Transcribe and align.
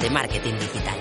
De 0.00 0.08
marketing 0.08 0.54
digital. 0.54 0.98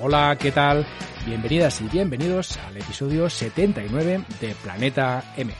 Hola, 0.00 0.36
¿qué 0.40 0.50
tal? 0.50 0.86
Bienvenidas 1.26 1.82
y 1.82 1.88
bienvenidos 1.88 2.56
al 2.56 2.78
episodio 2.78 3.28
79 3.28 4.24
de 4.40 4.54
Planeta 4.62 5.34
M. 5.36 5.52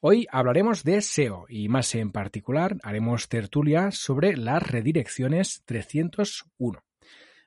Hoy 0.00 0.28
hablaremos 0.30 0.84
de 0.84 1.00
SEO 1.00 1.46
y 1.48 1.68
más 1.68 1.92
en 1.96 2.12
particular 2.12 2.76
haremos 2.84 3.28
tertulia 3.28 3.90
sobre 3.90 4.36
las 4.36 4.62
redirecciones 4.62 5.64
301. 5.64 6.84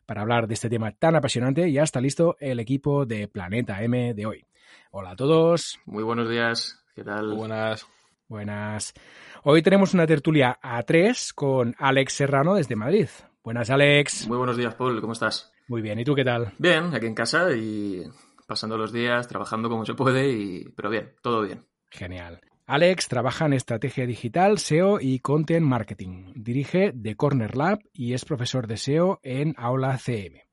Para 0.05 0.21
hablar 0.21 0.47
de 0.47 0.55
este 0.55 0.69
tema 0.69 0.91
tan 0.91 1.15
apasionante 1.15 1.71
ya 1.71 1.83
está 1.83 2.01
listo 2.01 2.35
el 2.41 2.59
equipo 2.59 3.05
de 3.05 3.29
Planeta 3.29 3.81
M 3.83 4.13
de 4.13 4.25
hoy. 4.25 4.45
Hola 4.91 5.11
a 5.11 5.15
todos. 5.15 5.79
Muy 5.85 6.03
buenos 6.03 6.29
días. 6.29 6.83
¿Qué 6.93 7.05
tal? 7.05 7.35
buenas. 7.35 7.87
Buenas. 8.27 8.93
Hoy 9.43 9.61
tenemos 9.61 9.93
una 9.93 10.05
tertulia 10.05 10.59
a 10.61 10.83
tres 10.83 11.31
con 11.33 11.73
Alex 11.79 12.13
Serrano 12.13 12.55
desde 12.55 12.75
Madrid. 12.75 13.07
Buenas, 13.43 13.69
Alex. 13.69 14.27
Muy 14.27 14.37
buenos 14.37 14.57
días, 14.57 14.75
Paul. 14.75 14.99
¿Cómo 14.99 15.13
estás? 15.13 15.51
Muy 15.67 15.81
bien. 15.81 15.99
¿Y 15.99 16.03
tú 16.03 16.13
qué 16.13 16.25
tal? 16.25 16.53
Bien, 16.57 16.93
aquí 16.93 17.05
en 17.05 17.15
casa 17.15 17.51
y 17.55 18.03
pasando 18.47 18.77
los 18.77 18.91
días, 18.91 19.27
trabajando 19.27 19.69
como 19.69 19.85
se 19.85 19.93
puede, 19.93 20.29
y... 20.29 20.63
pero 20.75 20.89
bien, 20.89 21.13
todo 21.21 21.43
bien. 21.43 21.65
Genial. 21.89 22.41
Alex 22.65 23.07
trabaja 23.07 23.45
en 23.45 23.53
estrategia 23.53 24.05
digital, 24.05 24.59
SEO 24.59 24.99
y 24.99 25.19
content 25.19 25.65
marketing. 25.65 26.33
Dirige 26.35 26.93
The 26.93 27.15
Corner 27.15 27.55
Lab 27.55 27.79
y 27.93 28.13
es 28.13 28.25
profesor 28.25 28.67
de 28.67 28.77
SEO 28.77 29.19
en 29.23 29.55
Aula 29.57 29.97
CM. 29.97 30.43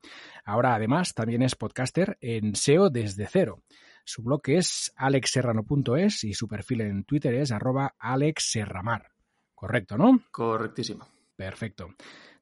Ahora 0.45 0.75
además 0.75 1.12
también 1.12 1.43
es 1.43 1.56
podcaster 1.56 2.17
en 2.21 2.55
SEO 2.55 2.89
desde 2.89 3.27
cero. 3.27 3.62
Su 4.05 4.23
blog 4.23 4.43
es 4.47 4.93
alexserrano.es 4.97 6.25
y 6.25 6.33
su 6.33 6.47
perfil 6.47 6.83
en 6.83 7.05
Twitter 7.05 7.34
es 7.34 7.50
arroba 7.50 7.95
alexserramar. 7.98 9.09
Correcto, 9.55 9.98
¿no? 9.98 10.23
Correctísimo. 10.31 11.06
Perfecto. 11.34 11.89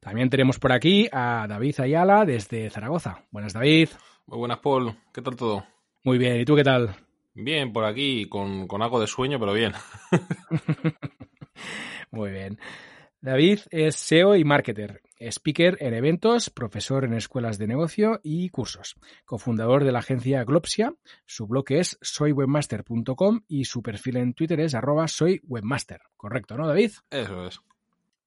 También 0.04 0.28
tenemos 0.28 0.58
por 0.58 0.70
aquí 0.70 1.08
a 1.10 1.46
David 1.48 1.80
Ayala 1.80 2.26
desde 2.26 2.68
Zaragoza. 2.68 3.24
Buenas, 3.30 3.54
David. 3.54 3.88
Muy 4.26 4.38
buenas, 4.38 4.58
Paul. 4.58 4.94
¿Qué 5.14 5.22
tal 5.22 5.34
todo? 5.34 5.64
Muy 6.02 6.18
bien. 6.18 6.38
¿Y 6.38 6.44
tú 6.44 6.54
qué 6.54 6.62
tal? 6.62 6.94
Bien, 7.32 7.72
por 7.72 7.86
aquí, 7.86 8.28
con, 8.28 8.68
con 8.68 8.82
algo 8.82 9.00
de 9.00 9.06
sueño, 9.06 9.40
pero 9.40 9.54
bien. 9.54 9.72
Muy 12.10 12.32
bien. 12.32 12.58
David 13.22 13.60
es 13.70 13.96
SEO 13.96 14.36
y 14.36 14.44
marketer, 14.44 15.00
speaker 15.18 15.78
en 15.80 15.94
eventos, 15.94 16.50
profesor 16.50 17.06
en 17.06 17.14
escuelas 17.14 17.56
de 17.56 17.66
negocio 17.66 18.20
y 18.22 18.50
cursos, 18.50 18.96
cofundador 19.24 19.84
de 19.84 19.92
la 19.92 20.00
agencia 20.00 20.44
Glopsia, 20.44 20.92
su 21.24 21.46
blog 21.46 21.64
es 21.70 21.96
soywebmaster.com 22.02 23.40
y 23.48 23.64
su 23.64 23.82
perfil 23.82 24.18
en 24.18 24.34
Twitter 24.34 24.60
es 24.60 24.74
arroba 24.74 25.08
soywebmaster. 25.08 26.02
Correcto, 26.18 26.58
¿no, 26.58 26.68
David? 26.68 26.90
Eso 27.10 27.46
es. 27.46 27.58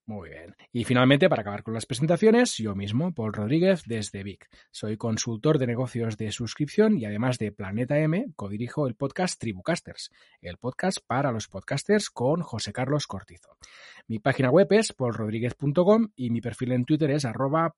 Muy 0.08 0.30
bien. 0.30 0.56
Y 0.72 0.84
finalmente, 0.84 1.28
para 1.28 1.42
acabar 1.42 1.62
con 1.62 1.74
las 1.74 1.84
presentaciones, 1.84 2.56
yo 2.56 2.74
mismo, 2.74 3.12
Paul 3.12 3.34
Rodríguez, 3.34 3.82
desde 3.84 4.22
Vic. 4.22 4.48
Soy 4.70 4.96
consultor 4.96 5.58
de 5.58 5.66
negocios 5.66 6.16
de 6.16 6.32
suscripción 6.32 6.96
y 6.96 7.04
además 7.04 7.36
de 7.36 7.52
Planeta 7.52 7.98
M, 7.98 8.24
codirijo 8.34 8.86
el 8.86 8.94
podcast 8.94 9.38
Tribucasters, 9.38 10.10
el 10.40 10.56
podcast 10.56 11.00
para 11.06 11.30
los 11.30 11.46
podcasters 11.48 12.08
con 12.08 12.40
José 12.40 12.72
Carlos 12.72 13.06
Cortizo. 13.06 13.58
Mi 14.06 14.18
página 14.18 14.48
web 14.48 14.68
es 14.70 14.94
paulrodríguez.com 14.94 16.08
y 16.16 16.30
mi 16.30 16.40
perfil 16.40 16.72
en 16.72 16.86
Twitter 16.86 17.10
es 17.10 17.26
arroba. 17.26 17.74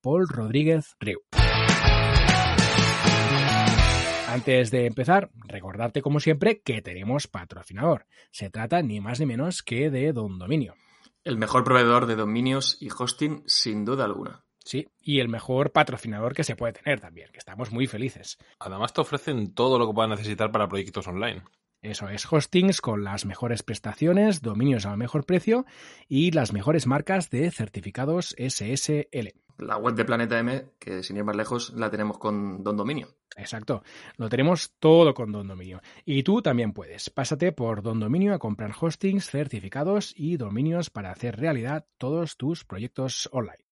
Antes 4.29 4.71
de 4.71 4.87
empezar, 4.87 5.33
recordarte 5.49 6.01
como 6.01 6.21
siempre 6.21 6.61
que 6.61 6.81
tenemos 6.81 7.27
patrocinador. 7.27 8.07
Se 8.31 8.51
trata 8.51 8.83
ni 8.83 9.01
más 9.01 9.19
ni 9.19 9.27
menos 9.27 9.65
que 9.65 9.91
de 9.91 10.13
Don 10.13 10.39
Dominio. 10.39 10.77
El 11.23 11.37
mejor 11.37 11.65
proveedor 11.65 12.07
de 12.07 12.17
dominios 12.17 12.79
y 12.81 12.89
hosting, 12.91 13.43
sin 13.47 13.85
duda 13.85 14.05
alguna. 14.07 14.43
Sí, 14.65 14.89
y 15.03 15.21
el 15.21 15.29
mejor 15.29 15.71
patrocinador 15.71 16.35
que 16.35 16.45
se 16.45 16.57
puede 16.57 16.73
tener 16.73 17.01
también, 17.01 17.31
que 17.31 17.39
estamos 17.39 17.73
muy 17.73 17.87
felices. 17.87 18.39
Además 18.59 18.95
te 18.95 19.03
ofrecen 19.03 19.53
todo 19.53 19.79
lo 19.79 19.87
que 19.87 19.93
puedas 19.95 20.11
necesitar 20.11 20.51
para 20.51 20.69
proyectos 20.69 21.07
online. 21.09 21.43
Eso 21.83 22.09
es, 22.09 22.31
hostings 22.31 22.81
con 22.81 23.05
las 23.05 23.25
mejores 23.25 23.63
prestaciones, 23.63 24.43
dominios 24.43 24.87
al 24.87 24.97
mejor 24.99 25.25
precio 25.25 25.67
y 26.09 26.31
las 26.31 26.53
mejores 26.53 26.87
marcas 26.87 27.31
de 27.31 27.51
certificados 27.51 28.35
SSL. 28.39 29.35
La 29.61 29.77
web 29.77 29.95
de 29.95 30.05
Planeta 30.05 30.39
M, 30.39 30.73
que 30.79 31.03
sin 31.03 31.17
ir 31.17 31.25
más 31.25 31.37
lejos, 31.37 31.73
la 31.75 31.91
tenemos 31.91 32.19
con 32.19 32.63
Don 32.63 32.77
Dominio. 32.77 33.09
Exacto, 33.37 33.83
lo 34.17 34.29
tenemos 34.29 34.73
todo 34.79 35.15
con 35.15 35.33
Don 35.33 35.47
Dominio. 35.47 35.81
Y 36.05 36.23
tú 36.23 36.43
también 36.43 36.73
puedes. 36.73 37.11
Pásate 37.11 37.53
por 37.53 37.83
Don 37.83 38.01
Dominio 38.01 38.35
a 38.35 38.39
comprar 38.39 38.73
hostings, 38.79 39.31
certificados 39.31 40.13
y 40.17 40.37
dominios 40.37 40.91
para 40.91 41.13
hacer 41.13 41.39
realidad 41.39 41.87
todos 41.99 42.37
tus 42.37 42.65
proyectos 42.65 43.29
online. 43.33 43.70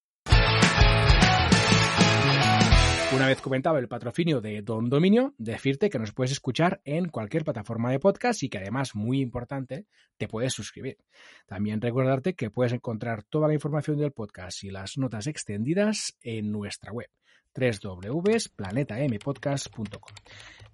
Una 3.10 3.26
vez 3.26 3.40
comentado 3.40 3.78
el 3.78 3.88
patrocinio 3.88 4.42
de 4.42 4.60
Don 4.60 4.90
Dominio, 4.90 5.32
decirte 5.38 5.88
que 5.88 5.98
nos 5.98 6.12
puedes 6.12 6.30
escuchar 6.30 6.82
en 6.84 7.08
cualquier 7.08 7.42
plataforma 7.42 7.90
de 7.90 7.98
podcast 7.98 8.42
y 8.42 8.50
que 8.50 8.58
además, 8.58 8.94
muy 8.94 9.22
importante, 9.22 9.86
te 10.18 10.28
puedes 10.28 10.52
suscribir. 10.52 10.98
También 11.46 11.80
recordarte 11.80 12.34
que 12.34 12.50
puedes 12.50 12.74
encontrar 12.74 13.22
toda 13.22 13.48
la 13.48 13.54
información 13.54 13.96
del 13.96 14.12
podcast 14.12 14.62
y 14.62 14.70
las 14.70 14.98
notas 14.98 15.26
extendidas 15.26 16.18
en 16.20 16.52
nuestra 16.52 16.92
web 16.92 17.08
www.planetampodcast.com. 17.54 20.14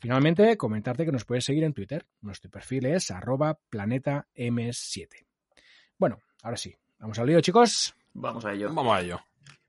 Finalmente, 0.00 0.56
comentarte 0.56 1.04
que 1.04 1.12
nos 1.12 1.24
puedes 1.24 1.44
seguir 1.44 1.62
en 1.62 1.72
Twitter. 1.72 2.04
Nuestro 2.20 2.50
perfil 2.50 2.86
es 2.86 3.12
arroba 3.12 3.60
planetam7. 3.70 5.06
Bueno, 5.96 6.18
ahora 6.42 6.56
sí, 6.56 6.74
vamos 6.98 7.16
al 7.18 7.28
lío, 7.28 7.40
chicos. 7.40 7.94
Vamos 8.12 8.44
a 8.44 8.52
ello. 8.52 8.74
Vamos 8.74 8.96
a 8.96 9.02
ello. 9.02 9.20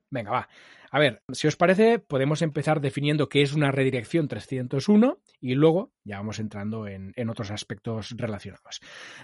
Venga, 0.10 0.32
va. 0.32 0.50
A 0.92 1.00
ver, 1.00 1.22
si 1.34 1.48
os 1.48 1.58
parece, 1.58 2.00
podemos 2.00 2.42
empezar 2.42 2.80
definiendo 2.80 3.28
qué 3.28 3.42
es 3.42 3.54
una 3.54 3.72
redirección 3.72 4.28
301 4.28 5.20
y 5.42 5.56
luego 5.56 5.92
ya 6.04 6.18
vamos 6.18 6.40
entrando 6.40 6.88
en, 6.88 7.12
en 7.16 7.30
otros 7.30 7.52
aspectos 7.52 8.12
relacionados. 8.18 8.80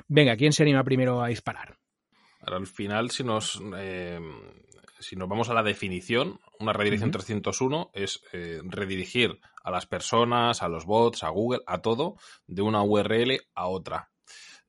Venga, 0.07 0.35
¿quién 0.35 0.51
se 0.51 0.63
anima 0.63 0.83
primero 0.83 1.21
a 1.21 1.27
disparar? 1.27 1.77
Ahora, 2.41 2.57
al 2.57 2.67
final, 2.67 3.11
si 3.11 3.23
nos, 3.23 3.61
eh, 3.77 4.19
si 4.99 5.15
nos 5.15 5.29
vamos 5.29 5.49
a 5.49 5.53
la 5.53 5.63
definición, 5.63 6.39
una 6.59 6.73
redirección 6.73 7.09
uh 7.09 7.13
-huh. 7.13 7.25
301 7.25 7.91
es 7.93 8.21
eh, 8.33 8.61
redirigir 8.63 9.39
a 9.63 9.71
las 9.71 9.85
personas, 9.85 10.63
a 10.63 10.67
los 10.67 10.85
bots, 10.85 11.23
a 11.23 11.29
Google, 11.29 11.61
a 11.67 11.81
todo, 11.81 12.15
de 12.47 12.61
una 12.61 12.83
URL 12.83 13.41
a 13.53 13.67
otra. 13.67 14.10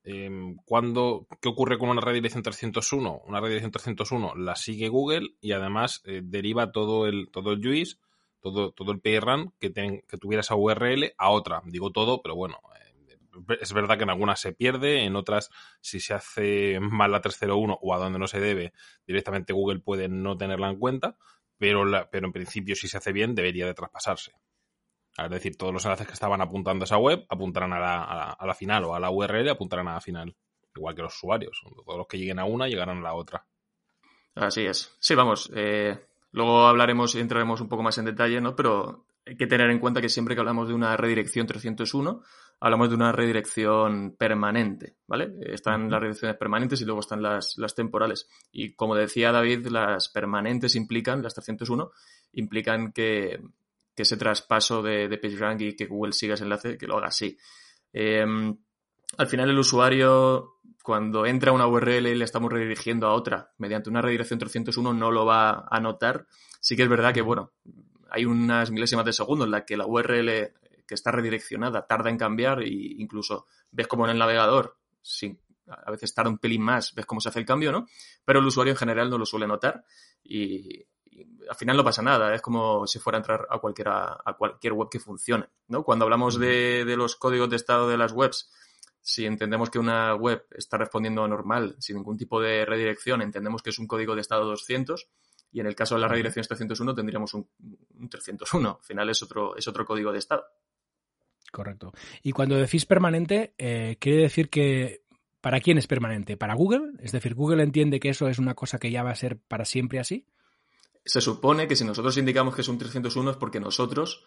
Eh, 0.05 0.57
cuando, 0.65 1.29
¿Qué 1.41 1.49
ocurre 1.49 1.79
con 1.79 1.89
una 1.89 2.01
redirección 2.01 2.43
301? 2.43 3.23
Una 3.27 3.41
redirección 3.41 3.71
301 3.71 4.35
la 4.37 4.57
sigue 4.57 4.89
Google 4.89 5.37
y 5.41 5.53
además 5.53 6.03
eh, 6.05 6.23
deriva 6.25 6.73
todo 6.73 7.07
el, 7.07 7.31
todo 7.31 7.53
el 7.53 7.63
JUICE, 7.63 7.99
todo, 8.41 8.73
todo 8.73 8.91
el 8.91 9.01
PRUN 9.01 9.55
que, 9.61 9.71
ten, 9.71 10.03
que 10.09 10.19
tuviera 10.19 10.41
esa 10.41 10.57
URL 10.57 11.15
a 11.17 11.31
otra. 11.31 11.63
Digo 11.67 11.93
todo, 11.93 12.21
pero 12.21 12.35
bueno, 12.35 12.59
eh, 12.77 13.17
es 13.61 13.73
verdad 13.73 13.97
que 13.97 14.03
en 14.03 14.11
algunas 14.11 14.41
se 14.41 14.53
pierde, 14.53 15.05
en 15.05 15.15
otras, 15.15 15.51
si 15.81 16.01
se 16.01 16.15
hace 16.15 16.81
mal 16.81 17.13
la 17.13 17.21
301 17.21 17.79
o 17.81 17.95
a 17.95 17.99
donde 17.99 18.19
no 18.19 18.27
se 18.27 18.41
debe, 18.41 18.73
directamente 19.07 19.53
Google 19.53 19.81
puede 19.81 20.09
no 20.09 20.37
tenerla 20.37 20.69
en 20.69 20.79
cuenta, 20.79 21.17
pero, 21.59 21.85
la, 21.85 22.11
pero 22.11 22.27
en 22.27 22.33
principio, 22.33 22.75
si 22.75 22.89
se 22.89 22.97
hace 22.99 23.13
bien, 23.13 23.37
debería 23.37 23.67
de 23.67 23.75
traspasarse. 23.75 24.33
Es 25.17 25.31
decir, 25.31 25.57
todos 25.57 25.73
los 25.73 25.85
enlaces 25.85 26.07
que 26.07 26.15
estaban 26.15 26.41
apuntando 26.41 26.85
a 26.85 26.87
esa 26.87 26.97
web 26.97 27.27
apuntarán 27.29 27.73
a 27.73 27.79
la, 27.79 28.05
a 28.05 28.15
la, 28.15 28.25
a 28.33 28.47
la 28.47 28.55
final 28.55 28.85
o 28.85 28.95
a 28.95 29.01
la 29.01 29.11
URL 29.11 29.49
apuntarán 29.51 29.89
a 29.89 29.95
la 29.95 30.01
final. 30.01 30.35
Igual 30.75 30.95
que 30.95 31.03
los 31.03 31.15
usuarios. 31.15 31.61
Todos 31.85 31.99
los 31.99 32.07
que 32.07 32.19
lleguen 32.19 32.39
a 32.39 32.45
una 32.45 32.67
llegarán 32.67 32.99
a 32.99 33.03
la 33.03 33.15
otra. 33.15 33.45
Así 34.35 34.65
es. 34.65 34.97
Sí, 34.99 35.15
vamos. 35.15 35.51
Eh, 35.55 35.99
luego 36.33 36.67
hablaremos 36.67 37.15
y 37.15 37.21
entraremos 37.21 37.61
un 37.61 37.69
poco 37.69 37.83
más 37.83 37.99
en 37.99 38.07
detalle, 38.07 38.41
¿no? 38.41 38.57
Pero 38.57 39.05
hay 39.27 39.37
que 39.37 39.47
tener 39.47 39.71
en 39.71 39.79
cuenta 39.79 40.01
que 40.01 40.09
siempre 40.09 40.35
que 40.35 40.41
hablamos 40.41 40.69
de 40.69 40.75
una 40.75 40.97
redirección 40.97 41.47
301, 41.47 42.23
hablamos 42.61 42.89
de 42.89 42.95
una 42.95 43.13
redirección 43.13 44.17
permanente, 44.17 44.97
¿vale? 45.07 45.33
Están 45.43 45.91
las 45.91 46.01
redirecciones 46.01 46.37
permanentes 46.39 46.81
y 46.81 46.85
luego 46.85 47.01
están 47.01 47.23
las, 47.23 47.59
las 47.59 47.75
temporales. 47.75 48.29
Y 48.51 48.75
como 48.75 48.95
decía 48.95 49.31
David, 49.31 49.67
las 49.67 50.09
permanentes 50.09 50.75
implican, 50.75 51.23
las 51.23 51.35
301, 51.35 51.91
implican 52.33 52.93
que, 52.93 53.41
que 53.95 54.03
ese 54.03 54.17
traspaso 54.17 54.83
de, 54.83 55.09
de 55.09 55.19
PageRank 55.19 55.61
y 55.61 55.77
que 55.77 55.87
Google 55.87 56.13
siga 56.13 56.35
ese 56.35 56.45
enlace, 56.45 56.79
que 56.79 56.87
lo 56.87 56.97
haga 56.97 57.09
así. 57.09 57.37
Eh, 57.93 58.25
al 59.19 59.27
final 59.27 59.51
el 59.51 59.59
usuario, 59.59 60.61
cuando 60.83 61.27
entra 61.27 61.53
una 61.53 61.67
URL 61.67 62.07
y 62.07 62.15
le 62.15 62.25
estamos 62.25 62.51
redirigiendo 62.53 63.07
a 63.07 63.15
otra 63.15 63.53
mediante 63.59 63.91
una 63.91 64.01
redirección 64.01 64.39
301, 64.39 64.95
no 64.95 65.11
lo 65.11 65.27
va 65.27 65.67
a 65.71 65.81
notar. 65.81 66.27
Sí 66.61 66.77
que 66.77 66.85
es 66.85 66.89
verdad 66.89 67.13
que, 67.13 67.23
bueno, 67.23 67.53
hay 68.11 68.25
unas 68.25 68.71
milésimas 68.71 69.05
de 69.05 69.13
segundo 69.13 69.45
en 69.45 69.51
la 69.51 69.65
que 69.65 69.77
la 69.77 69.87
URL 69.87 70.53
que 70.87 70.95
está 70.95 71.11
redireccionada 71.11 71.87
tarda 71.87 72.11
en 72.11 72.19
cambiar 72.19 72.63
e 72.63 72.69
incluso 72.69 73.47
ves 73.71 73.87
como 73.87 74.05
en 74.05 74.13
el 74.13 74.19
navegador, 74.19 74.77
sí, 75.01 75.39
a 75.67 75.91
veces 75.91 76.15
tarda 76.15 76.31
un 76.31 76.39
pelín 76.39 76.63
más, 76.63 76.95
ves 76.95 77.07
cómo 77.07 77.21
se 77.21 77.29
hace 77.29 77.39
el 77.39 77.47
cambio, 77.47 77.73
¿no? 77.73 77.87
Pero 78.25 78.41
el 78.41 78.47
usuario 78.47 78.73
en 78.73 78.77
general 78.77 79.09
no 79.09 79.19
lo 79.19 79.27
suele 79.27 79.47
notar 79.47 79.85
y, 80.23 80.85
al 81.49 81.57
final 81.57 81.77
no 81.77 81.85
pasa 81.85 82.03
nada, 82.03 82.35
es 82.35 82.41
como 82.41 82.87
si 82.87 82.99
fuera 82.99 83.19
a 83.19 83.21
entrar 83.21 83.47
a, 83.51 83.59
cualquiera, 83.59 84.19
a 84.25 84.35
cualquier 84.35 84.73
web 84.73 84.89
que 84.91 85.01
funcione, 85.01 85.47
¿no? 85.69 85.83
Cuando 85.85 86.05
hablamos 86.05 86.39
de, 86.39 86.85
de, 86.85 86.97
los 86.97 87.17
códigos 87.17 87.51
de 87.51 87.57
estado 87.57 87.89
de 87.89 87.97
las 87.97 88.13
webs, 88.13 88.51
Si 89.01 89.27
entendemos 89.27 89.69
que 89.69 89.79
una 89.79 90.15
web 90.15 90.47
está 90.53 90.79
respondiendo 90.79 91.27
normal, 91.27 91.77
sin 91.79 91.97
ningún 91.97 92.17
tipo 92.17 92.41
de 92.41 92.65
redirección, 92.65 93.21
entendemos 93.21 93.63
que 93.63 93.71
es 93.71 93.79
un 93.79 93.87
código 93.87 94.15
de 94.15 94.21
estado 94.21 94.45
200 94.45 95.09
y 95.53 95.61
en 95.61 95.67
el 95.67 95.75
caso 95.75 95.95
de 95.95 96.01
la 96.01 96.09
redirección 96.09 96.47
301 96.47 96.95
tendríamos 96.95 97.35
un, 97.35 97.47
301. 98.09 98.79
Al 98.81 98.85
final 98.85 99.11
es 99.11 99.23
otro, 99.23 99.57
es 99.57 99.69
otro 99.69 99.85
código 99.85 100.11
de 100.13 100.19
estado. 100.19 100.45
Correcto. 101.51 101.93
Y 102.23 102.33
cuando 102.33 102.57
decís 102.57 102.87
permanente, 102.87 103.55
eh, 103.59 103.99
quiere 104.01 104.23
decir 104.23 104.49
que 104.49 105.03
¿para 105.43 105.61
quién 105.61 105.77
es 105.77 105.87
permanente? 105.87 106.39
¿Para 106.39 106.55
Google? 106.55 106.93
Es 107.01 107.13
decir, 107.13 107.35
¿Google 107.35 107.63
entiende 107.63 108.01
que 108.01 108.09
eso 108.09 108.29
es 108.29 108.39
una 108.39 108.55
cosa 108.55 108.79
que 108.79 108.91
ya 108.91 109.03
va 109.03 109.11
a 109.11 109.17
ser 109.17 109.39
para 109.39 109.67
siempre 109.67 109.99
así? 109.99 110.27
Se 111.05 111.21
supone 111.21 111.67
que 111.67 111.77
si 111.77 111.85
nosotros 111.85 112.17
indicamos 112.17 112.55
que 112.55 112.61
es 112.61 112.69
un 112.69 112.79
301 112.79 113.33
es 113.33 113.37
porque 113.37 113.61
nosotros, 113.61 114.25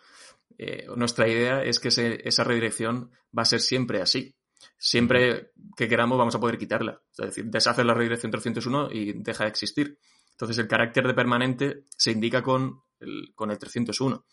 eh, 0.57 0.87
nuestra 0.95 1.27
idea 1.27 1.63
es 1.63 1.79
que 1.79 1.87
esa 1.89 2.43
redirección 2.43 3.11
va 3.37 3.43
a 3.43 3.45
ser 3.45 3.61
siempre 3.61 4.01
así. 4.01 4.35
Siempre 4.77 5.51
que 5.75 5.87
queramos 5.87 6.17
vamos 6.17 6.35
a 6.35 6.39
poder 6.39 6.57
quitarla. 6.57 7.01
Es 7.11 7.25
decir, 7.25 7.45
deshacer 7.45 7.85
la 7.85 7.93
redirección 7.93 8.31
301 8.31 8.89
y 8.91 9.13
deja 9.13 9.45
de 9.45 9.49
existir. 9.49 9.97
Entonces 10.31 10.57
el 10.57 10.67
carácter 10.67 11.07
de 11.07 11.13
permanente 11.13 11.83
se 11.95 12.11
indica 12.11 12.41
con 12.43 12.81
el, 12.99 13.31
con 13.35 13.51
el 13.51 13.57
301. 13.57 14.25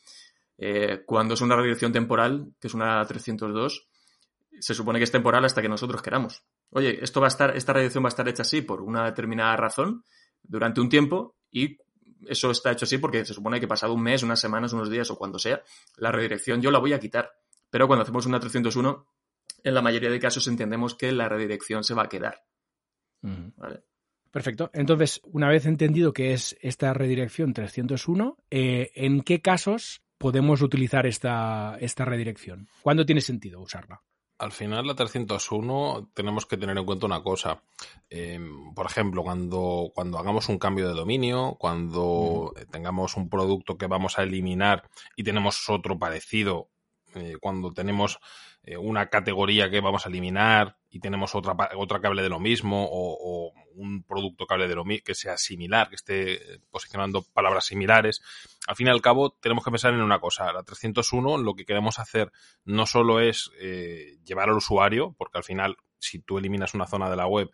Eh, 0.58 1.02
cuando 1.06 1.34
es 1.34 1.40
una 1.40 1.56
redirección 1.56 1.92
temporal, 1.92 2.54
que 2.60 2.68
es 2.68 2.74
una 2.74 3.04
302, 3.04 3.88
se 4.60 4.74
supone 4.74 4.98
que 4.98 5.04
es 5.04 5.12
temporal 5.12 5.44
hasta 5.44 5.62
que 5.62 5.68
nosotros 5.68 6.02
queramos. 6.02 6.42
Oye, 6.70 7.02
esto 7.02 7.20
va 7.20 7.26
a 7.26 7.28
estar, 7.28 7.56
esta 7.56 7.72
redirección 7.72 8.04
va 8.04 8.08
a 8.08 8.10
estar 8.10 8.28
hecha 8.28 8.42
así 8.42 8.62
por 8.62 8.82
una 8.82 9.04
determinada 9.04 9.56
razón 9.56 10.04
durante 10.42 10.80
un 10.80 10.88
tiempo 10.88 11.36
y 11.50 11.78
eso 12.26 12.50
está 12.50 12.72
hecho 12.72 12.84
así 12.84 12.98
porque 12.98 13.24
se 13.24 13.34
supone 13.34 13.60
que 13.60 13.68
pasado 13.68 13.94
un 13.94 14.02
mes, 14.02 14.22
unas 14.22 14.40
semanas, 14.40 14.72
unos 14.72 14.90
días 14.90 15.10
o 15.10 15.16
cuando 15.16 15.38
sea, 15.38 15.62
la 15.96 16.12
redirección 16.12 16.60
yo 16.60 16.70
la 16.70 16.78
voy 16.78 16.92
a 16.92 17.00
quitar. 17.00 17.32
Pero 17.70 17.86
cuando 17.86 18.02
hacemos 18.02 18.26
una 18.26 18.38
301, 18.38 19.06
en 19.64 19.74
la 19.74 19.82
mayoría 19.82 20.10
de 20.10 20.20
casos 20.20 20.46
entendemos 20.48 20.94
que 20.94 21.12
la 21.12 21.28
redirección 21.28 21.84
se 21.84 21.94
va 21.94 22.04
a 22.04 22.08
quedar. 22.08 22.42
¿Vale? 23.20 23.82
Perfecto. 24.30 24.70
Entonces, 24.72 25.20
una 25.24 25.48
vez 25.48 25.66
entendido 25.66 26.12
que 26.12 26.32
es 26.32 26.56
esta 26.60 26.92
redirección 26.94 27.52
301, 27.52 28.38
eh, 28.50 28.90
¿en 28.94 29.22
qué 29.22 29.40
casos 29.40 30.02
podemos 30.18 30.62
utilizar 30.62 31.06
esta, 31.06 31.76
esta 31.80 32.04
redirección? 32.04 32.68
¿Cuándo 32.82 33.04
tiene 33.04 33.20
sentido 33.20 33.60
usarla? 33.60 34.02
Al 34.42 34.50
final, 34.50 34.88
la 34.88 34.96
301 34.96 36.10
tenemos 36.14 36.46
que 36.46 36.56
tener 36.56 36.76
en 36.76 36.84
cuenta 36.84 37.06
una 37.06 37.22
cosa. 37.22 37.62
Em, 38.10 38.74
por 38.74 38.86
ejemplo, 38.86 39.22
cuando, 39.22 39.92
cuando 39.94 40.18
hagamos 40.18 40.48
un 40.48 40.58
cambio 40.58 40.88
de 40.88 40.94
dominio, 40.94 41.54
cuando 41.60 42.52
tengamos 42.72 43.16
un 43.16 43.28
producto 43.28 43.78
que 43.78 43.86
vamos 43.86 44.18
a 44.18 44.24
eliminar 44.24 44.90
y 45.14 45.22
tenemos 45.22 45.70
otro 45.70 45.96
parecido, 45.96 46.70
eh, 47.14 47.36
cuando 47.40 47.72
tenemos 47.72 48.18
eh, 48.64 48.76
una 48.76 49.10
categoría 49.10 49.70
que 49.70 49.80
vamos 49.80 50.06
a 50.06 50.08
eliminar 50.08 50.76
y 50.94 51.00
tenemos 51.00 51.34
otra, 51.34 51.56
otra 51.76 52.00
que 52.00 52.06
hable 52.06 52.22
de 52.22 52.28
lo 52.28 52.38
mismo 52.38 52.86
o, 52.88 53.52
un 53.74 54.02
producto 54.02 54.46
que 54.46 54.52
hable 54.52 54.68
de 54.68 54.74
lo 54.74 54.84
mismo, 54.84 55.02
que 55.06 55.14
sea 55.14 55.38
similar, 55.38 55.88
que 55.88 55.94
esté 55.94 56.60
posicionando 56.70 57.22
palabras 57.32 57.64
similares. 57.64 58.20
Al 58.66 58.76
fin 58.76 58.88
y 58.88 58.90
al 58.90 59.00
cabo, 59.00 59.30
tenemos 59.30 59.64
que 59.64 59.70
pensar 59.70 59.94
en 59.94 60.02
una 60.02 60.20
cosa. 60.20 60.52
La 60.52 60.62
301 60.62 61.38
lo 61.38 61.54
que 61.54 61.64
queremos 61.64 61.98
hacer 61.98 62.30
no 62.66 62.84
solo 62.84 63.20
es 63.20 63.50
eh, 63.58 64.18
llevar 64.22 64.50
al 64.50 64.56
usuario, 64.56 65.14
porque 65.16 65.38
al 65.38 65.44
final, 65.44 65.78
si 65.98 66.18
tú 66.18 66.36
eliminas 66.36 66.74
una 66.74 66.86
zona 66.86 67.08
de 67.08 67.16
la 67.16 67.26
web, 67.26 67.50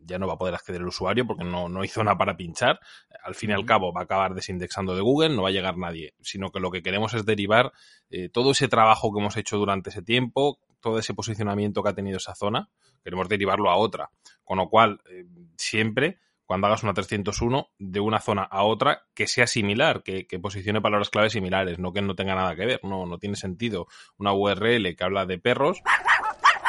ya 0.00 0.18
no 0.18 0.26
va 0.26 0.34
a 0.34 0.38
poder 0.38 0.54
acceder 0.54 0.80
el 0.80 0.86
usuario 0.86 1.26
porque 1.26 1.44
no, 1.44 1.68
no 1.68 1.82
hay 1.82 1.88
zona 1.88 2.16
para 2.16 2.36
pinchar. 2.38 2.80
Al 3.22 3.34
fin 3.34 3.50
y 3.50 3.52
al 3.52 3.66
cabo 3.66 3.92
va 3.92 4.00
a 4.00 4.04
acabar 4.04 4.34
desindexando 4.34 4.94
de 4.94 5.02
Google, 5.02 5.36
no 5.36 5.42
va 5.42 5.50
a 5.50 5.52
llegar 5.52 5.76
nadie, 5.76 6.14
sino 6.22 6.50
que 6.50 6.60
lo 6.60 6.70
que 6.70 6.82
queremos 6.82 7.12
es 7.12 7.26
derivar 7.26 7.72
eh, 8.08 8.30
todo 8.30 8.52
ese 8.52 8.68
trabajo 8.68 9.12
que 9.12 9.20
hemos 9.20 9.36
hecho 9.36 9.58
durante 9.58 9.90
ese 9.90 10.00
tiempo, 10.00 10.58
todo 10.84 11.00
ese 11.00 11.14
posicionamiento 11.14 11.82
que 11.82 11.88
ha 11.88 11.94
tenido 11.94 12.18
esa 12.18 12.36
zona, 12.36 12.68
queremos 13.02 13.28
derivarlo 13.28 13.70
a 13.70 13.76
otra. 13.76 14.10
Con 14.44 14.58
lo 14.58 14.68
cual, 14.68 15.00
eh, 15.10 15.24
siempre 15.56 16.18
cuando 16.46 16.66
hagas 16.66 16.82
una 16.82 16.92
301 16.92 17.70
de 17.78 18.00
una 18.00 18.20
zona 18.20 18.42
a 18.42 18.64
otra 18.64 19.06
que 19.14 19.26
sea 19.26 19.46
similar, 19.46 20.02
que, 20.02 20.26
que, 20.26 20.38
posicione 20.38 20.82
palabras 20.82 21.08
clave 21.08 21.30
similares, 21.30 21.78
no 21.78 21.94
que 21.94 22.02
no 22.02 22.14
tenga 22.14 22.34
nada 22.34 22.54
que 22.54 22.66
ver, 22.66 22.80
no, 22.82 23.06
no 23.06 23.18
tiene 23.18 23.34
sentido 23.34 23.86
una 24.18 24.34
URL 24.34 24.94
que 24.94 25.04
habla 25.04 25.24
de 25.24 25.38
perros 25.38 25.82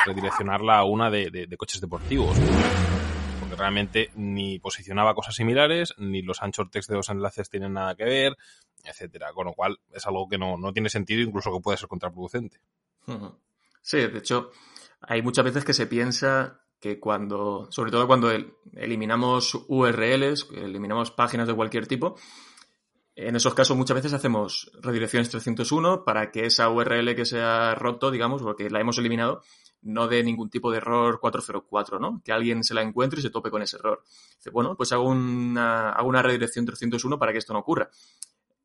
redireccionarla 0.06 0.78
a 0.78 0.86
una 0.86 1.10
de, 1.10 1.48
coches 1.58 1.82
deportivos. 1.82 2.38
Porque 3.40 3.56
realmente 3.56 4.12
ni 4.16 4.60
posicionaba 4.60 5.14
cosas 5.14 5.36
similares, 5.36 5.94
ni 5.98 6.22
los 6.22 6.42
anchor 6.42 6.70
text 6.70 6.90
de 6.90 6.96
los 6.96 7.10
enlaces 7.10 7.50
tienen 7.50 7.74
nada 7.74 7.96
que 7.96 8.06
ver, 8.06 8.38
etcétera. 8.84 9.34
Con 9.34 9.48
lo 9.48 9.54
cual 9.54 9.80
es 9.92 10.06
algo 10.06 10.28
que 10.28 10.38
no, 10.38 10.58
tiene 10.74 10.90
sentido, 10.90 11.22
incluso 11.22 11.52
que 11.52 11.62
puede 11.62 11.78
ser 11.78 11.90
contraproducente. 11.90 12.60
Sí, 13.86 13.98
de 13.98 14.18
hecho, 14.18 14.50
hay 15.00 15.22
muchas 15.22 15.46
veces 15.46 15.64
que 15.64 15.72
se 15.72 15.86
piensa 15.86 16.66
que 16.80 17.00
cuando, 17.00 17.68
sobre 17.70 17.92
todo 17.92 18.08
cuando 18.08 18.32
eliminamos 18.74 19.54
URLs, 19.68 20.48
eliminamos 20.56 21.12
páginas 21.12 21.48
de 21.48 21.54
cualquier 21.54 21.86
tipo, 21.86 22.16
en 23.14 23.36
esos 23.36 23.54
casos 23.54 23.78
muchas 23.78 23.94
veces 23.94 24.14
hacemos 24.14 24.72
redirecciones 24.82 25.30
301 25.30 26.04
para 26.04 26.32
que 26.32 26.48
esa 26.48 26.68
URL 26.68 27.16
que 27.16 27.26
se 27.26 27.40
ha 27.40 27.76
roto, 27.76 28.10
digamos, 28.10 28.42
porque 28.42 28.72
la 28.72 28.82
hemos 28.82 28.98
eliminado, 28.98 29.44
no 29.84 30.08
dé 30.08 30.24
ningún 30.24 30.50
tipo 30.50 30.72
de 30.72 30.78
error 30.78 31.20
404, 31.20 32.00
¿no? 32.00 32.24
Que 32.26 32.32
alguien 32.32 32.64
se 32.64 32.74
la 32.74 32.82
encuentre 32.82 33.20
y 33.20 33.22
se 33.22 33.30
tope 33.30 33.52
con 33.52 33.62
ese 33.62 33.78
error. 33.78 34.02
Dice, 34.38 34.50
bueno, 34.50 34.76
pues 34.76 34.94
hago 34.94 35.08
una, 35.08 35.92
hago 35.92 36.10
una 36.10 36.24
redirección 36.24 36.66
301 36.66 37.20
para 37.20 37.32
que 37.32 37.38
esto 37.38 37.54
no 37.54 37.60
ocurra. 37.60 37.92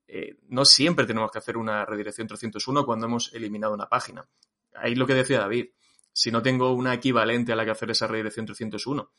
Eh, 0.09 0.39
no 0.49 0.65
siempre 0.65 1.05
tenemos 1.05 1.31
que 1.31 1.39
hacer 1.39 1.59
una 1.59 1.85
redirección 1.85 2.27
301 2.27 2.87
cuando 2.87 3.05
hemos 3.05 3.35
eliminado 3.35 3.75
una 3.75 3.87
página. 3.87 4.27
Ahí 4.75 4.95
lo 4.95 5.07
que 5.07 5.15
decía 5.15 5.41
David, 5.41 5.67
si 6.13 6.31
no 6.31 6.43
tengo 6.43 6.73
una 6.73 6.95
equivalente 6.95 7.53
a 7.53 7.57
la 7.57 7.65
que 7.65 7.71
hacer 7.71 7.91
esa 7.91 8.07
redirección 8.07 8.47
301, 8.47 9.13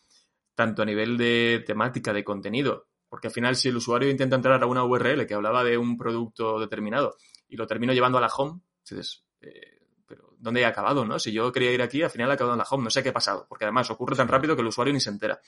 tanto 0.56 0.82
a 0.82 0.86
nivel 0.86 1.18
de 1.18 1.64
temática, 1.66 2.14
de 2.14 2.24
contenido, 2.24 2.88
porque 3.12 3.28
al 3.28 3.34
final, 3.34 3.58
si 3.58 3.68
el 3.68 3.76
usuario 3.76 4.10
intenta 4.10 4.38
entrar 4.38 4.64
a 4.64 4.66
una 4.66 4.86
URL 4.86 5.28
que 5.28 5.34
hablaba 5.34 5.66
de 5.66 5.78
un 5.78 5.98
producto 5.98 6.60
determinado 6.62 7.18
y 7.50 7.58
lo 7.58 7.68
termino 7.68 7.92
llevando 7.92 8.18
a 8.18 8.22
la 8.22 8.28
home, 8.28 8.62
dices, 8.90 9.26
eh, 9.42 9.82
pero 10.08 10.34
¿dónde 10.38 10.62
he 10.62 10.66
acabado? 10.66 11.04
¿no? 11.04 11.20
Si 11.20 11.34
yo 11.34 11.52
quería 11.52 11.74
ir 11.74 11.82
aquí, 11.82 12.02
al 12.02 12.10
final 12.10 12.30
he 12.30 12.34
acabado 12.34 12.54
en 12.54 12.60
la 12.60 12.68
home, 12.70 12.86
no 12.86 12.90
sé 12.90 13.04
qué 13.04 13.10
ha 13.10 13.14
pasado, 13.14 13.46
porque 13.50 13.66
además 13.66 13.92
ocurre 13.92 14.16
tan 14.16 14.30
rápido 14.30 14.56
que 14.56 14.62
el 14.62 14.68
usuario 14.70 14.94
ni 14.94 15.02
se 15.02 15.10
entera. 15.10 15.42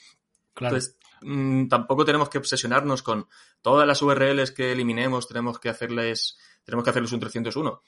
Claro. 0.54 0.76
Entonces, 0.76 0.98
mm, 1.22 1.68
tampoco 1.70 2.04
tenemos 2.04 2.28
que 2.28 2.38
obsesionarnos 2.38 3.02
con 3.02 3.28
todas 3.62 3.88
las 3.88 4.02
URLs 4.02 4.52
que 4.52 4.74
eliminemos, 4.74 5.28
tenemos 5.28 5.58
que 5.58 5.70
hacerles, 5.70 6.38
tenemos 6.66 6.84
que 6.84 6.90
hacerles 6.90 7.14
un 7.14 7.22
301. 7.22 7.82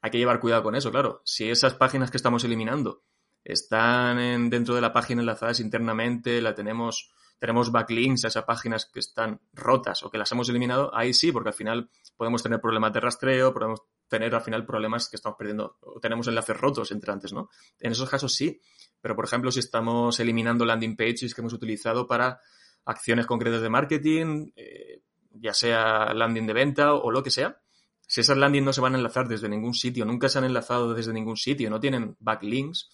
Hay 0.00 0.10
que 0.10 0.18
llevar 0.18 0.40
cuidado 0.40 0.62
con 0.62 0.74
eso, 0.74 0.90
claro. 0.90 1.22
Si 1.24 1.50
esas 1.50 1.74
páginas 1.74 2.10
que 2.10 2.16
estamos 2.16 2.44
eliminando 2.44 3.02
están 3.44 4.50
dentro 4.50 4.74
de 4.74 4.80
la 4.80 4.92
página 4.92 5.20
enlazadas 5.20 5.60
internamente, 5.60 6.40
la 6.40 6.54
tenemos 6.54 7.10
tenemos 7.38 7.70
backlinks 7.70 8.24
a 8.24 8.28
esas 8.28 8.44
páginas 8.44 8.90
que 8.92 8.98
están 8.98 9.40
rotas 9.52 10.02
o 10.02 10.10
que 10.10 10.18
las 10.18 10.30
hemos 10.32 10.48
eliminado, 10.48 10.90
ahí 10.94 11.14
sí, 11.14 11.30
porque 11.30 11.50
al 11.50 11.54
final 11.54 11.90
podemos 12.16 12.42
tener 12.42 12.60
problemas 12.60 12.92
de 12.92 13.00
rastreo, 13.00 13.52
podemos 13.54 13.82
tener 14.08 14.34
al 14.34 14.40
final 14.40 14.66
problemas 14.66 15.08
que 15.08 15.16
estamos 15.16 15.38
perdiendo, 15.38 15.76
o 15.80 16.00
tenemos 16.00 16.26
enlaces 16.26 16.56
rotos 16.56 16.90
entre 16.90 17.12
antes, 17.12 17.32
¿no? 17.32 17.50
En 17.78 17.92
esos 17.92 18.08
casos 18.08 18.34
sí, 18.34 18.60
pero 19.00 19.14
por 19.14 19.24
ejemplo, 19.24 19.52
si 19.52 19.60
estamos 19.60 20.18
eliminando 20.18 20.64
landing 20.64 20.96
pages 20.96 21.34
que 21.34 21.40
hemos 21.40 21.52
utilizado 21.52 22.06
para 22.06 22.40
acciones 22.84 23.26
concretas 23.26 23.62
de 23.62 23.68
marketing, 23.68 24.50
eh, 24.56 25.02
ya 25.30 25.54
sea 25.54 26.12
landing 26.14 26.46
de 26.46 26.52
venta 26.52 26.94
o, 26.94 27.10
lo 27.10 27.22
que 27.22 27.30
sea, 27.30 27.60
si 28.08 28.22
esas 28.22 28.38
landing 28.38 28.64
no 28.64 28.72
se 28.72 28.80
van 28.80 28.94
a 28.94 28.98
enlazar 28.98 29.28
desde 29.28 29.50
ningún 29.50 29.74
sitio, 29.74 30.06
nunca 30.06 30.30
se 30.30 30.38
han 30.38 30.44
enlazado 30.44 30.94
desde 30.94 31.12
ningún 31.12 31.36
sitio, 31.36 31.68
no 31.68 31.78
tienen 31.78 32.16
backlinks, 32.18 32.88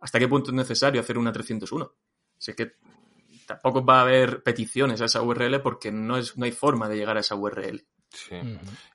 ¿hasta 0.00 0.18
qué 0.18 0.28
punto 0.28 0.50
es 0.50 0.54
necesario 0.54 1.00
hacer 1.00 1.16
una 1.16 1.32
301? 1.32 1.94
Sé 2.36 2.54
que 2.54 2.72
tampoco 3.46 3.82
va 3.84 4.00
a 4.00 4.02
haber 4.02 4.42
peticiones 4.42 5.00
a 5.00 5.06
esa 5.06 5.22
URL 5.22 5.62
porque 5.62 5.90
no, 5.90 6.18
es, 6.18 6.36
no 6.36 6.44
hay 6.44 6.52
forma 6.52 6.90
de 6.90 6.96
llegar 6.96 7.16
a 7.16 7.20
esa 7.20 7.36
URL. 7.36 7.86
Sí. 8.12 8.36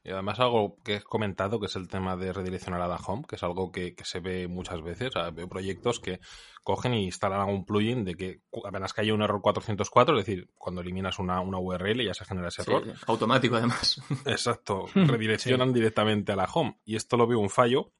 Y 0.04 0.10
además 0.10 0.40
algo 0.40 0.78
que 0.84 0.96
he 0.96 1.02
comentado, 1.02 1.60
que 1.60 1.68
es 1.68 1.76
el 1.76 1.88
tema 1.88 2.16
de 2.18 2.34
redireccionar 2.34 2.82
a 2.82 2.88
la 2.88 2.98
home, 2.98 3.24
que 3.28 3.36
es 3.36 3.44
algo 3.44 3.72
que, 3.72 3.96
se 4.04 4.20
ve 4.20 4.48
muchas 4.48 4.82
veces. 4.82 5.12
veo 5.34 5.48
proyectos 5.48 6.00
que 6.00 6.20
cogen 6.64 6.94
y 6.94 7.06
instalan 7.06 7.48
un 7.50 7.66
plugin 7.66 8.04
de 8.04 8.16
que 8.16 8.42
apenas 8.66 8.94
que 8.94 9.02
haya 9.02 9.14
un 9.14 9.22
error 9.22 9.42
404, 9.42 10.20
es 10.20 10.26
decir, 10.26 10.50
cuando 10.56 10.82
eliminas 10.82 11.20
una, 11.20 11.42
URL 11.42 12.04
ya 12.04 12.14
se 12.14 12.26
genera 12.26 12.50
ese 12.50 12.64
error. 12.64 12.84
automático 13.08 13.56
además. 13.56 14.02
Exacto. 14.26 14.86
Redireccionan 14.96 15.72
directamente 15.72 16.34
a 16.34 16.36
la 16.36 16.46
home. 16.46 16.80
Y 16.84 16.96
esto 16.96 17.18
lo 17.18 17.28
veo 17.28 17.40
un 17.40 17.50
fallo 17.50 17.94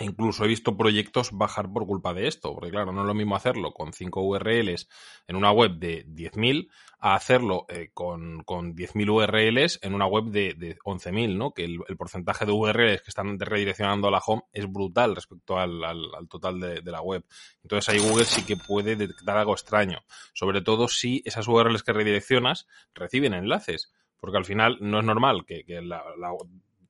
Incluso 0.00 0.44
he 0.44 0.48
visto 0.48 0.76
proyectos 0.76 1.30
bajar 1.32 1.72
por 1.72 1.86
culpa 1.86 2.12
de 2.12 2.26
esto, 2.26 2.52
porque 2.54 2.70
claro, 2.70 2.92
no 2.92 3.02
es 3.02 3.06
lo 3.06 3.14
mismo 3.14 3.36
hacerlo 3.36 3.72
con 3.72 3.92
5 3.92 4.20
URLs 4.20 4.88
en 5.26 5.36
una 5.36 5.50
web 5.52 5.78
de 5.78 6.06
10.000 6.06 6.68
a 6.98 7.14
hacerlo 7.14 7.66
eh, 7.68 7.90
con, 7.94 8.42
con 8.44 8.74
10.000 8.74 9.10
URLs 9.10 9.78
en 9.82 9.94
una 9.94 10.06
web 10.06 10.24
de, 10.24 10.54
de 10.54 10.78
11.000, 10.78 11.36
¿no? 11.36 11.52
Que 11.52 11.64
el, 11.64 11.80
porcentaje 11.96 12.44
de 12.44 12.52
URLs 12.52 13.02
que 13.02 13.10
están 13.10 13.38
redireccionando 13.38 14.08
a 14.08 14.10
la 14.10 14.22
home 14.24 14.42
es 14.52 14.70
brutal 14.70 15.14
respecto 15.14 15.58
al, 15.58 15.82
al, 15.84 16.28
total 16.28 16.60
de, 16.60 16.82
la 16.82 17.00
web. 17.00 17.24
Entonces 17.62 17.88
ahí 17.88 17.98
Google 18.00 18.24
sí 18.24 18.44
que 18.44 18.56
puede 18.56 18.96
detectar 18.96 19.36
algo 19.36 19.52
extraño, 19.52 20.00
sobre 20.34 20.62
todo 20.62 20.88
si 20.88 21.22
esas 21.24 21.48
URLs 21.48 21.82
que 21.82 21.92
redireccionas 21.92 22.66
reciben 22.94 23.34
enlaces, 23.34 23.92
porque 24.18 24.38
al 24.38 24.44
final 24.44 24.78
no 24.80 24.98
es 24.98 25.04
normal 25.04 25.44
que, 25.46 25.64
que 25.64 25.80
la 25.82 26.02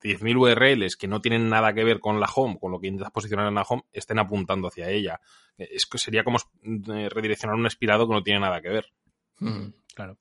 10.000 0.00 0.36
URLs 0.36 0.96
que 0.96 1.08
no 1.08 1.20
tienen 1.20 1.48
nada 1.48 1.72
que 1.72 1.84
ver 1.84 2.00
con 2.00 2.20
la 2.20 2.28
home, 2.34 2.58
con 2.58 2.72
lo 2.72 2.80
que 2.80 2.88
intentas 2.88 3.12
posicionar 3.12 3.48
en 3.48 3.54
la 3.54 3.62
home, 3.62 3.84
estén 3.92 4.18
apuntando 4.18 4.68
hacia 4.68 4.90
ella. 4.90 5.20
Es 5.58 5.86
que 5.86 5.98
sería 5.98 6.24
como 6.24 6.38
eh, 6.38 7.08
redireccionar 7.08 7.56
un 7.56 7.66
expirado 7.66 8.06
que 8.06 8.14
no 8.14 8.22
tiene 8.22 8.40
nada 8.40 8.60
que 8.60 8.68
ver. 8.68 8.92
Claro. 9.94 10.18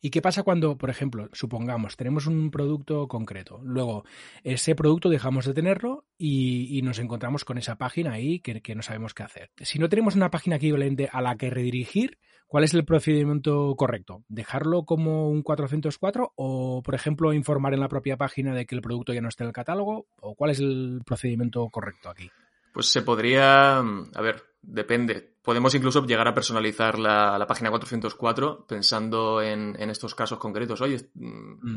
¿Y 0.00 0.10
qué 0.10 0.22
pasa 0.22 0.42
cuando, 0.42 0.76
por 0.76 0.90
ejemplo, 0.90 1.28
supongamos, 1.32 1.96
tenemos 1.96 2.26
un 2.26 2.50
producto 2.50 3.08
concreto, 3.08 3.60
luego 3.62 4.04
ese 4.44 4.74
producto 4.74 5.08
dejamos 5.08 5.46
de 5.46 5.54
tenerlo 5.54 6.04
y, 6.18 6.80
nos 6.82 6.98
encontramos 7.00 7.44
con 7.44 7.58
esa 7.58 7.76
página 7.76 8.12
ahí 8.12 8.38
que, 8.38 8.60
que, 8.60 8.74
no 8.76 8.82
sabemos 8.82 9.12
qué 9.12 9.24
hacer? 9.24 9.50
Si 9.58 9.78
no 9.78 9.88
tenemos 9.88 10.14
una 10.14 10.30
página 10.30 10.56
equivalente 10.56 11.08
a 11.12 11.20
la 11.20 11.36
que 11.36 11.50
redirigir, 11.50 12.18
¿cuál 12.46 12.64
es 12.64 12.74
el 12.74 12.84
procedimiento 12.84 13.74
correcto? 13.76 14.22
¿Dejarlo 14.28 14.84
como 14.84 15.28
un 15.28 15.42
404 15.42 16.32
o, 16.36 16.82
por 16.82 16.94
ejemplo, 16.94 17.32
informar 17.32 17.74
en 17.74 17.80
la 17.80 17.88
propia 17.88 18.16
página 18.16 18.54
de 18.54 18.66
que 18.66 18.74
el 18.74 18.82
producto 18.82 19.12
ya 19.12 19.20
no 19.20 19.28
está 19.28 19.44
en 19.44 19.48
el 19.48 19.54
catálogo? 19.54 20.06
¿O 20.20 20.34
cuál 20.34 20.52
es 20.52 20.60
el 20.60 21.02
procedimiento 21.04 21.68
correcto 21.70 22.08
aquí? 22.08 22.30
Pues 22.76 22.92
se 22.92 23.00
podría, 23.00 23.78
a 23.78 24.20
ver, 24.20 24.44
depende. 24.60 25.38
Podemos 25.40 25.74
incluso 25.74 26.04
llegar 26.04 26.28
a 26.28 26.34
personalizar 26.34 26.98
la, 26.98 27.42
página 27.48 27.70
404 27.70 28.66
pensando 28.66 29.40
en, 29.40 29.74
estos 29.88 30.14
casos 30.14 30.38
concretos. 30.38 30.82
Oye, 30.82 31.10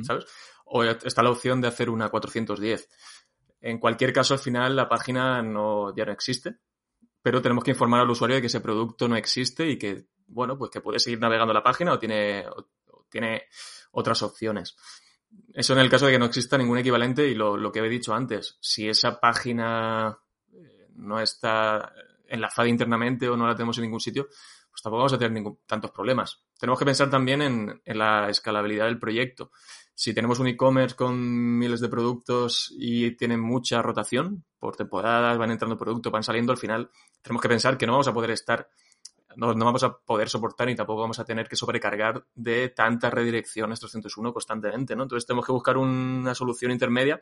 ¿sabes? 0.02 0.26
O 0.66 0.84
está 0.84 1.24
la 1.24 1.30
opción 1.30 1.62
de 1.62 1.70
hacer 1.70 1.90
una 1.90 2.10
410. 2.10 2.90
En 3.62 3.78
cualquier 3.78 4.12
caso, 4.12 4.34
al 4.34 4.42
final 4.42 4.76
la 4.76 4.90
página 4.90 5.42
no, 5.42 5.96
ya 5.96 6.04
no 6.04 6.12
existe, 6.12 6.58
pero 7.22 7.42
tenemos 7.42 7.64
que 7.64 7.72
informar 7.72 8.02
al 8.02 8.10
usuario 8.10 8.36
de 8.36 8.42
que 8.42 8.48
ese 8.48 8.60
producto 8.60 9.08
no 9.08 9.16
existe 9.16 9.70
y 9.70 9.78
que, 9.78 10.08
bueno, 10.28 10.58
pues 10.58 10.70
que 10.70 10.82
puede 10.82 11.00
seguir 11.00 11.22
navegando 11.22 11.54
la 11.54 11.64
página 11.64 11.94
o 11.94 11.98
tiene, 12.00 12.44
o 12.46 13.06
tiene 13.10 13.44
otras 13.92 14.22
opciones. 14.22 14.76
Eso 15.54 15.72
en 15.72 15.80
el 15.80 15.90
caso 15.90 16.08
de 16.08 16.12
que 16.12 16.20
no 16.20 16.26
exista 16.26 16.58
ningún 16.58 16.80
equivalente 16.80 17.26
y 17.26 17.36
lo, 17.36 17.56
lo 17.56 17.72
que 17.72 17.80
he 17.80 17.88
dicho 17.88 18.14
antes, 18.14 18.58
si 18.60 18.90
esa 18.90 19.22
página 19.22 20.20
no 21.00 21.20
está 21.20 21.94
enlazada 22.28 22.68
internamente 22.68 23.28
o 23.28 23.36
no 23.36 23.48
la 23.48 23.56
tenemos 23.56 23.78
en 23.78 23.84
ningún 23.84 24.00
sitio, 24.00 24.28
pues 24.70 24.84
tampoco 24.84 25.00
vamos 25.00 25.14
a 25.14 25.18
tener 25.18 25.32
ningún, 25.32 25.60
tantos 25.66 25.92
problemas. 25.92 26.44
Tenemos 26.58 26.80
que 26.80 26.86
pensar 26.86 27.10
también 27.10 27.42
en, 27.42 27.82
la 27.86 28.30
escalabilidad 28.30 28.86
del 28.86 29.00
proyecto. 29.00 29.52
Si 29.94 30.14
tenemos 30.14 30.40
un 30.40 30.48
e-commerce 30.48 30.96
con 30.96 31.58
miles 31.58 31.82
de 31.82 31.90
productos 31.90 32.74
y 32.78 33.12
tienen 33.18 33.42
mucha 33.42 33.82
rotación 33.82 34.46
por 34.58 34.76
temporadas, 34.76 35.38
van 35.38 35.52
entrando 35.52 35.78
productos, 35.78 36.12
van 36.12 36.24
saliendo, 36.24 36.52
al 36.52 36.58
final 36.58 36.90
tenemos 37.22 37.42
que 37.42 37.50
pensar 37.50 37.78
que 37.78 37.86
no 37.86 37.94
vamos 37.94 38.08
a 38.08 38.14
poder 38.14 38.32
estar, 38.32 38.70
no, 39.36 39.54
no 39.54 39.66
vamos 39.66 39.84
a 39.84 39.98
poder 39.98 40.30
soportar 40.30 40.68
ni 40.68 40.76
tampoco 40.76 41.02
vamos 41.02 41.20
a 41.20 41.26
tener 41.26 41.48
que 41.48 41.56
sobrecargar 41.56 42.26
de 42.36 42.70
tanta 42.70 43.10
redirección 43.10 43.70
301 43.70 44.34
constantemente, 44.34 44.96
¿no? 44.96 45.04
Entonces 45.04 45.28
tenemos 45.28 45.46
que 45.46 45.52
buscar 45.52 45.78
una 45.78 46.34
solución 46.34 46.72
intermedia 46.72 47.22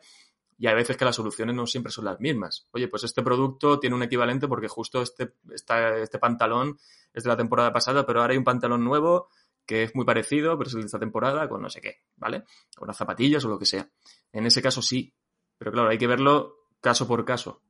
y 0.58 0.66
hay 0.66 0.74
veces 0.74 0.96
que 0.96 1.04
las 1.04 1.14
soluciones 1.14 1.54
no 1.54 1.66
siempre 1.66 1.92
son 1.92 2.06
las 2.06 2.18
mismas. 2.18 2.66
Oye, 2.72 2.88
pues 2.88 3.04
este 3.04 3.22
producto 3.22 3.78
tiene 3.78 3.94
un 3.94 4.02
equivalente 4.02 4.48
porque 4.48 4.68
justo 4.68 5.02
este, 5.02 5.34
este 5.52 6.18
pantalón 6.18 6.78
es 7.12 7.22
de 7.22 7.28
la 7.28 7.36
temporada 7.36 7.72
pasada, 7.72 8.04
pero 8.04 8.20
ahora 8.20 8.32
hay 8.32 8.38
un 8.38 8.44
pantalón 8.44 8.82
nuevo 8.82 9.28
que 9.64 9.84
es 9.84 9.94
muy 9.94 10.04
parecido, 10.04 10.56
pero 10.56 10.68
es 10.68 10.74
el 10.74 10.80
de 10.80 10.86
esta 10.86 10.98
temporada, 10.98 11.48
con 11.48 11.60
no 11.60 11.68
sé 11.68 11.80
qué, 11.80 11.98
¿vale? 12.16 12.44
Con 12.74 12.88
las 12.88 12.96
zapatillas 12.96 13.44
o 13.44 13.48
lo 13.48 13.58
que 13.58 13.66
sea. 13.66 13.88
En 14.32 14.46
ese 14.46 14.62
caso 14.62 14.82
sí, 14.82 15.14
pero 15.58 15.70
claro, 15.70 15.90
hay 15.90 15.98
que 15.98 16.06
verlo 16.06 16.68
caso 16.80 17.06
por 17.06 17.24
caso. 17.24 17.62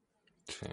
Sí. 0.47 0.67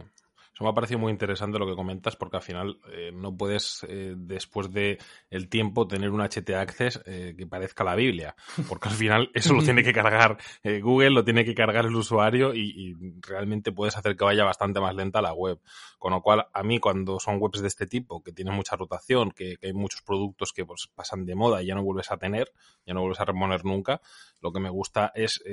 Eso 0.55 0.63
me 0.63 0.69
ha 0.69 0.73
parecido 0.73 0.99
muy 0.99 1.11
interesante 1.11 1.59
lo 1.59 1.67
que 1.67 1.75
comentas 1.75 2.15
porque 2.15 2.37
al 2.37 2.41
final 2.41 2.79
eh, 2.89 3.11
no 3.13 3.35
puedes 3.35 3.85
eh, 3.89 4.13
después 4.15 4.71
de 4.71 4.97
el 5.29 5.49
tiempo 5.49 5.85
tener 5.85 6.11
un 6.11 6.21
HT 6.21 6.49
Access 6.51 7.01
eh, 7.05 7.35
que 7.37 7.45
parezca 7.45 7.83
la 7.83 7.93
Biblia, 7.93 8.37
porque 8.69 8.87
al 8.87 8.95
final 8.95 9.31
eso 9.33 9.53
lo 9.53 9.61
tiene 9.61 9.83
que 9.83 9.91
cargar 9.91 10.37
Google, 10.63 11.09
lo 11.09 11.25
tiene 11.25 11.43
que 11.43 11.53
cargar 11.53 11.85
el 11.85 11.95
usuario 11.95 12.55
y, 12.55 12.95
realmente 13.19 13.73
puedes 13.73 13.97
hacer 13.97 14.15
que 14.15 14.23
vaya 14.23 14.45
bastante 14.45 14.79
más 14.79 14.95
lenta 14.95 15.21
la 15.21 15.33
web. 15.33 15.59
Con 15.99 16.11
lo 16.11 16.21
cual, 16.21 16.45
a 16.53 16.63
mí 16.63 16.79
cuando 16.79 17.19
son 17.19 17.37
webs 17.41 17.61
de 17.61 17.67
este 17.67 17.87
tipo, 17.87 18.21
que 18.21 18.31
tienen 18.31 18.53
mucha 18.53 18.75
rotación, 18.75 19.31
que, 19.31 19.57
hay 19.61 19.73
muchos 19.73 20.03
productos 20.03 20.53
que 20.53 20.65
pues, 20.65 20.87
pasan 20.93 21.25
de 21.25 21.35
moda 21.35 21.63
y 21.63 21.65
ya 21.65 21.75
no 21.75 21.83
vuelves 21.83 22.11
a 22.11 22.17
tener, 22.17 22.51
ya 22.85 22.93
no 22.93 23.01
vuelves 23.01 23.19
a 23.19 23.25
reponer 23.25 23.65
nunca, 23.65 24.01
lo 24.39 24.53
que 24.53 24.59
me 24.59 24.69
gusta 24.69 25.11
es 25.15 25.43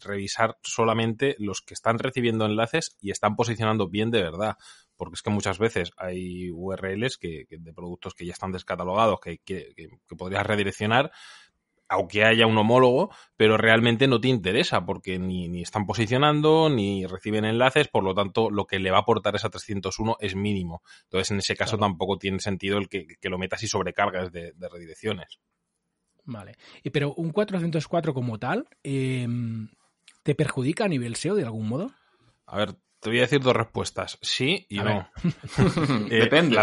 revisar 0.00 0.58
solamente 0.62 1.36
los 1.38 1.62
que 1.62 1.74
están 1.74 1.98
recibiendo 1.98 2.44
enlaces 2.44 2.96
y 3.00 3.10
están 3.10 3.36
posicionando 3.36 3.88
bien 3.88 4.10
de 4.10 4.22
verdad 4.22 4.49
porque 4.96 5.14
es 5.14 5.22
que 5.22 5.30
muchas 5.30 5.58
veces 5.58 5.92
hay 5.96 6.50
URLs 6.50 7.16
que, 7.16 7.46
de 7.48 7.72
productos 7.72 8.14
que 8.14 8.26
ya 8.26 8.32
están 8.32 8.52
descatalogados, 8.52 9.18
que, 9.20 9.38
que, 9.38 9.72
que, 9.74 10.16
podrías 10.16 10.46
redireccionar, 10.46 11.10
aunque 11.90 12.24
haya 12.24 12.46
un 12.46 12.56
homólogo, 12.56 13.10
pero 13.36 13.56
realmente 13.56 14.06
no 14.06 14.20
te 14.20 14.28
interesa 14.28 14.86
porque 14.86 15.18
ni, 15.18 15.48
ni, 15.48 15.62
están 15.62 15.86
posicionando 15.86 16.70
ni 16.70 17.04
reciben 17.04 17.44
enlaces, 17.44 17.88
por 17.88 18.04
lo 18.04 18.14
tanto 18.14 18.48
lo 18.48 18.64
que 18.66 18.78
le 18.78 18.92
va 18.92 18.98
a 18.98 19.00
aportar 19.00 19.34
esa 19.34 19.50
301 19.50 20.16
es 20.20 20.36
mínimo. 20.36 20.82
Entonces 21.04 21.32
en 21.32 21.38
ese 21.38 21.56
caso 21.56 21.78
tampoco 21.78 22.16
tiene 22.16 22.38
sentido 22.38 22.78
el 22.78 22.88
que, 22.88 23.06
lo 23.22 23.38
metas 23.38 23.62
y 23.64 23.66
sobrecargas 23.66 24.30
de, 24.30 24.52
redirecciones. 24.70 25.40
Vale. 26.24 26.56
Y 26.84 26.90
pero 26.90 27.12
un 27.14 27.30
404 27.30 28.14
como 28.14 28.38
tal, 28.38 28.68
em, 28.84 29.68
¿te 30.22 30.36
perjudica 30.36 30.84
a 30.84 30.88
nivel 30.88 31.16
SEO 31.16 31.34
de 31.34 31.44
algún 31.44 31.68
modo? 31.68 31.90
A 32.46 32.56
ver, 32.56 32.76
te 33.00 33.10
voy 33.10 33.18
a 33.18 33.22
decir 33.22 33.40
dos 33.40 33.56
respuestas, 33.56 34.18
sí 34.20 34.66
y 34.68 34.78
no. 34.78 35.08
Eh, 36.10 36.20
depende. 36.20 36.56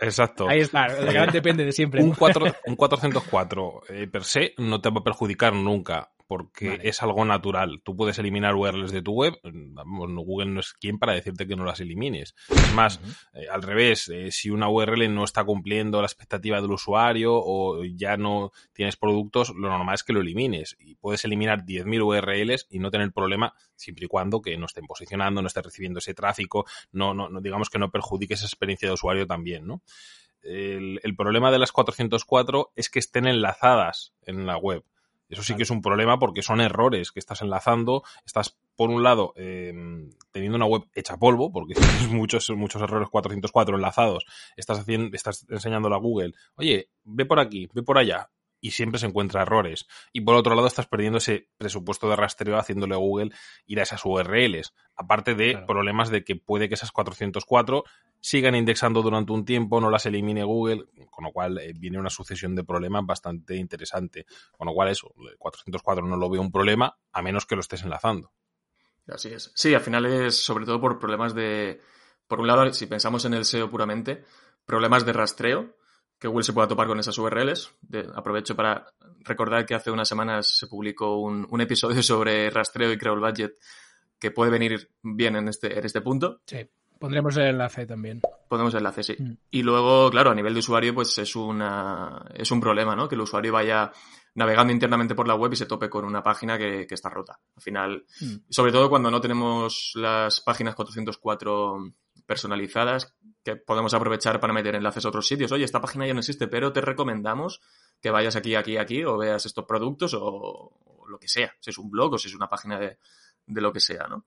exacto. 0.00 0.48
Ahí 0.48 0.60
está, 0.60 0.86
depende 1.32 1.64
de 1.64 1.72
siempre. 1.72 2.02
Un, 2.02 2.12
404 2.12 3.82
eh, 3.88 4.06
per 4.06 4.24
se 4.24 4.54
no 4.58 4.80
te 4.80 4.90
va 4.90 5.00
a 5.00 5.04
perjudicar 5.04 5.52
nunca 5.52 6.10
porque 6.30 6.78
es 6.84 7.02
algo 7.02 7.24
natural. 7.24 7.82
Tú 7.82 7.96
puedes 7.96 8.16
eliminar 8.20 8.54
URLs 8.54 8.92
de 8.92 9.02
tu 9.02 9.14
web, 9.14 9.34
Google 9.42 10.52
no 10.52 10.60
es 10.60 10.74
quien 10.74 10.96
para 10.96 11.12
decirte 11.12 11.44
que 11.48 11.56
no 11.56 11.64
las 11.64 11.80
elimines. 11.80 12.36
Es 12.48 12.72
más, 12.72 13.00
eh, 13.34 13.48
al 13.50 13.64
revés, 13.64 14.08
eh, 14.10 14.30
si 14.30 14.48
una 14.48 14.68
URL 14.68 15.12
no 15.12 15.24
está 15.24 15.42
cumpliendo 15.42 16.00
la 16.00 16.06
expectativa 16.06 16.60
del 16.60 16.70
usuario 16.70 17.32
o 17.34 17.82
ya 17.84 18.16
no 18.16 18.52
tienes 18.72 18.96
productos, 18.96 19.50
lo 19.56 19.70
normal 19.70 19.96
es 19.96 20.04
que 20.04 20.12
lo 20.12 20.20
elimines. 20.20 20.76
Y 20.78 20.94
puedes 20.94 21.24
eliminar 21.24 21.64
10.000 21.64 22.00
URLs 22.00 22.68
y 22.70 22.78
no 22.78 22.92
tener 22.92 23.10
problema 23.10 23.52
siempre 23.74 24.04
y 24.04 24.08
cuando 24.08 24.40
que 24.40 24.56
no 24.56 24.66
estén 24.66 24.86
posicionando, 24.86 25.42
no 25.42 25.48
esté 25.48 25.62
recibiendo 25.62 25.98
ese 25.98 26.14
tráfico, 26.14 26.64
no, 26.92 27.12
no, 27.12 27.40
digamos 27.40 27.70
que 27.70 27.80
no 27.80 27.90
perjudique 27.90 28.34
esa 28.34 28.46
experiencia 28.46 28.86
de 28.86 28.94
usuario 28.94 29.26
también, 29.26 29.66
¿no? 29.66 29.82
El, 30.42 31.00
el 31.02 31.16
problema 31.16 31.50
de 31.50 31.58
las 31.58 31.72
404 31.72 32.70
es 32.76 32.88
que 32.88 33.00
estén 33.00 33.26
enlazadas 33.26 34.14
en 34.22 34.46
la 34.46 34.56
web. 34.56 34.84
Eso 35.30 35.42
sí 35.42 35.54
que 35.54 35.62
es 35.62 35.70
un 35.70 35.80
problema 35.80 36.18
porque 36.18 36.42
son 36.42 36.60
errores 36.60 37.12
que 37.12 37.20
estás 37.20 37.40
enlazando. 37.40 38.02
Estás, 38.26 38.58
por 38.76 38.90
un 38.90 39.02
lado, 39.02 39.32
em, 39.36 40.10
teniendo 40.32 40.56
una 40.56 40.66
web 40.66 40.82
hecha 40.94 41.16
polvo, 41.16 41.52
porque 41.52 41.74
tienes 42.02 42.08
muchos, 42.08 42.50
muchos 42.50 42.82
errores 42.82 43.08
404 43.08 43.76
enlazados. 43.76 44.26
Estás, 44.56 44.80
haciendo, 44.80 45.16
estás 45.16 45.46
enseñándole 45.48 45.94
a 45.94 45.98
Google, 45.98 46.34
oye, 46.56 46.90
ve 47.04 47.24
por 47.24 47.40
aquí, 47.40 47.68
ve 47.72 47.82
por 47.82 47.98
allá 47.98 48.30
y 48.60 48.72
siempre 48.72 48.98
se 48.98 49.06
encuentra 49.06 49.42
errores. 49.42 49.86
Y 50.12 50.20
por 50.20 50.34
otro 50.34 50.54
lado, 50.54 50.66
estás 50.66 50.86
perdiendo 50.86 51.18
ese 51.18 51.48
presupuesto 51.56 52.08
de 52.08 52.16
rastreo 52.16 52.58
haciéndole 52.58 52.94
a 52.94 52.98
Google 52.98 53.32
ir 53.66 53.80
a 53.80 53.82
esas 53.82 54.04
URLs. 54.04 54.74
Aparte 54.96 55.34
de 55.34 55.58
problemas 55.66 56.10
de 56.10 56.24
que 56.24 56.36
puede 56.36 56.68
que 56.68 56.74
esas 56.74 56.92
404 56.92 57.84
sigan 58.20 58.54
indexando 58.54 59.02
durante 59.02 59.32
un 59.32 59.44
tiempo, 59.44 59.80
no 59.80 59.90
las 59.90 60.06
elimine 60.06 60.44
Google, 60.44 60.84
con 61.10 61.24
lo 61.24 61.32
cual 61.32 61.58
eh, 61.58 61.72
viene 61.74 61.98
una 61.98 62.10
sucesión 62.10 62.54
de 62.54 62.64
problemas 62.64 63.04
bastante 63.06 63.56
interesante. 63.56 64.26
Con 64.56 64.66
lo 64.66 64.74
cual, 64.74 64.88
eso, 64.88 65.12
404 65.38 66.06
no 66.06 66.16
lo 66.16 66.28
veo 66.28 66.40
un 66.40 66.52
problema, 66.52 66.98
a 67.12 67.22
menos 67.22 67.46
que 67.46 67.54
lo 67.54 67.62
estés 67.62 67.82
enlazando. 67.82 68.32
Así 69.08 69.30
es. 69.30 69.50
Sí, 69.54 69.74
al 69.74 69.80
final 69.80 70.06
es 70.06 70.36
sobre 70.36 70.66
todo 70.66 70.80
por 70.80 70.98
problemas 70.98 71.34
de. 71.34 71.80
Por 72.28 72.40
un 72.40 72.46
lado, 72.46 72.72
si 72.72 72.86
pensamos 72.86 73.24
en 73.24 73.34
el 73.34 73.44
SEO 73.44 73.70
puramente, 73.70 74.24
problemas 74.64 75.04
de 75.04 75.12
rastreo 75.12 75.76
que 76.20 76.28
Google 76.28 76.44
se 76.44 76.52
pueda 76.52 76.68
topar 76.68 76.86
con 76.86 77.00
esas 77.00 77.16
URLs. 77.16 77.74
aprovecho 78.14 78.54
para 78.54 78.86
recordar 79.20 79.64
que 79.64 79.74
hace 79.74 79.90
unas 79.90 80.06
semanas 80.06 80.58
se 80.58 80.66
publicó 80.66 81.16
un, 81.16 81.60
episodio 81.60 82.02
sobre 82.02 82.50
rastreo 82.50 82.92
y 82.92 82.98
creo 82.98 83.14
el 83.14 83.20
budget 83.20 83.54
que 84.18 84.30
puede 84.30 84.50
venir 84.50 84.90
bien 85.02 85.34
en 85.36 85.48
este, 85.48 85.78
en 85.78 85.84
este 85.84 86.02
punto. 86.02 86.42
Sí, 86.44 86.58
pondremos 86.98 87.34
el 87.38 87.46
enlace 87.46 87.86
también. 87.86 88.20
Pondremos 88.48 88.74
el 88.74 88.78
enlace, 88.80 89.02
sí. 89.02 89.16
Mm. 89.18 89.36
Y 89.50 89.62
luego, 89.62 90.10
claro, 90.10 90.30
a 90.30 90.34
nivel 90.34 90.52
de 90.52 90.60
usuario, 90.60 90.94
pues 90.94 91.16
es, 91.16 91.34
una, 91.34 92.22
es 92.34 92.50
un 92.50 92.60
problema, 92.60 92.94
¿no? 92.94 93.08
Que 93.08 93.14
el 93.14 93.22
usuario 93.22 93.54
vaya 93.54 93.90
navegando 94.34 94.74
internamente 94.74 95.14
por 95.14 95.26
la 95.26 95.34
web 95.34 95.54
y 95.54 95.56
se 95.56 95.64
tope 95.64 95.88
con 95.88 96.04
una 96.04 96.22
página 96.22 96.58
que, 96.58 96.86
está 96.90 97.08
rota. 97.08 97.40
Al 97.56 97.62
final, 97.62 98.04
mm. 98.20 98.34
sobre 98.50 98.72
todo 98.72 98.90
cuando 98.90 99.10
no 99.10 99.22
tenemos 99.22 99.92
las 99.94 100.42
páginas 100.42 100.74
404 100.74 101.94
personalizadas, 102.30 103.12
que 103.42 103.56
podemos 103.56 103.92
aprovechar 103.92 104.38
para 104.38 104.52
meter 104.52 104.76
enlaces 104.76 105.04
a 105.04 105.08
otros 105.08 105.26
sitios. 105.26 105.50
Oye, 105.50 105.64
esta 105.64 105.80
página 105.80 106.06
ya 106.06 106.14
no 106.14 106.20
existe, 106.20 106.46
pero 106.46 106.72
te 106.72 106.80
recomendamos 106.80 107.60
que 108.00 108.12
vayas 108.12 108.36
aquí, 108.36 108.54
aquí, 108.54 108.76
aquí 108.76 109.02
o 109.02 109.18
veas 109.18 109.46
estos 109.46 109.64
productos 109.64 110.14
o, 110.14 110.70
lo 111.08 111.18
que 111.18 111.26
sea. 111.26 111.52
Si 111.58 111.70
es 111.70 111.78
un 111.78 111.90
blog 111.90 112.12
o 112.14 112.18
si 112.18 112.28
es 112.28 112.36
una 112.36 112.48
página 112.48 112.78
de, 112.78 112.98
lo 113.48 113.72
que 113.72 113.80
sea, 113.80 114.06
¿no? 114.06 114.24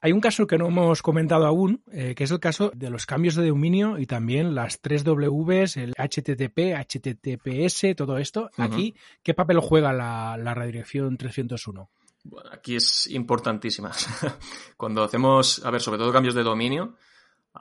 Hay 0.00 0.12
un 0.12 0.22
caso 0.22 0.46
que 0.46 0.56
no 0.56 0.68
hemos 0.68 1.02
comentado 1.02 1.44
aún, 1.44 1.82
eh, 1.92 2.14
que 2.14 2.24
es 2.24 2.30
el 2.30 2.40
caso 2.40 2.72
de 2.74 2.88
los 2.88 3.04
cambios 3.04 3.34
de 3.34 3.46
dominio 3.46 3.98
y 3.98 4.06
también 4.06 4.54
las 4.54 4.80
tres 4.80 5.04
Ws, 5.04 5.76
el 5.76 5.92
HTTP, 5.98 6.72
HTTPS, 6.78 7.94
todo 7.94 8.16
esto. 8.16 8.48
Aquí, 8.56 8.94
¿qué 9.22 9.34
papel 9.34 9.60
juega 9.60 9.92
la, 9.92 10.38
la 10.38 10.54
redirección 10.54 11.18
301? 11.18 11.90
Bueno, 12.28 12.50
aquí 12.52 12.76
es 12.76 13.06
importantísima. 13.06 13.90
Cuando 14.76 15.02
hacemos, 15.02 15.64
a 15.64 15.70
ver, 15.70 15.80
sobre 15.80 15.98
todo 15.98 16.12
cambios 16.12 16.34
de 16.34 16.42
dominio, 16.42 16.96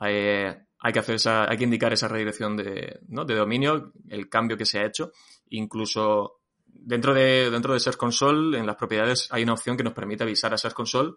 eh, 0.01 0.55
hay 0.79 0.93
que 0.93 0.99
hacer 0.99 1.15
esa, 1.15 1.49
hay 1.49 1.57
que 1.57 1.63
indicar 1.63 1.93
esa 1.93 2.09
redirección 2.09 2.57
de, 2.57 2.99
¿no? 3.07 3.23
de 3.23 3.35
dominio, 3.35 3.93
el 4.09 4.27
cambio 4.27 4.57
que 4.57 4.65
se 4.65 4.79
ha 4.79 4.85
hecho. 4.85 5.13
Incluso 5.51 6.41
dentro 6.65 7.13
de, 7.13 7.49
dentro 7.49 7.73
de 7.73 7.79
Search 7.79 7.97
Console, 7.97 8.57
en 8.57 8.67
las 8.67 8.75
propiedades, 8.75 9.29
hay 9.31 9.43
una 9.43 9.53
opción 9.53 9.77
que 9.77 9.83
nos 9.83 9.93
permite 9.93 10.23
avisar 10.23 10.53
a 10.53 10.57
Search 10.57 10.75
Console 10.75 11.13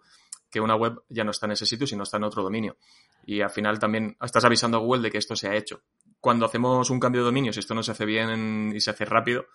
que 0.49 0.61
una 0.61 0.75
web 0.75 1.03
ya 1.09 1.25
no 1.25 1.31
está 1.31 1.45
en 1.45 1.53
ese 1.53 1.65
sitio, 1.65 1.85
sino 1.85 2.03
está 2.03 2.17
en 2.17 2.23
otro 2.23 2.43
dominio. 2.43 2.77
Y 3.25 3.41
al 3.41 3.49
final 3.49 3.79
también 3.79 4.15
estás 4.21 4.45
avisando 4.45 4.77
a 4.77 4.81
Google 4.81 5.01
de 5.01 5.11
que 5.11 5.17
esto 5.17 5.35
se 5.35 5.49
ha 5.49 5.55
hecho. 5.55 5.81
Cuando 6.21 6.45
hacemos 6.45 6.89
un 6.89 6.99
cambio 7.01 7.21
de 7.21 7.25
dominio, 7.25 7.51
si 7.51 7.59
esto 7.59 7.73
no 7.73 7.83
se 7.83 7.91
hace 7.91 8.05
bien 8.05 8.71
y 8.73 8.79
se 8.79 8.91
hace 8.91 9.03
rápido, 9.03 9.45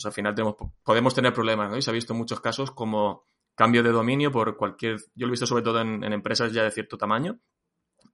pues 0.00 0.06
al 0.06 0.12
final 0.14 0.34
tenemos, 0.34 0.56
podemos 0.82 1.14
tener 1.14 1.34
problemas, 1.34 1.70
¿no? 1.70 1.76
Y 1.76 1.82
se 1.82 1.90
ha 1.90 1.92
visto 1.92 2.14
en 2.14 2.18
muchos 2.18 2.40
casos 2.40 2.70
como 2.70 3.26
cambio 3.54 3.82
de 3.82 3.90
dominio 3.90 4.32
por 4.32 4.56
cualquier, 4.56 4.96
yo 5.14 5.26
lo 5.26 5.28
he 5.28 5.30
visto 5.32 5.46
sobre 5.46 5.62
todo 5.62 5.80
en, 5.82 6.02
empresas 6.04 6.52
ya 6.52 6.62
de 6.62 6.70
cierto 6.70 6.96
tamaño, 6.96 7.38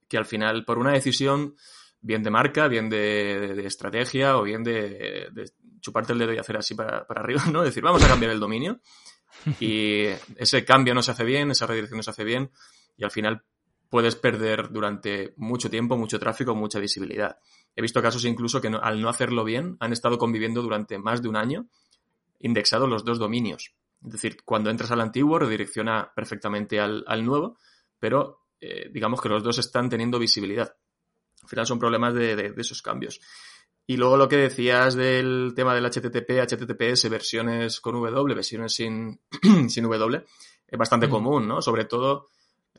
que 0.09 0.19
al 0.19 0.27
final 0.27 0.65
por 0.65 0.79
una 0.79 0.91
decisión 0.91 1.55
bien 2.01 2.25
de 2.25 2.31
marca, 2.31 2.67
bien 2.67 2.89
de, 2.89 3.65
estrategia 3.65 4.37
o 4.37 4.43
bien 4.43 4.65
de, 4.65 5.31
chuparte 5.81 6.13
el 6.13 6.19
dedo 6.19 6.33
y 6.33 6.39
hacer 6.39 6.57
así 6.57 6.75
para, 6.75 7.07
para 7.07 7.21
arriba, 7.21 7.45
¿no? 7.53 7.63
Decir, 7.63 7.85
vamos 7.85 8.03
a 8.03 8.09
cambiar 8.09 8.33
el 8.33 8.41
dominio 8.41 8.81
y 9.61 10.07
ese 10.37 10.65
cambio 10.65 10.93
no 10.95 11.03
se 11.03 11.13
hace 11.13 11.25
bien, 11.25 11.53
esa 11.53 11.67
redirección 11.67 11.99
no 11.99 12.03
se 12.03 12.11
hace 12.11 12.25
bien 12.25 12.51
y 12.97 13.05
al 13.05 13.13
final 13.13 13.45
puedes 13.89 14.17
perder 14.17 14.71
durante 14.71 15.35
mucho 15.37 15.71
tiempo, 15.71 15.97
mucho 15.97 16.19
tráfico, 16.19 16.55
mucha 16.55 16.79
visibilidad. 16.79 17.39
He 17.75 17.83
visto 17.83 18.03
casos 18.03 18.25
incluso 18.25 18.61
que 18.61 18.69
al 18.69 19.01
no 19.01 19.09
hacerlo 19.09 19.45
bien 19.45 19.77
han 19.81 19.93
estado 19.93 20.19
conviviendo 20.19 20.63
durante 20.63 20.99
más 20.99 21.23
de 21.23 21.29
un 21.29 21.37
año 21.37 21.67
indexados 22.41 22.89
los 22.89 23.05
dos 23.05 23.19
dominios. 23.19 23.75
Es 24.05 24.13
decir, 24.13 24.39
cuando 24.45 24.71
entras 24.71 24.91
al 24.91 25.01
antiguo 25.01 25.39
redirecciona 25.39 26.13
perfectamente 26.15 26.81
al, 26.81 27.25
nuevo, 27.25 27.59
pero 27.99 28.41
eh, 28.61 28.91
digamos 28.93 29.21
que 29.21 29.29
los 29.29 29.43
dos 29.43 29.59
están 29.59 29.89
teniendo 29.89 30.19
visibilidad. 30.19 30.75
Al 31.43 31.49
final 31.49 31.67
son 31.67 31.79
problemas 31.79 32.15
de, 32.15 32.55
esos 32.57 32.83
cambios. 32.83 33.21
Y 33.87 33.97
luego 33.97 34.17
lo 34.17 34.29
que 34.29 34.37
decías 34.37 34.95
del 34.95 35.53
tema 35.55 35.75
del 35.75 35.87
HTTP, 35.87 36.41
HTTPS, 36.41 37.09
versiones 37.09 37.81
con 37.81 37.95
W, 37.95 38.35
versiones 38.35 38.73
sin, 38.75 39.21
sin 39.69 39.85
W, 39.85 40.25
es 40.67 40.79
bastante 40.79 41.09
común, 41.09 41.47
¿no? 41.47 41.63
Sobre 41.63 41.85
todo 41.85 42.29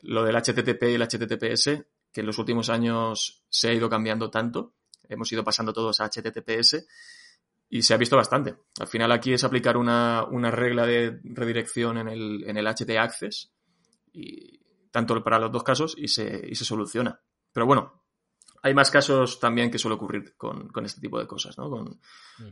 lo 0.02 0.24
del 0.24 0.36
HTTP 0.36 0.82
y 0.84 0.94
el 0.94 1.02
HTTPS, 1.02 1.84
que 2.12 2.20
en 2.20 2.26
los 2.26 2.38
últimos 2.38 2.70
años 2.70 3.44
se 3.48 3.68
ha 3.68 3.74
ido 3.74 3.88
cambiando 3.88 4.30
tanto. 4.30 4.74
Hemos 5.08 5.30
ido 5.32 5.44
pasando 5.44 5.72
todos 5.72 6.00
a 6.00 6.08
HTTPS 6.08 6.86
y 7.70 7.82
se 7.82 7.94
ha 7.94 7.98
visto 7.98 8.16
bastante. 8.16 8.56
Al 8.80 8.86
final 8.86 9.12
aquí 9.12 9.32
es 9.32 9.44
aplicar 9.44 9.76
una, 9.76 10.26
regla 10.50 10.86
de 10.86 11.20
redirección 11.24 11.98
en 11.98 12.08
el, 12.08 12.44
en 12.46 12.56
el 12.56 12.66
HT 12.66 12.90
Access, 12.98 13.52
y, 14.12 14.58
tanto 14.90 15.22
para 15.22 15.38
los 15.38 15.52
dos 15.52 15.62
casos, 15.62 15.94
y 15.96 16.08
se, 16.08 16.46
y 16.48 16.54
se 16.54 16.64
soluciona. 16.64 17.20
Pero 17.52 17.66
bueno, 17.66 18.02
hay 18.62 18.74
más 18.74 18.90
casos 18.90 19.38
también 19.38 19.70
que 19.70 19.78
suele 19.78 19.94
ocurrir 19.94 20.34
con, 20.36 20.70
este 20.84 21.00
tipo 21.00 21.18
de 21.18 21.26
cosas, 21.26 21.56
¿no? 21.58 21.70
Con 21.70 22.00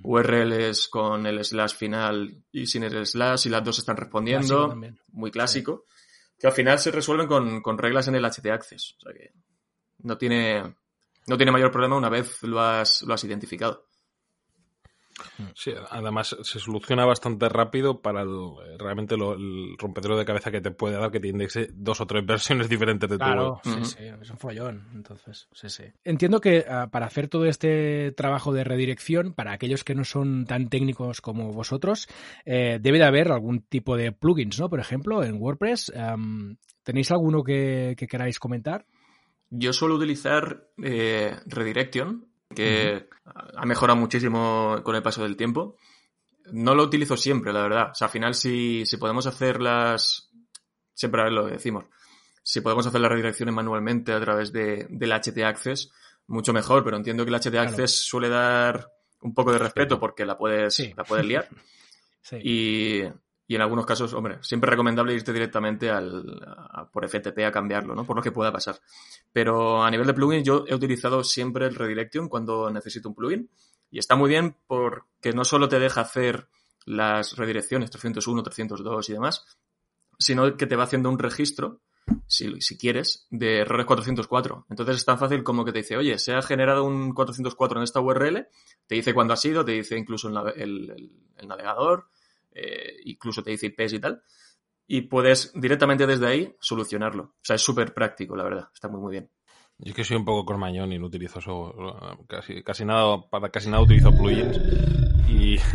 URLs 0.02 0.88
con 0.88 1.26
el 1.26 1.44
slash 1.44 1.74
final 1.74 2.44
y 2.52 2.66
sin 2.66 2.84
el 2.84 3.06
slash 3.06 3.46
y 3.46 3.50
las 3.50 3.64
dos 3.64 3.78
están 3.78 3.96
respondiendo. 3.96 4.76
Muy 5.08 5.30
clásico. 5.30 5.84
Que 6.38 6.46
al 6.46 6.52
final 6.52 6.78
se 6.78 6.90
resuelven 6.90 7.62
con, 7.62 7.78
reglas 7.78 8.08
en 8.08 8.14
el 8.14 8.24
HT 8.24 8.46
Access. 8.46 8.96
O 8.98 9.00
sea 9.00 9.12
que 9.12 9.32
no 9.98 10.18
tiene, 10.18 10.76
no 11.26 11.36
tiene 11.36 11.52
mayor 11.52 11.70
problema 11.70 11.96
una 11.96 12.08
vez 12.08 12.42
lo 12.42 12.60
has, 12.60 13.02
lo 13.02 13.14
has 13.14 13.24
identificado. 13.24 13.85
Sí, 15.54 15.72
además 15.90 16.36
se 16.42 16.58
soluciona 16.58 17.04
bastante 17.04 17.48
rápido 17.48 18.00
para 18.00 18.24
realmente 18.78 19.14
el 19.14 19.76
rompedero 19.78 20.16
de 20.16 20.24
cabeza 20.24 20.50
que 20.50 20.60
te 20.60 20.70
puede 20.70 20.98
dar 20.98 21.10
que 21.10 21.20
te 21.20 21.28
indexe 21.28 21.68
dos 21.72 22.00
o 22.00 22.06
tres 22.06 22.24
versiones 22.26 22.68
diferentes 22.68 23.08
de 23.08 23.18
tu 23.18 23.24
web. 23.24 23.54
Sí, 23.64 23.84
sí, 23.84 24.04
es 24.20 24.30
un 24.30 24.38
follón. 24.38 24.88
Entonces, 24.94 25.48
sí, 25.52 25.68
sí. 25.68 25.84
Entiendo 26.04 26.40
que 26.40 26.64
ah, 26.68 26.88
para 26.90 27.06
hacer 27.06 27.28
todo 27.28 27.46
este 27.46 28.12
trabajo 28.12 28.52
de 28.52 28.64
redirección, 28.64 29.32
para 29.32 29.52
aquellos 29.52 29.84
que 29.84 29.94
no 29.94 30.04
son 30.04 30.44
tan 30.46 30.68
técnicos 30.68 31.20
como 31.20 31.52
vosotros, 31.52 32.08
eh, 32.44 32.78
debe 32.80 32.98
de 32.98 33.04
haber 33.04 33.32
algún 33.32 33.60
tipo 33.62 33.96
de 33.96 34.12
plugins, 34.12 34.60
¿no? 34.60 34.68
Por 34.68 34.80
ejemplo, 34.80 35.22
en 35.24 35.40
WordPress. 35.40 35.92
¿Tenéis 36.86 37.10
alguno 37.10 37.42
que, 37.42 37.96
queráis 38.08 38.38
comentar? 38.38 38.86
Yo 39.50 39.72
suelo 39.72 39.96
utilizar 39.96 40.68
eh, 40.80 41.36
Redirection, 41.46 42.28
que 42.56 43.08
ha 43.24 43.66
mejorado 43.66 43.98
muchísimo 43.98 44.80
con 44.82 44.96
el 44.96 45.02
paso 45.02 45.22
del 45.22 45.36
tiempo. 45.36 45.76
No 46.52 46.74
lo 46.74 46.82
utilizo 46.82 47.16
siempre, 47.16 47.52
la 47.52 47.62
verdad. 47.62 47.90
O 47.92 47.94
sea, 47.94 48.06
al 48.06 48.12
final, 48.12 48.34
si, 48.34 48.84
podemos 48.98 49.26
hacer 49.26 49.60
las. 49.60 50.30
Siempre 50.94 51.30
lo 51.30 51.46
decimos. 51.46 51.84
Si 52.42 52.60
podemos 52.60 52.86
hacer 52.86 53.00
las 53.00 53.10
redirecciones 53.10 53.54
manualmente 53.54 54.12
a 54.12 54.20
través 54.20 54.52
de, 54.52 54.86
del 54.88 55.12
HT 55.12 55.38
Access, 55.44 55.92
mucho 56.26 56.52
mejor, 56.52 56.82
pero 56.84 56.96
entiendo 56.96 57.24
que 57.24 57.30
el 57.30 57.40
HT 57.40 57.54
Access 57.56 58.06
suele 58.06 58.28
dar 58.28 58.90
un 59.20 59.34
poco 59.34 59.52
de 59.52 59.58
respeto 59.58 59.98
porque 59.98 60.24
la 60.24 60.38
puedes, 60.38 60.94
la 60.96 61.04
puedes 61.04 61.26
liar. 61.26 61.48
sí. 62.22 62.36
Y, 62.42 63.02
y 63.48 63.54
en 63.54 63.62
algunos 63.62 63.86
casos, 63.86 64.12
hombre, 64.12 64.38
siempre 64.40 64.70
recomendable 64.70 65.14
irte 65.14 65.32
directamente 65.32 65.88
al, 65.90 66.24
por 66.92 67.08
FTP 67.08 67.44
a 67.46 67.52
cambiarlo, 67.52 67.94
¿no? 67.94 68.04
Por 68.04 68.16
lo 68.16 68.22
que 68.22 68.32
pueda 68.32 68.52
pasar. 68.52 68.80
Pero 69.32 69.84
a 69.84 69.90
nivel 69.90 70.06
de 70.06 70.14
plugins, 70.14 70.44
yo 70.44 70.64
he 70.66 70.74
utilizado 70.74 71.22
siempre 71.22 71.66
el 71.66 71.74
redirection 71.76 72.28
cuando 72.28 72.70
necesito 72.70 73.08
un 73.08 73.14
plugin. 73.14 73.50
Y 73.90 74.00
está 74.00 74.16
muy 74.16 74.28
bien 74.28 74.56
porque 74.66 75.32
no 75.32 75.44
solo 75.44 75.68
te 75.68 75.78
deja 75.78 76.00
hacer 76.00 76.48
las 76.86 77.36
redirecciones 77.36 77.90
301, 77.90 78.42
302 78.42 79.08
y 79.08 79.12
demás, 79.12 79.46
sino 80.18 80.56
que 80.56 80.66
te 80.66 80.74
va 80.74 80.84
haciendo 80.84 81.08
un 81.08 81.18
registro, 81.18 81.82
si, 82.26 82.60
si 82.60 82.76
quieres, 82.76 83.28
de 83.30 83.60
errores 83.60 83.86
404. 83.86 84.66
Entonces 84.70 84.96
es 84.96 85.04
tan 85.04 85.18
fácil 85.18 85.44
como 85.44 85.64
que 85.64 85.70
te 85.70 85.78
dice, 85.78 85.96
oye, 85.96 86.18
se 86.18 86.32
ha 86.34 86.42
generado 86.42 86.82
un 86.82 87.14
404 87.14 87.78
en 87.78 87.84
esta 87.84 88.00
URL, 88.00 88.48
te 88.88 88.94
dice 88.96 89.14
cuándo 89.14 89.34
ha 89.34 89.36
sido, 89.36 89.64
te 89.64 89.72
dice 89.72 89.96
incluso 89.96 90.28
el, 90.56 91.12
el 91.36 91.48
navegador, 91.48 92.08
eh, 92.56 92.96
incluso 93.04 93.42
te 93.42 93.50
dice 93.50 93.66
IPs 93.66 93.92
y 93.94 93.98
tal, 94.00 94.22
y 94.86 95.02
puedes 95.02 95.52
directamente 95.54 96.06
desde 96.06 96.26
ahí 96.26 96.54
solucionarlo. 96.60 97.22
O 97.24 97.42
sea, 97.42 97.56
es 97.56 97.62
súper 97.62 97.92
práctico, 97.92 98.36
la 98.36 98.44
verdad, 98.44 98.68
está 98.72 98.88
muy, 98.88 99.00
muy 99.00 99.12
bien. 99.12 99.30
Yo 99.78 99.90
es 99.90 99.94
que 99.96 100.04
soy 100.04 100.16
un 100.16 100.24
poco 100.24 100.46
cormañón 100.46 100.92
y 100.92 100.98
no 100.98 101.06
utilizo 101.06 101.38
eso, 101.38 101.74
casi, 102.26 102.62
casi 102.62 102.84
nada, 102.84 103.28
para 103.28 103.50
casi 103.50 103.68
nada 103.68 103.82
utilizo 103.82 104.10
plugins 104.16 104.58
y... 105.28 105.56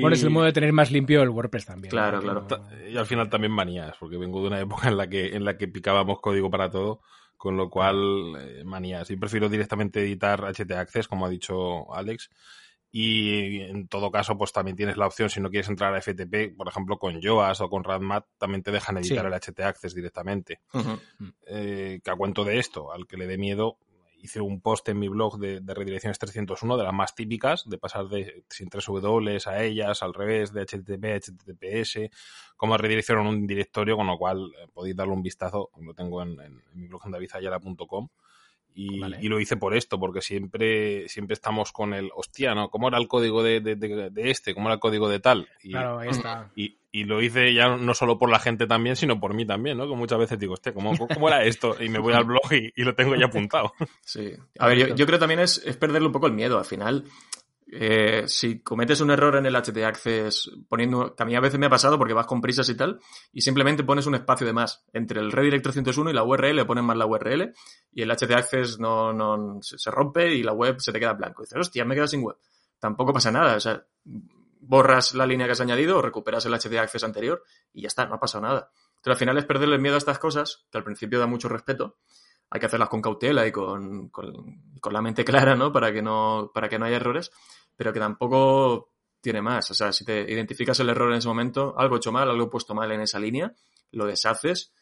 Bueno, 0.00 0.14
es 0.14 0.22
el 0.22 0.30
modo 0.30 0.44
de 0.44 0.52
tener 0.52 0.72
más 0.72 0.90
limpio 0.90 1.22
el 1.22 1.30
WordPress 1.30 1.66
también. 1.66 1.90
Claro, 1.90 2.20
claro. 2.20 2.46
Y 2.86 2.96
al 2.96 3.06
final 3.06 3.30
también 3.30 3.52
manías, 3.52 3.96
porque 3.98 4.18
vengo 4.18 4.40
de 4.42 4.48
una 4.48 4.60
época 4.60 4.88
en 4.88 4.96
la 4.96 5.08
que, 5.08 5.34
en 5.34 5.44
la 5.44 5.56
que 5.56 5.68
picábamos 5.68 6.20
código 6.20 6.50
para 6.50 6.70
todo, 6.70 7.00
con 7.36 7.56
lo 7.56 7.70
cual 7.70 8.34
eh, 8.38 8.62
manías. 8.64 9.10
Y 9.10 9.16
prefiero 9.16 9.48
directamente 9.48 10.00
editar 10.00 10.40
HT 10.44 10.70
Access, 10.72 11.08
como 11.08 11.26
ha 11.26 11.30
dicho 11.30 11.92
Alex, 11.94 12.30
y 12.98 13.60
en 13.60 13.88
todo 13.88 14.10
caso, 14.10 14.38
pues 14.38 14.52
también 14.52 14.74
tienes 14.74 14.96
la 14.96 15.06
opción, 15.06 15.28
si 15.28 15.38
no 15.38 15.50
quieres 15.50 15.68
entrar 15.68 15.94
a 15.94 16.00
FTP, 16.00 16.56
por 16.56 16.66
ejemplo, 16.66 16.98
con 16.98 17.20
Yoast 17.20 17.60
o 17.60 17.68
con 17.68 17.84
Radmat, 17.84 18.24
también 18.38 18.62
te 18.62 18.70
dejan 18.70 18.96
editar 18.96 19.26
el 19.26 19.34
HT 19.34 19.60
Access 19.60 19.94
directamente. 19.94 20.62
Eh, 21.46 22.00
que 22.02 22.10
a 22.10 22.16
cuento 22.16 22.42
de 22.42 22.58
esto, 22.58 22.90
al 22.94 23.06
que 23.06 23.18
le 23.18 23.26
dé 23.26 23.36
miedo, 23.36 23.76
hice 24.22 24.40
un 24.40 24.62
post 24.62 24.88
en 24.88 24.98
mi 24.98 25.08
blog 25.08 25.38
de, 25.38 25.60
redirecciones 25.74 26.18
301, 26.18 26.78
de 26.78 26.84
las 26.84 26.94
más 26.94 27.14
típicas, 27.14 27.64
de 27.66 27.76
pasar 27.76 28.08
de 28.08 28.44
sin 28.48 28.70
3W 28.70 29.46
a 29.46 29.62
ellas, 29.62 30.02
al 30.02 30.14
revés, 30.14 30.54
de 30.54 30.62
HTTP 30.62 31.04
a 31.04 31.20
HTTPS, 31.20 32.10
cómo 32.56 32.78
redireccionar 32.78 33.26
un 33.26 33.46
directorio, 33.46 33.98
con 33.98 34.06
lo 34.06 34.16
cual 34.16 34.54
eh, 34.58 34.68
podéis 34.72 34.96
darle 34.96 35.12
un 35.12 35.22
vistazo, 35.22 35.68
lo 35.82 35.92
tengo 35.92 36.22
en, 36.22 36.40
en 36.40 36.62
mi 36.72 36.88
blog 36.88 37.02
en 37.04 37.12
davidayala.com 37.12 38.08
y, 38.76 39.28
lo 39.28 39.40
hice 39.40 39.56
por 39.56 39.74
esto, 39.74 39.98
porque 39.98 40.20
siempre, 40.20 41.08
siempre 41.08 41.32
estamos 41.32 41.72
con 41.72 41.94
el, 41.94 42.10
hostia, 42.14 42.54
¿no? 42.54 42.68
¿Cómo 42.68 42.88
era 42.88 42.98
el 42.98 43.08
código 43.08 43.42
de, 43.42 43.60
de, 43.60 44.30
este? 44.30 44.54
¿Cómo 44.54 44.68
era 44.68 44.74
el 44.74 44.80
código 44.80 45.08
de 45.08 45.18
tal? 45.18 45.48
Y, 45.62 45.70
claro, 45.70 45.98
ahí 45.98 46.10
está. 46.10 46.50
Y, 46.56 46.78
y, 46.92 47.04
lo 47.04 47.22
hice 47.22 47.52
ya 47.52 47.76
no 47.76 47.94
solo 47.94 48.18
por 48.18 48.30
la 48.30 48.38
gente 48.38 48.66
también, 48.66 48.96
sino 48.96 49.18
por 49.18 49.34
mí 49.34 49.46
también, 49.46 49.78
¿no? 49.78 49.88
Que 49.88 49.94
muchas 49.94 50.18
veces 50.18 50.38
digo, 50.38 50.54
hostia, 50.54 50.74
¿cómo, 50.74 50.96
cómo 50.96 51.28
era 51.28 51.44
esto? 51.44 51.76
Y 51.82 51.88
me 51.88 51.98
voy 51.98 52.12
al 52.12 52.24
blog 52.24 52.52
y, 52.52 52.82
lo 52.82 52.94
tengo 52.94 53.14
ya 53.14 53.26
apuntado. 53.26 53.72
Sí. 54.02 54.32
A 54.58 54.68
ver, 54.68 54.78
yo, 54.78 54.94
yo 54.94 55.06
creo 55.06 55.18
también 55.18 55.40
es, 55.40 55.58
es 55.64 55.76
perderle 55.76 56.06
un 56.06 56.12
poco 56.12 56.26
el 56.26 56.32
miedo. 56.34 56.58
Al 56.58 56.64
final, 56.64 57.04
eh, 57.68 58.24
si 58.26 58.60
cometes 58.60 59.00
un 59.00 59.10
error 59.10 59.36
en 59.36 59.46
el 59.46 59.56
HT 59.56 59.76
Access 59.84 60.50
poniendo, 60.68 61.16
que 61.16 61.22
a 61.22 61.26
mí 61.26 61.34
a 61.34 61.40
veces 61.40 61.58
me 61.58 61.66
ha 61.66 61.70
pasado 61.70 61.98
porque 61.98 62.14
vas 62.14 62.26
con 62.26 62.40
prisas 62.40 62.68
y 62.68 62.76
tal, 62.76 63.00
y 63.32 63.40
simplemente 63.40 63.82
pones 63.82 64.06
un 64.06 64.14
espacio 64.14 64.46
de 64.46 64.52
más 64.52 64.84
entre 64.92 65.20
el 65.20 65.32
redirect 65.32 65.64
301 65.64 66.10
y 66.10 66.12
la 66.12 66.22
URL, 66.22 66.64
pones 66.64 66.84
más 66.84 66.96
la 66.96 67.06
URL 67.06 67.52
y 67.92 68.02
el 68.02 68.10
HT 68.10 68.30
Access 68.32 68.78
no, 68.78 69.12
no 69.12 69.58
se, 69.62 69.90
rompe 69.90 70.32
y 70.32 70.44
la 70.44 70.52
web 70.52 70.76
se 70.78 70.92
te 70.92 71.00
queda 71.00 71.14
blanco. 71.14 71.42
Y 71.42 71.46
dices, 71.46 71.58
hostia, 71.58 71.84
me 71.84 71.96
queda 71.96 72.06
sin 72.06 72.22
web. 72.22 72.36
Tampoco 72.78 73.12
pasa 73.12 73.32
nada, 73.32 73.56
o 73.56 73.60
sea, 73.60 73.84
borras 74.60 75.14
la 75.14 75.26
línea 75.26 75.46
que 75.46 75.52
has 75.52 75.60
añadido 75.60 76.00
recuperas 76.00 76.46
el 76.46 76.54
HT 76.54 76.72
Access 76.78 77.02
anterior 77.02 77.42
y 77.72 77.82
ya 77.82 77.88
está, 77.88 78.06
no 78.06 78.14
ha 78.14 78.20
pasado 78.20 78.42
nada. 78.42 78.70
Pero 79.02 79.14
al 79.14 79.18
final 79.18 79.38
es 79.38 79.44
perderle 79.44 79.74
el 79.74 79.82
miedo 79.82 79.96
a 79.96 79.98
estas 79.98 80.18
cosas, 80.20 80.66
que 80.70 80.78
al 80.78 80.84
principio 80.84 81.18
da 81.18 81.26
mucho 81.26 81.48
respeto. 81.48 81.98
Hay 82.50 82.60
que 82.60 82.66
hacerlas 82.66 82.88
con 82.88 83.02
cautela 83.02 83.46
y 83.46 83.52
con, 83.52 84.08
con, 84.08 84.62
con 84.80 84.92
la 84.92 85.02
mente 85.02 85.24
clara, 85.24 85.54
¿no? 85.56 85.72
Para 85.72 85.92
que 85.92 86.02
no, 86.02 86.50
para 86.54 86.68
que 86.68 86.78
no 86.78 86.86
haya 86.86 86.96
errores, 86.96 87.30
pero 87.76 87.92
que 87.92 88.00
tampoco 88.00 88.92
tiene 89.20 89.42
más. 89.42 89.70
O 89.70 89.74
sea, 89.74 89.92
si 89.92 90.04
te 90.04 90.20
identificas 90.32 90.78
el 90.80 90.88
error 90.88 91.10
en 91.10 91.18
ese 91.18 91.28
momento, 91.28 91.74
algo 91.76 91.96
hecho 91.96 92.12
mal, 92.12 92.30
algo 92.30 92.46
he 92.46 92.50
puesto 92.50 92.74
mal 92.74 92.90
en 92.92 93.00
esa 93.00 93.18
línea, 93.18 93.52
lo 93.92 94.06
deshaces, 94.06 94.72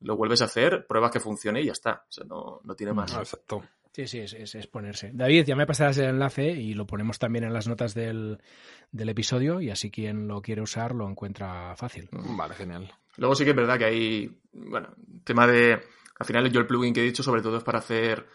lo 0.00 0.16
vuelves 0.16 0.42
a 0.42 0.46
hacer, 0.46 0.86
pruebas 0.86 1.10
que 1.10 1.20
funcione 1.20 1.62
y 1.62 1.66
ya 1.66 1.72
está. 1.72 2.04
O 2.08 2.12
sea, 2.12 2.24
no, 2.24 2.60
no 2.64 2.74
tiene 2.74 2.92
más. 2.92 3.14
Exacto. 3.14 3.62
Sí, 3.94 4.08
sí, 4.08 4.18
es, 4.18 4.32
es, 4.32 4.54
es, 4.56 4.66
ponerse. 4.66 5.12
David, 5.14 5.44
ya 5.46 5.54
me 5.54 5.66
pasarás 5.66 5.96
el 5.98 6.06
enlace 6.06 6.50
y 6.50 6.74
lo 6.74 6.84
ponemos 6.84 7.20
también 7.20 7.44
en 7.44 7.52
las 7.52 7.68
notas 7.68 7.94
del, 7.94 8.42
del, 8.90 9.08
episodio 9.08 9.60
y 9.60 9.70
así 9.70 9.88
quien 9.88 10.26
lo 10.26 10.42
quiere 10.42 10.62
usar 10.62 10.96
lo 10.96 11.08
encuentra 11.08 11.76
fácil. 11.76 12.08
Vale, 12.10 12.54
genial. 12.54 12.92
Luego 13.16 13.36
sí 13.36 13.44
que 13.44 13.50
es 13.50 13.56
verdad 13.56 13.78
que 13.78 13.84
hay, 13.84 14.40
bueno, 14.52 14.88
tema 15.22 15.46
de, 15.46 15.80
al 16.18 16.26
final 16.26 16.50
yo 16.50 16.60
el 16.60 16.66
plugin 16.66 16.94
que 16.94 17.00
he 17.00 17.04
dicho 17.04 17.22
sobre 17.22 17.42
todo 17.42 17.58
es 17.58 17.64
para 17.64 17.78
hacer 17.78 18.26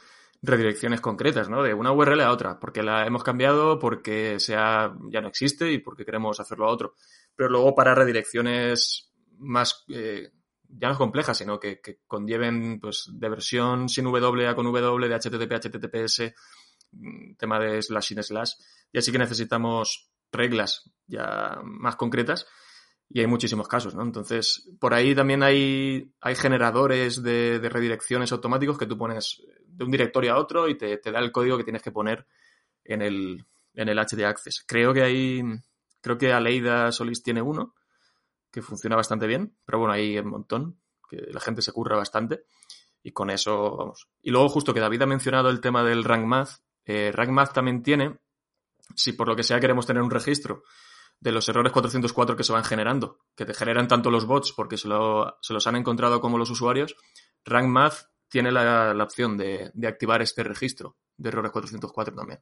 redirecciones 0.42 1.02
concretas, 1.02 1.50
¿no? 1.50 1.64
De 1.64 1.74
una 1.74 1.92
URL 1.92 2.22
a 2.22 2.32
otra, 2.32 2.60
porque 2.60 2.82
la 2.82 3.06
hemos 3.06 3.24
cambiado, 3.24 3.78
porque 3.78 4.40
sea, 4.40 4.96
ya 5.10 5.22
no 5.22 5.28
existe 5.28 5.72
y 5.72 5.80
porque 5.80 6.06
queremos 6.06 6.40
hacerlo 6.40 6.66
a 6.66 6.72
otro. 6.72 6.96
Pero 7.36 7.50
luego 7.50 7.76
para 7.76 7.96
redirecciones 7.96 9.12
más, 9.38 9.86
eh, 9.90 10.32
ya 10.70 10.90
no 10.90 10.98
complejas, 10.98 11.38
sino 11.38 11.60
que, 11.60 11.82
que, 11.82 12.00
conlleven, 12.08 12.80
pues, 12.80 13.10
de 13.12 13.30
versión 13.30 13.90
sin 13.90 14.06
W 14.06 14.48
a 14.48 14.56
con 14.56 14.72
W, 14.72 15.10
de 15.10 15.16
HTTP 15.16 15.52
a 15.52 15.60
HTTPS, 15.60 16.34
tema 17.38 17.60
de 17.60 17.82
slash 17.82 18.08
sin 18.08 18.24
slash. 18.24 18.54
Y 18.94 18.98
así 18.98 19.12
que 19.12 19.20
necesitamos 19.20 20.10
reglas 20.32 20.90
ya 21.08 21.60
más 21.64 21.96
concretas 21.96 22.48
y 23.10 23.22
hay 23.22 23.28
muchísimos 23.28 23.68
casos, 23.68 23.96
¿no? 23.96 24.04
Entonces, 24.04 24.70
por 24.80 24.94
ahí 24.94 25.16
también 25.16 25.42
hay, 25.42 26.14
hay 26.22 26.36
generadores 26.36 27.24
de, 27.24 27.60
de, 27.60 27.70
redirecciones 27.70 28.32
automáticos 28.32 28.78
que 28.78 28.86
tú 28.86 28.98
pones 28.98 29.42
de 29.66 29.84
un 29.84 29.90
directorio 29.90 30.34
a 30.34 30.38
otro 30.38 30.70
y 30.70 30.78
te, 30.78 30.98
te, 30.98 31.12
da 31.12 31.20
el 31.20 31.32
código 31.32 31.58
que 31.58 31.64
tienes 31.64 31.82
que 31.82 31.92
poner 31.92 32.28
en 32.84 33.02
el, 33.02 33.46
en 33.74 33.90
el 33.90 33.98
HD 33.98 34.26
Access. 34.26 34.64
Creo 34.68 34.94
que 34.94 35.02
hay, 35.02 35.42
creo 36.02 36.20
que 36.20 36.32
Aleida 36.32 36.92
Solís 36.92 37.24
tiene 37.24 37.42
uno 37.42 37.74
que 38.52 38.62
funciona 38.62 38.96
bastante 38.96 39.26
bien, 39.26 39.56
pero 39.66 39.80
bueno, 39.80 39.94
hay 39.94 40.18
un 40.20 40.30
montón, 40.30 40.80
que 41.10 41.18
la 41.18 41.40
gente 41.40 41.64
se 41.64 41.72
curra 41.72 41.98
bastante 41.98 42.46
y 43.02 43.12
con 43.12 43.32
eso 43.32 43.76
vamos. 43.76 44.08
Y 44.22 44.30
luego 44.30 44.50
justo 44.50 44.74
que 44.74 44.80
David 44.80 45.02
ha 45.02 45.08
mencionado 45.08 45.50
el 45.50 45.62
tema 45.62 45.84
del 45.84 46.04
Rank 46.04 46.26
Math, 46.26 46.50
eh, 46.86 47.12
Rank 47.12 47.30
Math 47.30 47.54
también 47.54 47.82
tiene, 47.82 48.20
si 48.96 49.14
por 49.14 49.28
lo 49.28 49.36
que 49.36 49.44
sea 49.44 49.60
queremos 49.60 49.88
tener 49.88 50.04
un 50.04 50.12
registro 50.12 50.64
de 51.20 51.32
los 51.32 51.48
errores 51.50 51.72
404 51.74 52.36
que 52.36 52.44
se 52.44 52.54
van 52.54 52.64
generando, 52.64 53.20
que 53.36 53.46
te 53.46 53.54
generan 53.54 53.88
tanto 53.88 54.10
los 54.10 54.26
bots 54.26 54.54
porque 54.54 54.78
se, 54.78 54.88
lo, 54.88 55.38
se 55.42 55.54
los 55.54 55.68
han 55.68 55.76
encontrado 55.76 56.22
como 56.22 56.38
los 56.38 56.50
usuarios, 56.50 56.96
Rank 57.46 57.68
Math 57.68 58.10
tiene 58.30 58.52
la, 58.52 58.94
la 58.94 59.04
opción 59.04 59.38
de, 59.38 59.72
de, 59.74 59.88
activar 59.88 60.22
este 60.22 60.44
registro 60.44 60.98
de 61.18 61.30
errores 61.30 61.52
404 61.52 62.16
también. 62.16 62.40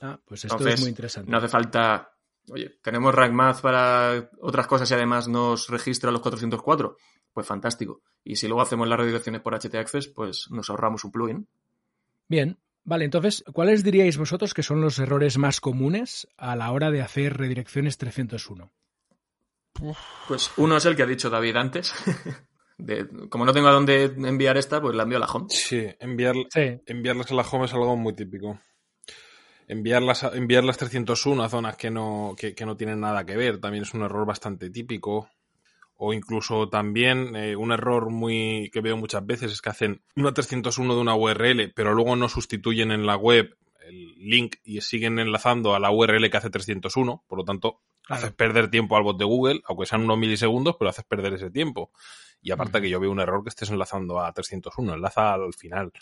Ah, 0.00 0.18
pues 0.24 0.44
esto 0.44 0.56
Entonces, 0.56 0.74
es 0.74 0.80
muy 0.80 0.90
interesante. 0.90 1.30
No 1.30 1.38
hace 1.38 1.48
falta, 1.48 2.14
oye, 2.48 2.78
tenemos 2.82 3.14
Rank 3.14 3.32
Math 3.32 3.60
para 3.60 4.30
otras 4.40 4.66
cosas 4.66 4.90
y 4.90 4.94
además 4.94 5.28
nos 5.28 5.68
registra 5.68 6.10
los 6.10 6.22
404. 6.22 6.96
Pues 7.32 7.46
fantástico. 7.46 8.02
Y 8.24 8.36
si 8.36 8.46
luego 8.46 8.62
hacemos 8.62 8.86
las 8.86 8.98
redirecciones 8.98 9.40
por 9.40 9.54
HT 9.54 9.74
Access, 9.74 10.08
pues 10.08 10.48
nos 10.50 10.68
ahorramos 10.68 11.02
un 11.04 11.12
plugin. 11.12 11.48
Bien, 12.28 12.58
Vale, 12.84 13.04
entonces, 13.04 13.44
¿cuáles 13.52 13.84
diríais 13.84 14.18
vosotros 14.18 14.54
que 14.54 14.62
son 14.62 14.80
los 14.80 14.98
errores 14.98 15.38
más 15.38 15.60
comunes 15.60 16.26
a 16.36 16.56
la 16.56 16.72
hora 16.72 16.90
de 16.90 17.00
hacer 17.00 17.36
redirecciones 17.36 17.96
301? 17.96 18.72
Pues 20.28 20.50
uno 20.56 20.76
es 20.76 20.84
el 20.84 20.96
que 20.96 21.02
ha 21.04 21.06
dicho 21.06 21.30
David 21.30 21.56
antes. 21.56 21.94
De, 22.78 23.06
como 23.28 23.44
no 23.44 23.52
tengo 23.52 23.68
a 23.68 23.72
dónde 23.72 24.04
enviar 24.04 24.56
esta, 24.56 24.80
pues 24.80 24.96
la 24.96 25.04
envío 25.04 25.18
a 25.18 25.20
la 25.20 25.26
home. 25.26 25.46
Sí, 25.50 25.86
enviar, 26.00 26.34
sí. 26.52 26.80
enviarlas 26.86 27.30
a 27.30 27.34
la 27.34 27.42
home 27.42 27.66
es 27.66 27.74
algo 27.74 27.96
muy 27.96 28.12
típico. 28.14 28.58
Enviarlas, 29.68 30.24
a, 30.24 30.36
enviarlas 30.36 30.78
301 30.78 31.44
a 31.44 31.48
zonas 31.48 31.76
que 31.76 31.90
no, 31.90 32.34
que, 32.36 32.56
que 32.56 32.66
no 32.66 32.76
tienen 32.76 32.98
nada 32.98 33.24
que 33.24 33.36
ver 33.36 33.60
también 33.60 33.84
es 33.84 33.94
un 33.94 34.02
error 34.02 34.26
bastante 34.26 34.68
típico 34.70 35.28
o 36.04 36.12
incluso 36.12 36.68
también 36.68 37.36
eh, 37.36 37.54
un 37.54 37.70
error 37.70 38.10
muy 38.10 38.70
que 38.72 38.80
veo 38.80 38.96
muchas 38.96 39.24
veces 39.24 39.52
es 39.52 39.62
que 39.62 39.70
hacen 39.70 40.02
una 40.16 40.34
301 40.34 40.96
de 40.96 41.00
una 41.00 41.14
URL, 41.14 41.72
pero 41.76 41.94
luego 41.94 42.16
no 42.16 42.28
sustituyen 42.28 42.90
en 42.90 43.06
la 43.06 43.14
web 43.14 43.56
el 43.86 44.12
link 44.16 44.56
y 44.64 44.80
siguen 44.80 45.20
enlazando 45.20 45.76
a 45.76 45.78
la 45.78 45.92
URL 45.92 46.28
que 46.28 46.36
hace 46.36 46.50
301, 46.50 47.22
por 47.28 47.38
lo 47.38 47.44
tanto, 47.44 47.82
claro. 48.02 48.18
haces 48.18 48.34
perder 48.34 48.68
tiempo 48.68 48.96
al 48.96 49.04
bot 49.04 49.16
de 49.16 49.24
Google, 49.24 49.60
aunque 49.64 49.86
sean 49.86 50.02
unos 50.02 50.18
milisegundos, 50.18 50.74
pero 50.76 50.90
haces 50.90 51.04
perder 51.04 51.34
ese 51.34 51.52
tiempo. 51.52 51.92
Y 52.40 52.50
aparte 52.50 52.80
mm. 52.80 52.82
que 52.82 52.90
yo 52.90 52.98
veo 52.98 53.12
un 53.12 53.20
error 53.20 53.44
que 53.44 53.50
estés 53.50 53.70
enlazando 53.70 54.18
a 54.18 54.32
301, 54.32 54.94
enlaza 54.94 55.34
al 55.34 55.54
final. 55.54 55.92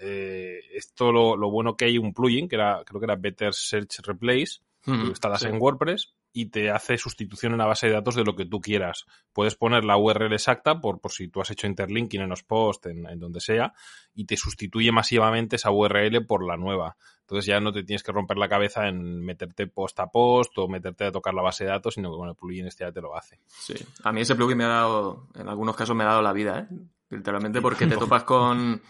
Eh, 0.00 0.58
esto 0.74 1.12
lo, 1.12 1.36
lo, 1.36 1.48
bueno 1.48 1.76
que 1.76 1.84
hay 1.84 1.96
un 1.96 2.12
plugin 2.12 2.48
que 2.48 2.56
era, 2.56 2.82
creo 2.84 2.98
que 2.98 3.06
era 3.06 3.14
Better 3.14 3.54
Search 3.54 4.00
Replace, 4.00 4.62
mm, 4.84 5.00
que 5.00 5.08
instalas 5.10 5.42
sí. 5.42 5.46
en 5.46 5.62
WordPress 5.62 6.17
y 6.38 6.46
te 6.46 6.70
hace 6.70 6.96
sustitución 6.98 7.50
en 7.50 7.58
la 7.58 7.66
base 7.66 7.88
de 7.88 7.94
datos 7.94 8.14
de 8.14 8.22
lo 8.22 8.36
que 8.36 8.46
tú 8.46 8.60
quieras. 8.60 9.06
Puedes 9.32 9.56
poner 9.56 9.84
la 9.84 9.96
URL 9.96 10.32
exacta 10.32 10.80
por, 10.80 11.00
por 11.00 11.10
si 11.10 11.26
tú 11.26 11.40
has 11.40 11.50
hecho 11.50 11.66
interlinking 11.66 12.20
en 12.20 12.28
los 12.28 12.44
posts, 12.44 12.86
en, 12.86 13.08
en, 13.08 13.18
donde 13.18 13.40
sea, 13.40 13.74
y 14.14 14.24
te 14.24 14.36
sustituye 14.36 14.92
masivamente 14.92 15.56
esa 15.56 15.72
URL 15.72 16.24
por 16.26 16.46
la 16.46 16.56
nueva. 16.56 16.96
Entonces 17.22 17.46
ya 17.46 17.58
no 17.58 17.72
te 17.72 17.82
tienes 17.82 18.04
que 18.04 18.12
romper 18.12 18.36
la 18.36 18.48
cabeza 18.48 18.86
en 18.86 19.24
meterte 19.24 19.66
post 19.66 19.98
a 19.98 20.06
post 20.06 20.56
o 20.58 20.68
meterte 20.68 21.06
a 21.06 21.10
tocar 21.10 21.34
la 21.34 21.42
base 21.42 21.64
de 21.64 21.70
datos, 21.70 21.94
sino 21.94 22.12
que 22.12 22.18
con 22.18 22.28
el 22.28 22.36
plugin 22.36 22.68
este 22.68 22.84
ya 22.84 22.92
te 22.92 23.00
lo 23.00 23.16
hace. 23.16 23.40
Sí, 23.48 23.74
a 24.04 24.12
mí 24.12 24.20
ese 24.20 24.36
plugin 24.36 24.58
me 24.58 24.64
ha 24.64 24.68
dado, 24.68 25.26
en 25.34 25.48
algunos 25.48 25.74
casos 25.74 25.96
me 25.96 26.04
ha 26.04 26.06
dado 26.08 26.22
la 26.22 26.32
vida, 26.32 26.60
¿eh? 26.60 26.76
literalmente 27.10 27.60
porque 27.60 27.88
te 27.88 27.96
topas 27.98 28.22
con 28.22 28.80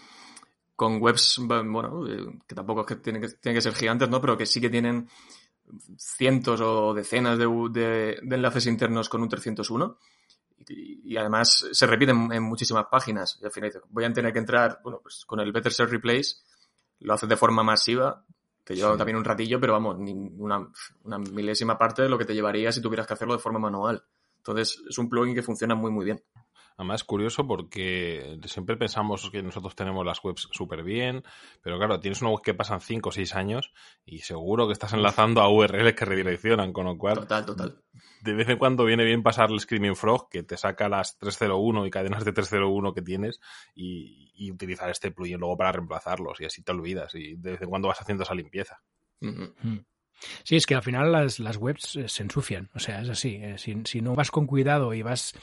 con 0.77 1.03
webs, 1.03 1.41
bueno, 1.45 2.05
que 2.47 2.55
tampoco 2.55 2.83
es 2.83 2.87
que 2.87 2.97
tienen 2.97 3.21
que, 3.21 3.29
tienen 3.41 3.57
que 3.57 3.63
ser 3.63 3.75
gigantes, 3.75 4.09
¿no? 4.09 4.21
Pero 4.21 4.37
que 4.37 4.47
sí 4.47 4.61
que 4.61 4.71
tienen 4.71 5.09
cientos 5.97 6.61
o 6.61 6.95
decenas 6.95 7.39
de, 7.39 7.47
de, 7.71 8.19
de 8.23 8.37
enlaces 8.37 8.67
internos 8.67 9.09
con 9.09 9.23
un 9.23 9.29
301 9.29 9.99
y, 10.69 11.13
y 11.13 11.17
además 11.17 11.67
se 11.71 11.87
repiten 11.87 12.33
en 12.33 12.43
muchísimas 12.43 12.87
páginas 12.91 13.39
y 13.41 13.45
al 13.45 13.51
final 13.51 13.73
voy 13.89 14.05
a 14.05 14.13
tener 14.13 14.33
que 14.33 14.39
entrar, 14.39 14.81
bueno, 14.83 15.01
pues 15.03 15.25
con 15.25 15.41
el 15.41 15.53
Better 15.53 15.73
Search 15.73 15.91
Replace 15.91 16.37
lo 17.01 17.15
haces 17.15 17.29
de 17.29 17.37
forma 17.37 17.63
masiva, 17.63 18.25
te 18.65 18.75
lleva 18.75 18.93
sí. 18.93 18.99
también 18.99 19.17
un 19.17 19.25
ratillo, 19.25 19.61
pero 19.61 19.73
vamos, 19.73 19.97
una, 19.99 20.69
una 21.05 21.19
milésima 21.19 21.79
parte 21.79 22.03
de 22.03 22.09
lo 22.09 22.19
que 22.19 22.25
te 22.25 22.35
llevaría 22.35 22.73
si 22.73 22.83
tuvieras 22.83 23.07
que 23.07 23.15
hacerlo 23.15 23.35
de 23.35 23.41
forma 23.41 23.59
manual. 23.59 24.05
Entonces 24.39 24.83
es 24.89 24.99
un 24.99 25.09
plugin 25.09 25.35
que 25.35 25.43
funciona 25.43 25.75
muy 25.75 25.91
muy 25.91 26.05
bien. 26.05 26.23
Además, 26.79 27.01
es 27.01 27.05
curioso 27.05 27.45
porque 27.45 28.39
siempre 28.47 28.77
pensamos 28.77 29.29
que 29.31 29.43
nosotros 29.43 29.75
tenemos 29.75 30.07
las 30.07 30.23
webs 30.23 30.49
súper 30.53 30.85
bien, 30.85 31.25
pero 31.61 31.77
claro, 31.77 31.99
tienes 31.99 32.23
una 32.23 32.31
web 32.31 32.41
que 32.41 32.55
pasan 32.55 32.81
5 32.81 33.09
o 33.09 33.13
6 33.13 33.35
años 33.35 33.73
y 34.07 34.21
seguro 34.21 34.69
que 34.69 34.75
estás 34.75 34.93
enlazando 34.93 35.41
a 35.41 35.51
URLs 35.51 35.95
que 35.95 36.05
redireccionan, 36.05 36.73
con 36.73 36.87
lo 36.87 36.97
cual. 36.97 37.17
Total, 37.17 37.45
total. 37.45 37.83
De 38.23 38.33
vez 38.33 38.49
en 38.49 38.59
cuando 38.59 38.85
viene 38.85 39.05
bien 39.05 39.25
pasar 39.25 39.51
el 39.51 39.59
Screaming 39.59 39.97
Frog, 39.97 40.29
que 40.29 40.45
te 40.45 40.57
saca 40.57 40.89
las 40.89 41.19
301 41.19 41.85
y 41.85 41.91
cadenas 41.91 42.25
de 42.25 42.33
301 42.33 42.95
que 42.95 43.03
tienes 43.03 43.41
y, 43.75 44.31
y 44.37 44.53
utilizar 44.53 44.89
este 44.89 45.11
plugin 45.11 45.41
luego 45.41 45.57
para 45.57 45.73
reemplazarlos 45.73 46.41
y 46.41 46.45
así 46.45 46.63
te 46.63 46.71
olvidas 46.71 47.13
y 47.17 47.35
de 47.35 47.53
vez 47.53 47.63
en 47.63 47.71
cuando 47.71 47.89
vas 47.89 48.01
haciendo 48.01 48.23
esa 48.23 48.37
limpieza. 48.37 48.81
Mm 49.21 49.29
-hmm. 49.29 49.85
Sí, 50.43 50.57
es 50.57 50.67
que 50.67 50.75
al 50.75 50.83
final 50.83 51.13
las, 51.13 51.39
las 51.39 51.57
webs 51.57 51.97
eh, 51.97 52.09
se 52.09 52.23
ensucian, 52.23 52.71
o 52.75 52.79
sea, 52.79 53.03
es 53.03 53.09
así. 53.09 53.37
Eh, 53.41 53.59
si, 53.59 53.77
si, 53.85 54.01
no 54.01 54.15
vas 54.15 54.31
con 54.31 54.47
cuidado 54.47 54.95
y 54.95 55.03
vas, 55.03 55.35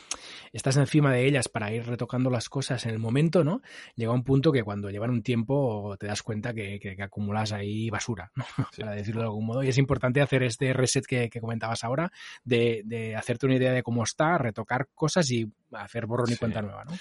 estás 0.51 0.77
encima 0.77 1.11
de 1.11 1.25
ellas 1.25 1.47
para 1.47 1.71
ir 1.71 1.85
retocando 1.85 2.29
las 2.29 2.49
cosas 2.49 2.85
en 2.85 2.91
el 2.91 2.99
momento, 2.99 3.43
¿no? 3.43 3.61
Llega 3.95 4.11
un 4.11 4.23
punto 4.23 4.51
que 4.51 4.63
cuando 4.63 4.89
llevan 4.89 5.11
un 5.11 5.23
tiempo 5.23 5.95
te 5.99 6.07
das 6.07 6.23
cuenta 6.23 6.53
que, 6.53 6.79
que, 6.79 6.95
que 6.95 7.03
acumulas 7.03 7.51
ahí 7.51 7.89
basura, 7.89 8.31
¿no? 8.35 8.45
Sí. 8.71 8.81
Para 8.81 8.95
decirlo 8.95 9.21
de 9.21 9.27
algún 9.27 9.45
modo. 9.45 9.63
Y 9.63 9.69
es 9.69 9.77
importante 9.77 10.21
hacer 10.21 10.43
este 10.43 10.73
reset 10.73 11.05
que, 11.05 11.29
que 11.29 11.39
comentabas 11.39 11.83
ahora, 11.83 12.11
de, 12.43 12.81
de, 12.85 13.15
hacerte 13.15 13.45
una 13.45 13.55
idea 13.55 13.71
de 13.71 13.83
cómo 13.83 14.03
está, 14.03 14.37
retocar 14.37 14.89
cosas 14.93 15.29
y 15.31 15.49
hacer 15.71 16.05
borrón 16.05 16.29
y 16.29 16.33
sí. 16.33 16.39
cuenta 16.39 16.61
nueva, 16.61 16.83
¿no? 16.83 16.93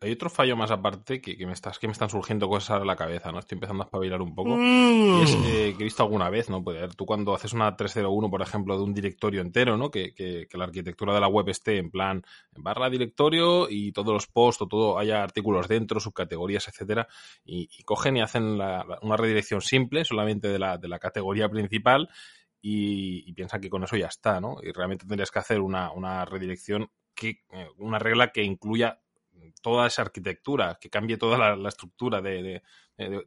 Hay 0.00 0.12
otro 0.12 0.28
fallo 0.28 0.56
más 0.56 0.70
aparte 0.70 1.20
que, 1.20 1.36
que, 1.36 1.46
me 1.46 1.52
estás, 1.52 1.78
que 1.78 1.86
me 1.86 1.92
están 1.92 2.10
surgiendo 2.10 2.48
cosas 2.48 2.82
a 2.82 2.84
la 2.84 2.96
cabeza, 2.96 3.30
¿no? 3.30 3.38
Estoy 3.38 3.56
empezando 3.56 3.82
a 3.82 3.86
espabilar 3.86 4.20
un 4.20 4.34
poco. 4.34 4.56
Mm. 4.56 5.18
Y 5.18 5.22
es 5.22 5.34
eh, 5.34 5.74
que 5.76 5.82
he 5.82 5.84
visto 5.84 6.02
alguna 6.02 6.30
vez, 6.30 6.50
¿no? 6.50 6.62
Pues, 6.62 6.96
tú 6.96 7.06
cuando 7.06 7.34
haces 7.34 7.52
una 7.52 7.76
301, 7.76 8.30
por 8.30 8.42
ejemplo, 8.42 8.76
de 8.76 8.82
un 8.82 8.94
directorio 8.94 9.40
entero, 9.40 9.76
¿no? 9.76 9.90
Que, 9.90 10.14
que, 10.14 10.46
que, 10.48 10.58
la 10.58 10.64
arquitectura 10.64 11.14
de 11.14 11.20
la 11.20 11.28
web 11.28 11.48
esté 11.48 11.78
en 11.78 11.90
plan 11.90 12.22
barra 12.56 12.90
directorio 12.90 13.68
y 13.70 13.92
todos 13.92 14.12
los 14.12 14.26
posts 14.26 14.62
o 14.62 14.68
todo, 14.68 14.98
haya 14.98 15.22
artículos 15.22 15.68
dentro, 15.68 16.00
subcategorías, 16.00 16.68
etcétera, 16.68 17.06
y, 17.44 17.68
y 17.78 17.82
cogen 17.84 18.16
y 18.16 18.22
hacen 18.22 18.58
la, 18.58 18.84
la, 18.84 18.98
una 19.02 19.16
redirección 19.16 19.60
simple 19.60 20.04
solamente 20.04 20.48
de 20.48 20.58
la, 20.58 20.78
de 20.78 20.88
la 20.88 20.98
categoría 20.98 21.48
principal 21.48 22.08
y, 22.60 23.28
y, 23.28 23.32
piensan 23.32 23.60
que 23.60 23.68
con 23.68 23.82
eso 23.82 23.96
ya 23.96 24.06
está, 24.06 24.40
¿no? 24.40 24.58
Y 24.62 24.70
realmente 24.72 25.06
tendrías 25.06 25.30
que 25.30 25.40
hacer 25.40 25.60
una, 25.60 25.90
una 25.92 26.24
redirección 26.24 26.90
que, 27.14 27.42
eh, 27.52 27.68
una 27.78 27.98
regla 27.98 28.32
que 28.32 28.42
incluya 28.44 29.00
toda 29.62 29.86
esa 29.86 30.02
arquitectura, 30.02 30.76
que 30.80 30.90
cambie 30.90 31.16
toda 31.16 31.56
la, 31.56 31.68
estructura 31.68 32.20
de, 32.20 32.62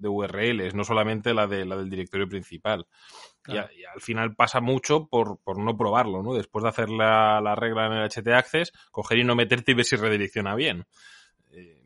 URLs, 0.01 0.75
no 0.75 0.83
solamente 0.83 1.33
la, 1.33 1.47
de, 1.47 1.65
la 1.65 1.77
del 1.77 1.89
directorio 1.89 2.27
principal. 2.27 2.85
Y, 3.47 3.57
al 3.57 4.01
final 4.01 4.35
pasa 4.35 4.59
mucho 4.59 5.07
por, 5.07 5.39
no 5.57 5.77
probarlo, 5.77 6.21
¿no? 6.21 6.33
Después 6.33 6.63
de 6.63 6.69
hacer 6.69 6.89
la, 6.89 7.55
regla 7.55 7.87
en 7.87 7.93
el 7.93 8.09
HT 8.09 8.27
Access, 8.29 8.71
coger 8.91 9.19
y 9.19 9.23
no 9.23 9.35
meterte 9.35 9.71
y 9.71 9.75
ver 9.75 9.85
si 9.85 9.95
redirecciona 9.95 10.55
bien. 10.55 10.85
Eh, 11.51 11.81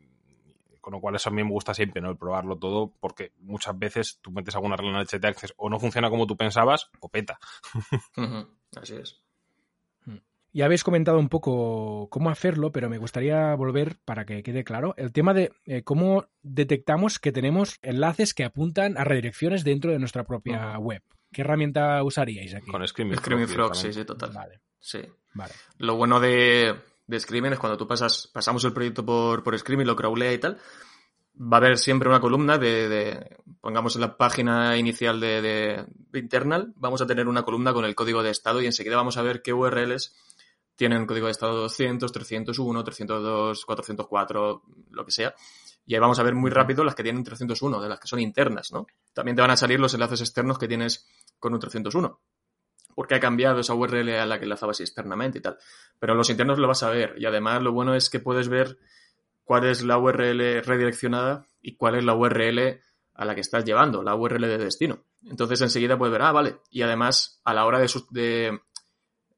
con 0.80 0.94
lo 0.94 1.00
cual 1.00 1.14
eso 1.14 1.28
a 1.28 1.32
mí 1.32 1.42
me 1.44 1.50
gusta 1.50 1.74
siempre, 1.74 2.02
¿no? 2.02 2.10
El 2.10 2.16
probarlo 2.16 2.58
todo, 2.58 2.92
porque 3.00 3.32
muchas 3.38 3.78
veces 3.78 4.18
tú 4.20 4.32
metes 4.32 4.54
alguna 4.54 4.76
regla 4.76 4.92
en 4.92 4.98
el 4.98 5.06
HT 5.06 5.24
Access 5.24 5.54
o 5.56 5.70
no 5.70 5.78
funciona 5.78 6.10
como 6.10 6.26
tú 6.26 6.36
pensabas 6.36 6.90
o 7.00 7.08
peta. 7.08 7.38
Así 8.76 8.96
es. 8.96 9.22
Ya 10.52 10.64
habéis 10.64 10.82
comentado 10.82 11.18
un 11.18 11.28
poco 11.28 12.08
cómo 12.10 12.30
hacerlo, 12.30 12.72
pero 12.72 12.88
me 12.88 12.98
gustaría 12.98 13.54
volver 13.54 13.96
para 14.04 14.24
que 14.24 14.42
quede 14.42 14.64
claro 14.64 14.94
el 14.96 15.12
tema 15.12 15.32
de 15.32 15.52
eh, 15.64 15.82
cómo 15.82 16.26
detectamos 16.42 17.18
que 17.18 17.32
tenemos 17.32 17.78
enlaces 17.82 18.34
que 18.34 18.44
apuntan 18.44 18.98
a 18.98 19.04
redirecciones 19.04 19.62
dentro 19.62 19.92
de 19.92 19.98
nuestra 19.98 20.24
propia 20.24 20.76
web. 20.78 21.02
¿Qué 21.32 21.42
herramienta 21.42 22.02
usaríais 22.02 22.54
aquí? 22.54 22.70
Con 22.70 22.86
Screaming, 22.86 23.48
Frog, 23.48 23.76
sí, 23.76 23.92
sí, 23.92 24.04
total. 24.04 24.32
Vale. 24.32 24.60
Sí. 24.80 25.00
Vale. 25.34 25.52
Lo 25.78 25.96
bueno 25.96 26.18
de, 26.18 26.74
de 27.06 27.20
Screaming 27.20 27.52
es 27.52 27.58
cuando 27.58 27.78
tú 27.78 27.86
pasas, 27.86 28.28
pasamos 28.32 28.64
el 28.64 28.72
proyecto 28.72 29.04
por, 29.04 29.44
por 29.44 29.56
Screaming, 29.56 29.86
lo 29.86 29.94
crawlea 29.94 30.32
y 30.32 30.38
tal, 30.38 30.58
va 31.40 31.56
a 31.56 31.60
haber 31.60 31.78
siempre 31.78 32.08
una 32.08 32.20
columna 32.20 32.58
de, 32.58 32.88
de 32.88 33.36
pongamos 33.60 33.94
en 33.94 34.02
la 34.02 34.16
página 34.16 34.76
inicial 34.76 35.20
de, 35.20 35.40
de, 35.40 36.18
internal, 36.18 36.72
vamos 36.76 37.00
a 37.00 37.06
tener 37.06 37.28
una 37.28 37.42
columna 37.42 37.72
con 37.72 37.84
el 37.84 37.94
código 37.94 38.22
de 38.22 38.30
estado 38.30 38.60
y 38.60 38.66
enseguida 38.66 38.96
vamos 38.96 39.16
a 39.16 39.22
ver 39.22 39.42
qué 39.42 39.52
URLs 39.52 40.14
tienen 40.80 41.04
código 41.04 41.26
de 41.26 41.32
estado 41.32 41.56
200, 41.56 42.10
301, 42.10 42.84
302, 42.84 43.66
404, 43.66 44.62
lo 44.92 45.04
que 45.04 45.10
sea. 45.10 45.34
Y 45.84 45.92
ahí 45.92 46.00
vamos 46.00 46.18
a 46.18 46.22
ver 46.22 46.34
muy 46.34 46.50
rápido 46.50 46.82
las 46.84 46.94
que 46.94 47.02
tienen 47.02 47.22
301, 47.22 47.82
de 47.82 47.88
las 47.90 48.00
que 48.00 48.08
son 48.08 48.18
internas, 48.18 48.72
¿no? 48.72 48.86
También 49.12 49.36
te 49.36 49.42
van 49.42 49.50
a 49.50 49.58
salir 49.58 49.78
los 49.78 49.92
enlaces 49.92 50.22
externos 50.22 50.58
que 50.58 50.66
tienes 50.66 51.06
con 51.38 51.52
un 51.52 51.60
301. 51.60 52.18
Porque 52.94 53.14
ha 53.14 53.20
cambiado 53.20 53.60
esa 53.60 53.74
URL 53.74 54.08
a 54.20 54.24
la 54.24 54.38
que 54.38 54.44
enlazabas 54.44 54.80
externamente 54.80 55.36
y 55.36 55.42
tal. 55.42 55.58
Pero 55.98 56.14
los 56.14 56.30
internos 56.30 56.58
lo 56.58 56.66
vas 56.66 56.82
a 56.82 56.88
ver. 56.88 57.14
Y 57.18 57.26
además 57.26 57.60
lo 57.60 57.72
bueno 57.72 57.94
es 57.94 58.08
que 58.08 58.18
puedes 58.18 58.48
ver 58.48 58.78
cuál 59.44 59.66
es 59.66 59.82
la 59.82 59.98
URL 59.98 60.62
redireccionada 60.62 61.46
y 61.60 61.76
cuál 61.76 61.96
es 61.96 62.04
la 62.04 62.14
URL 62.14 62.80
a 63.12 63.24
la 63.26 63.34
que 63.34 63.42
estás 63.42 63.66
llevando, 63.66 64.02
la 64.02 64.14
URL 64.14 64.48
de 64.48 64.56
destino. 64.56 65.04
Entonces 65.26 65.60
enseguida 65.60 65.98
puedes 65.98 66.12
ver, 66.12 66.22
ah, 66.22 66.32
vale. 66.32 66.60
Y 66.70 66.80
además, 66.80 67.42
a 67.44 67.52
la 67.52 67.66
hora 67.66 67.78
de, 67.78 67.90
de 68.12 68.60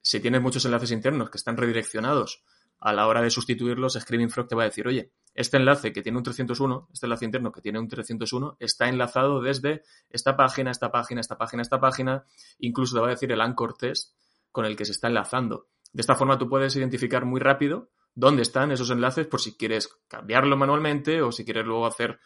si 0.02 0.20
tienes 0.20 0.42
muchos 0.42 0.64
enlaces 0.64 0.90
internos 0.90 1.30
que 1.30 1.38
están 1.38 1.56
redireccionados, 1.56 2.44
a 2.82 2.92
la 2.92 3.06
hora 3.06 3.22
de 3.22 3.30
sustituirlos, 3.30 3.94
Screaming 3.94 4.28
Frog 4.28 4.48
te 4.48 4.56
va 4.56 4.64
a 4.64 4.66
decir, 4.66 4.88
oye, 4.88 5.12
este 5.34 5.56
enlace 5.56 5.92
que 5.92 6.02
tiene 6.02 6.18
un 6.18 6.24
301, 6.24 6.88
este 6.92 7.06
enlace 7.06 7.24
interno 7.24 7.52
que 7.52 7.60
tiene 7.60 7.78
un 7.78 7.86
301, 7.86 8.56
está 8.58 8.88
enlazado 8.88 9.40
desde 9.40 9.82
esta 10.10 10.36
página, 10.36 10.72
esta 10.72 10.90
página, 10.90 11.20
esta 11.20 11.38
página, 11.38 11.62
esta 11.62 11.80
página, 11.80 12.24
incluso 12.58 12.96
te 12.96 13.00
va 13.00 13.06
a 13.06 13.10
decir 13.10 13.30
el 13.30 13.40
anchor 13.40 13.76
test 13.76 14.16
con 14.50 14.64
el 14.64 14.74
que 14.74 14.84
se 14.84 14.90
está 14.90 15.06
enlazando. 15.06 15.68
De 15.92 16.00
esta 16.00 16.16
forma 16.16 16.38
tú 16.38 16.48
puedes 16.48 16.74
identificar 16.74 17.24
muy 17.24 17.40
rápido 17.40 17.90
dónde 18.14 18.42
están 18.42 18.72
esos 18.72 18.90
enlaces 18.90 19.28
por 19.28 19.40
si 19.40 19.56
quieres 19.56 19.88
cambiarlo 20.08 20.56
manualmente 20.56 21.22
o 21.22 21.30
si 21.30 21.44
quieres 21.44 21.64
luego 21.64 21.86
hacer, 21.86 22.18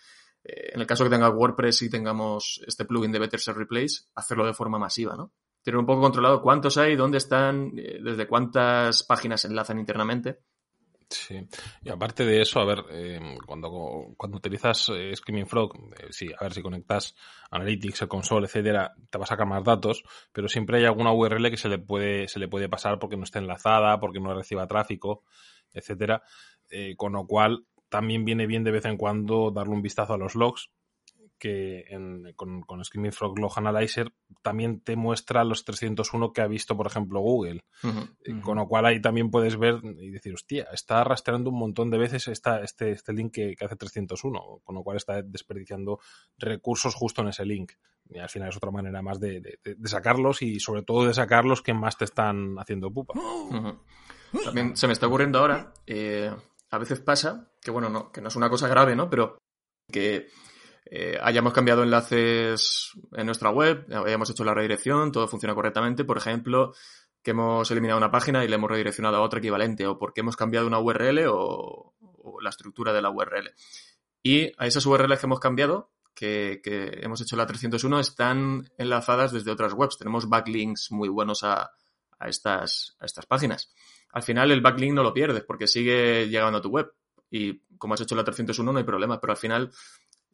eh, 0.42 0.70
en 0.72 0.80
el 0.80 0.86
caso 0.86 1.04
que 1.04 1.10
tenga 1.10 1.28
WordPress 1.28 1.82
y 1.82 1.90
tengamos 1.90 2.62
este 2.66 2.86
plugin 2.86 3.12
de 3.12 3.18
Better 3.18 3.40
Set 3.40 3.56
Replace, 3.56 4.06
hacerlo 4.14 4.46
de 4.46 4.54
forma 4.54 4.78
masiva, 4.78 5.16
¿no? 5.16 5.34
Tener 5.66 5.80
un 5.80 5.86
poco 5.86 6.02
controlado 6.02 6.40
cuántos 6.40 6.78
hay, 6.78 6.94
dónde 6.94 7.18
están, 7.18 7.72
eh, 7.76 7.98
desde 8.00 8.28
cuántas 8.28 9.02
páginas 9.02 9.40
se 9.40 9.48
enlazan 9.48 9.80
internamente. 9.80 10.38
Sí, 11.10 11.44
y 11.82 11.88
aparte 11.88 12.24
de 12.24 12.40
eso, 12.40 12.60
a 12.60 12.64
ver, 12.64 12.84
eh, 12.90 13.36
cuando, 13.44 14.14
cuando 14.16 14.36
utilizas 14.36 14.88
eh, 14.90 15.10
Screaming 15.16 15.48
Frog, 15.48 15.72
sí, 16.10 16.28
a 16.38 16.44
ver 16.44 16.54
si 16.54 16.62
conectas 16.62 17.16
Analytics, 17.50 18.02
el 18.02 18.08
console, 18.08 18.46
etcétera, 18.46 18.94
te 19.10 19.18
va 19.18 19.24
a 19.24 19.26
sacar 19.26 19.48
más 19.48 19.64
datos, 19.64 20.04
pero 20.30 20.46
siempre 20.46 20.78
hay 20.78 20.84
alguna 20.84 21.12
URL 21.12 21.50
que 21.50 21.56
se 21.56 21.68
le 21.68 21.78
puede, 21.78 22.28
se 22.28 22.38
le 22.38 22.46
puede 22.46 22.68
pasar 22.68 23.00
porque 23.00 23.16
no 23.16 23.24
está 23.24 23.40
enlazada, 23.40 23.98
porque 23.98 24.20
no 24.20 24.32
reciba 24.34 24.68
tráfico, 24.68 25.24
etcétera. 25.72 26.22
con 26.96 27.12
lo 27.12 27.26
cual, 27.26 27.66
también 27.88 28.24
viene 28.24 28.46
bien 28.46 28.62
de 28.62 28.70
vez 28.70 28.84
en 28.84 28.96
cuando 28.96 29.50
darle 29.50 29.74
un 29.74 29.82
vistazo 29.82 30.14
a 30.14 30.18
los 30.18 30.36
logs 30.36 30.70
que 31.38 31.84
con, 32.36 32.62
con, 32.62 32.84
Screaming 32.84 33.12
Frog 33.12 33.38
Log 33.38 33.52
Analyzer 33.56 34.12
también 34.42 34.80
te 34.80 34.96
muestra 34.96 35.44
los 35.44 35.64
301 35.64 36.32
que 36.32 36.40
ha 36.40 36.46
visto, 36.46 36.76
por 36.76 36.86
ejemplo, 36.86 37.20
Google. 37.20 37.64
Eh, 37.82 38.40
con 38.42 38.56
lo 38.56 38.66
cual 38.66 38.86
ahí 38.86 39.00
también 39.00 39.30
puedes 39.30 39.56
ver 39.56 39.80
y 39.82 40.10
decir, 40.10 40.34
hostia, 40.34 40.66
está 40.72 41.04
rastreando 41.04 41.50
un 41.50 41.58
montón 41.58 41.90
de 41.90 41.98
veces 41.98 42.28
esta, 42.28 42.62
este, 42.62 42.92
este 42.92 43.12
link 43.12 43.34
que, 43.34 43.56
hace 43.60 43.76
301, 43.76 44.60
con 44.64 44.74
lo 44.74 44.82
cual 44.82 44.96
está 44.96 45.20
desperdiciando 45.22 46.00
recursos 46.38 46.94
justo 46.94 47.22
en 47.22 47.28
ese 47.28 47.44
link. 47.44 47.72
Y 48.08 48.18
al 48.18 48.28
final 48.28 48.48
es 48.48 48.56
otra 48.56 48.70
manera 48.70 49.02
más 49.02 49.20
de, 49.20 49.58
sacarlos 49.84 50.42
y 50.42 50.60
sobre 50.60 50.82
todo 50.82 51.06
de 51.06 51.14
sacarlos 51.14 51.60
que 51.60 51.74
más 51.74 51.98
te 51.98 52.04
están 52.04 52.56
haciendo 52.58 52.90
pupa. 52.90 53.14
También 54.44 54.76
se 54.76 54.86
me 54.86 54.92
está 54.92 55.06
ocurriendo 55.06 55.38
ahora, 55.38 55.72
eh, 55.86 56.30
a 56.70 56.78
veces 56.78 57.00
pasa, 57.00 57.50
que 57.60 57.70
bueno, 57.70 57.88
no, 57.88 58.10
que 58.10 58.20
no 58.20 58.28
es 58.28 58.36
una 58.36 58.50
cosa 58.50 58.68
grave, 58.68 58.96
¿no? 58.96 59.08
Pero 59.08 59.38
que 59.90 60.28
eh, 60.88 61.18
hayamos 61.20 61.52
cambiado 61.52 61.82
enlaces 61.82 62.92
en 63.12 63.26
nuestra 63.26 63.50
web, 63.50 63.86
hayamos 63.90 64.30
hecho 64.30 64.44
la 64.44 64.54
redirección, 64.54 65.10
todo 65.10 65.26
funciona 65.26 65.54
correctamente, 65.54 66.04
por 66.04 66.16
ejemplo, 66.16 66.74
que 67.22 67.32
hemos 67.32 67.68
eliminado 67.72 67.98
una 67.98 68.12
página 68.12 68.44
y 68.44 68.48
le 68.48 68.54
hemos 68.54 68.70
redireccionado 68.70 69.16
a 69.16 69.20
otra 69.20 69.40
equivalente, 69.40 69.84
o 69.84 69.98
porque 69.98 70.20
hemos 70.20 70.36
cambiado 70.36 70.68
una 70.68 70.78
URL 70.78 71.26
o, 71.28 71.94
la 72.40 72.50
estructura 72.50 72.92
de 72.92 73.02
la 73.02 73.10
URL. 73.10 73.50
Y 74.22 74.52
a 74.58 74.66
esas 74.66 74.86
URLs 74.86 75.18
que 75.18 75.26
hemos 75.26 75.40
cambiado, 75.40 75.90
que, 76.14 76.60
hemos 77.02 77.20
hecho 77.20 77.36
la 77.36 77.46
301, 77.46 77.98
están 77.98 78.70
enlazadas 78.78 79.32
desde 79.32 79.50
otras 79.50 79.72
webs. 79.72 79.98
Tenemos 79.98 80.28
backlinks 80.28 80.92
muy 80.92 81.08
buenos 81.08 81.42
a, 81.42 81.72
estas, 82.20 82.96
a 83.00 83.06
estas 83.06 83.26
páginas. 83.26 83.72
Al 84.12 84.22
final 84.22 84.50
el 84.50 84.60
backlink 84.60 84.94
no 84.94 85.02
lo 85.02 85.12
pierdes 85.12 85.44
porque 85.44 85.66
sigue 85.66 86.28
llegando 86.28 86.58
a 86.58 86.62
tu 86.62 86.70
web. 86.70 86.92
Y 87.30 87.60
como 87.76 87.94
has 87.94 88.00
hecho 88.00 88.14
la 88.14 88.24
301 88.24 88.72
no 88.72 88.78
hay 88.78 88.84
problema, 88.84 89.20
pero 89.20 89.32
al 89.32 89.36
final 89.36 89.70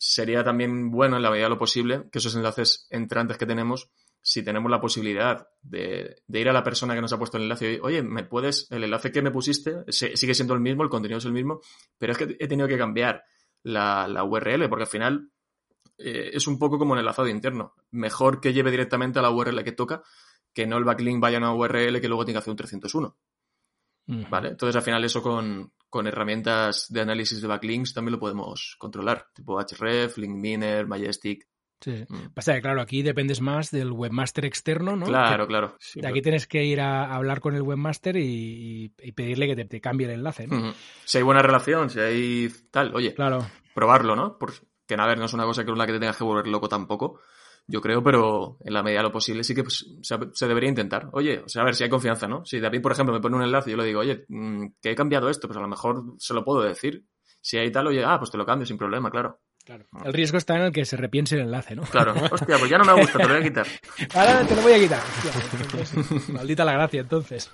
sería 0.04 0.42
también 0.42 0.90
bueno, 0.90 1.16
en 1.16 1.22
la 1.22 1.30
medida 1.30 1.44
de 1.44 1.50
lo 1.50 1.58
posible, 1.58 2.08
que 2.10 2.18
esos 2.18 2.34
enlaces 2.34 2.88
entrantes 2.90 3.38
que 3.38 3.46
tenemos, 3.46 3.88
si 4.20 4.42
tenemos 4.42 4.68
la 4.68 4.80
posibilidad 4.80 5.46
de, 5.62 6.16
ir 6.26 6.48
a 6.48 6.52
la 6.52 6.64
persona 6.64 6.96
que 6.96 7.00
nos 7.00 7.12
ha 7.12 7.18
puesto 7.18 7.36
el 7.36 7.44
enlace 7.44 7.74
y, 7.74 7.78
oye, 7.80 8.02
¿me 8.02 8.24
puedes, 8.24 8.66
el 8.72 8.82
enlace 8.82 9.12
que 9.12 9.22
me 9.22 9.30
pusiste 9.30 9.84
sigue 9.86 10.34
siendo 10.34 10.54
el 10.54 10.60
mismo, 10.60 10.82
el 10.82 10.88
contenido 10.88 11.18
es 11.18 11.24
el 11.24 11.32
mismo, 11.32 11.60
pero 11.98 12.12
es 12.12 12.18
que 12.18 12.36
he 12.40 12.48
tenido 12.48 12.66
que 12.66 12.76
cambiar 12.76 13.22
la, 13.62 14.24
URL, 14.24 14.68
porque 14.68 14.82
al 14.82 14.90
final 14.90 15.30
eh, 15.98 16.30
es 16.32 16.48
un 16.48 16.58
poco 16.58 16.80
como 16.80 16.94
el 16.94 17.00
enlazado 17.00 17.28
interno. 17.28 17.76
Mejor 17.92 18.40
que 18.40 18.52
lleve 18.52 18.72
directamente 18.72 19.20
a 19.20 19.22
la 19.22 19.30
URL 19.30 19.62
que 19.62 19.70
toca, 19.70 20.02
que 20.52 20.66
no 20.66 20.78
el 20.78 20.84
backlink 20.84 21.20
vaya 21.20 21.36
a 21.36 21.40
una 21.40 21.54
URL 21.54 22.00
que 22.00 22.08
luego 22.08 22.24
tenga 22.24 22.40
que 22.40 22.42
hacer 22.42 22.50
un 22.50 22.56
301. 22.56 23.16
¿Vale? 24.06 24.48
Entonces, 24.48 24.76
al 24.76 24.82
final, 24.82 25.04
eso 25.04 25.22
con, 25.22 25.72
con 25.88 26.06
herramientas 26.06 26.86
de 26.88 27.00
análisis 27.00 27.40
de 27.40 27.48
backlinks 27.48 27.94
también 27.94 28.12
lo 28.12 28.18
podemos 28.18 28.76
controlar, 28.78 29.26
tipo 29.34 29.60
href, 29.60 30.18
linkminer, 30.18 30.86
majestic. 30.86 31.46
Sí. 31.80 32.04
Mm. 32.08 32.32
Pasa 32.34 32.54
que, 32.54 32.62
claro, 32.62 32.80
aquí 32.80 33.02
dependes 33.02 33.40
más 33.40 33.70
del 33.70 33.90
webmaster 33.90 34.44
externo, 34.44 34.96
¿no? 34.96 35.06
Claro, 35.06 35.46
claro. 35.46 35.76
de 35.94 36.06
aquí 36.06 36.22
tienes 36.22 36.46
que 36.46 36.64
ir 36.64 36.80
a 36.80 37.12
hablar 37.14 37.40
con 37.40 37.54
el 37.54 37.62
webmaster 37.62 38.16
y, 38.16 38.90
pedirle 39.14 39.54
que 39.54 39.64
te, 39.64 39.80
cambie 39.80 40.06
el 40.06 40.14
enlace, 40.14 40.46
¿no? 40.46 40.72
Si 41.04 41.18
hay 41.18 41.24
buena 41.24 41.42
relación, 41.42 41.90
si 41.90 42.00
hay 42.00 42.48
tal, 42.70 42.94
oye, 42.94 43.14
claro. 43.14 43.44
probarlo, 43.74 44.14
¿no? 44.14 44.38
Porque, 44.38 44.60
a 44.96 45.06
ver, 45.06 45.18
no 45.18 45.24
es 45.24 45.32
una 45.32 45.44
cosa 45.44 45.64
que 45.64 45.72
una 45.72 45.86
que 45.86 45.92
te 45.92 46.00
tengas 46.00 46.16
que 46.16 46.24
volver 46.24 46.46
loco 46.46 46.68
tampoco 46.68 47.20
yo 47.66 47.80
creo, 47.80 48.02
pero 48.02 48.58
en 48.64 48.74
la 48.74 48.82
medida 48.82 48.98
de 49.00 49.04
lo 49.04 49.12
posible 49.12 49.44
sí 49.44 49.54
que 49.54 49.62
pues, 49.62 49.86
se, 50.02 50.46
debería 50.46 50.68
intentar. 50.68 51.08
Oye, 51.12 51.40
o 51.40 51.48
sea, 51.48 51.62
a 51.62 51.64
ver 51.64 51.74
si 51.74 51.84
hay 51.84 51.90
confianza, 51.90 52.28
¿no? 52.28 52.44
Si 52.44 52.60
David, 52.60 52.82
por 52.82 52.92
ejemplo, 52.92 53.14
me 53.14 53.20
pone 53.20 53.36
un 53.36 53.42
enlace 53.42 53.70
y 53.70 53.72
yo 53.72 53.76
le 53.76 53.86
digo, 53.86 54.00
oye, 54.00 54.24
mm, 54.28 54.66
que 54.80 54.90
he 54.90 54.94
cambiado 54.94 55.28
esto, 55.28 55.48
pues 55.48 55.56
a 55.56 55.62
lo 55.62 55.68
mejor 55.68 56.14
se 56.18 56.34
lo 56.34 56.44
puedo 56.44 56.62
decir. 56.62 57.04
Si 57.40 57.58
hay 57.58 57.72
tal, 57.72 57.88
oye, 57.88 58.04
ah, 58.04 58.18
pues 58.18 58.30
te 58.30 58.38
lo 58.38 58.46
cambio 58.46 58.66
sin 58.66 58.78
problema, 58.78 59.10
claro. 59.10 59.40
Claro. 59.64 59.86
El 60.04 60.12
riesgo 60.12 60.38
está 60.38 60.56
en 60.56 60.62
el 60.62 60.72
que 60.72 60.84
se 60.84 60.96
repiense 60.96 61.36
el 61.36 61.42
enlace, 61.42 61.76
¿no? 61.76 61.82
Claro. 61.82 62.14
Hostia, 62.30 62.58
pues 62.58 62.68
ya 62.68 62.78
no 62.78 62.84
me 62.84 63.00
gusta, 63.00 63.18
te 63.18 63.24
lo 63.24 63.34
voy 63.34 63.42
a 63.42 63.44
quitar. 63.44 63.66
Ahora 64.14 64.46
te 64.46 64.56
lo 64.56 64.62
voy 64.62 64.72
a 64.72 64.78
quitar. 64.78 65.02
maldita 66.32 66.64
la 66.64 66.72
gracia, 66.72 67.00
entonces. 67.00 67.50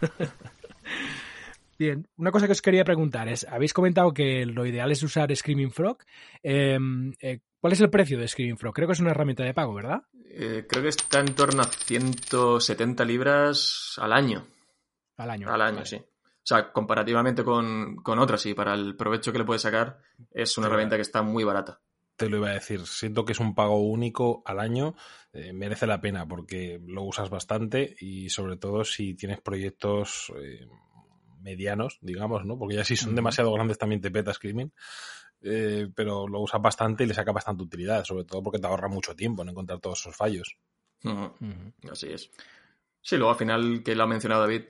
Bien, 1.78 2.08
una 2.16 2.32
cosa 2.32 2.46
que 2.46 2.52
os 2.52 2.62
quería 2.62 2.84
preguntar 2.84 3.28
es, 3.28 3.46
habéis 3.48 3.72
comentado 3.72 4.12
que 4.12 4.44
lo 4.46 4.66
ideal 4.66 4.90
es 4.90 5.02
usar 5.02 5.34
Screaming 5.34 5.70
Frog. 5.70 5.98
Em, 6.42 7.12
eh, 7.20 7.40
¿Cuál 7.60 7.72
es 7.72 7.80
el 7.80 7.90
precio 7.90 8.18
de 8.18 8.28
Screaming 8.28 8.56
Frog? 8.56 8.74
Creo 8.74 8.86
que 8.86 8.92
es 8.92 9.00
una 9.00 9.10
herramienta 9.10 9.42
de 9.44 9.54
pago, 9.54 9.74
¿verdad? 9.74 10.02
Eh, 10.30 10.66
creo 10.68 10.82
que 10.82 10.90
está 10.90 11.20
en 11.20 11.34
torno 11.34 11.62
a 11.62 11.66
170 11.66 13.04
libras 13.04 13.94
al 13.98 14.12
año. 14.12 14.46
Al 15.16 15.30
año. 15.30 15.52
Al 15.52 15.62
año, 15.62 15.84
sí. 15.84 15.96
O 15.96 16.48
sea, 16.48 16.72
comparativamente 16.72 17.42
con, 17.42 17.98
otras 18.06 18.46
y 18.46 18.54
para 18.54 18.74
el 18.74 18.96
provecho 18.96 19.32
que 19.32 19.38
le 19.38 19.44
puedes 19.44 19.62
sacar, 19.62 19.98
es 20.30 20.56
una 20.56 20.68
herramienta 20.68 20.96
que 20.96 21.02
está 21.02 21.22
muy 21.22 21.44
barata. 21.44 21.80
Te 22.16 22.28
lo 22.28 22.38
iba 22.38 22.48
a 22.48 22.54
decir, 22.54 22.86
siento 22.86 23.24
que 23.24 23.32
es 23.32 23.40
un 23.40 23.54
pago 23.54 23.80
único 23.80 24.42
al 24.46 24.60
año, 24.60 24.94
eh, 25.32 25.52
merece 25.52 25.86
la 25.86 26.00
pena 26.00 26.26
porque 26.26 26.80
lo 26.86 27.02
usas 27.02 27.28
bastante 27.30 27.94
y 28.00 28.30
sobre 28.30 28.56
todo 28.56 28.84
si 28.84 29.14
tienes 29.14 29.40
proyectos 29.40 30.32
medianos, 31.40 31.98
digamos, 32.00 32.44
¿no? 32.44 32.58
Porque 32.58 32.76
ya 32.76 32.84
si 32.84 32.96
son 32.96 33.14
demasiado 33.14 33.52
grandes 33.52 33.78
también 33.78 34.00
te 34.00 34.10
peta 34.10 34.32
Screaming. 34.32 34.72
Eh, 35.40 35.88
pero 35.94 36.27
lo 36.27 36.40
usas 36.40 36.61
bastante 36.61 37.05
y 37.05 37.07
le 37.07 37.14
saca 37.14 37.33
bastante 37.33 37.62
utilidad, 37.62 38.05
sobre 38.05 38.24
todo 38.24 38.42
porque 38.42 38.59
te 38.59 38.66
ahorra 38.66 38.88
mucho 38.88 39.14
tiempo 39.14 39.42
en 39.42 39.51
encontrar 39.51 39.79
todos 39.79 40.01
esos 40.01 40.16
fallos. 40.16 40.57
Así 41.90 42.09
es. 42.09 42.31
Sí, 43.01 43.16
luego 43.16 43.31
al 43.31 43.38
final, 43.38 43.83
que 43.85 43.94
lo 43.94 44.03
ha 44.03 44.07
mencionado 44.07 44.42
David, 44.42 44.62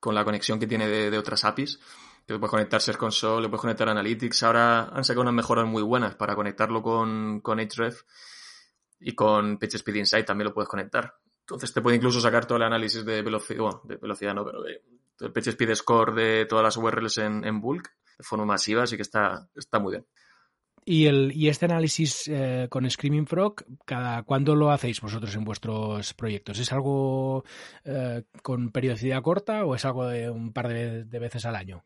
con 0.00 0.14
la 0.14 0.24
conexión 0.24 0.58
que 0.58 0.66
tiene 0.66 0.88
de, 0.88 1.18
otras 1.18 1.44
APIs, 1.44 1.78
que 2.26 2.38
puedes 2.38 2.50
conectar 2.50 2.80
Search 2.80 2.98
Console, 2.98 3.42
le 3.42 3.48
puedes 3.48 3.60
conectar 3.60 3.88
Analytics. 3.88 4.42
Ahora 4.42 4.88
han 4.88 5.04
sacado 5.04 5.22
unas 5.22 5.34
mejoras 5.34 5.66
muy 5.66 5.82
buenas 5.82 6.14
para 6.14 6.34
conectarlo 6.34 6.82
con, 6.82 7.40
con 7.40 7.58
Href 7.58 8.02
y 9.00 9.14
con 9.14 9.58
PageSpeed 9.58 9.96
Insight 9.96 10.26
también 10.26 10.48
lo 10.48 10.54
puedes 10.54 10.68
conectar. 10.68 11.14
Entonces 11.40 11.72
te 11.72 11.80
puede 11.80 11.96
incluso 11.96 12.20
sacar 12.20 12.46
todo 12.46 12.58
el 12.58 12.64
análisis 12.64 13.04
de 13.04 13.22
velocidad, 13.22 13.60
bueno, 13.60 13.80
de 13.84 13.96
velocidad 13.96 14.34
no, 14.34 14.44
pero 14.44 14.62
de, 14.62 14.82
el 15.20 15.32
PageSpeed 15.32 15.74
Score 15.74 16.14
de 16.14 16.46
todas 16.46 16.62
las 16.62 16.76
URLs 16.76 17.18
en, 17.18 17.44
en 17.44 17.60
bulk 17.60 17.90
de 18.18 18.24
forma 18.24 18.44
masiva, 18.44 18.82
así 18.82 18.96
que 18.96 19.02
está, 19.02 19.48
está 19.54 19.78
muy 19.78 19.92
bien. 19.92 20.06
¿Y, 20.84 21.04
el, 21.04 21.32
y 21.34 21.48
este 21.48 21.66
análisis 21.66 22.28
eh, 22.28 22.66
con 22.70 22.90
Screaming 22.90 23.26
Frog, 23.26 23.56
cada 23.84 24.22
cuándo 24.22 24.56
lo 24.56 24.70
hacéis 24.70 25.02
vosotros 25.02 25.34
en 25.34 25.44
vuestros 25.44 26.14
proyectos? 26.14 26.58
¿Es 26.58 26.72
algo 26.72 27.44
eh, 27.84 28.22
con 28.42 28.70
periodicidad 28.70 29.20
corta 29.20 29.66
o 29.66 29.74
es 29.74 29.84
algo 29.84 30.06
de 30.06 30.30
un 30.30 30.52
par 30.54 30.68
de, 30.68 31.04
veces 31.18 31.44
al 31.44 31.56
año? 31.56 31.84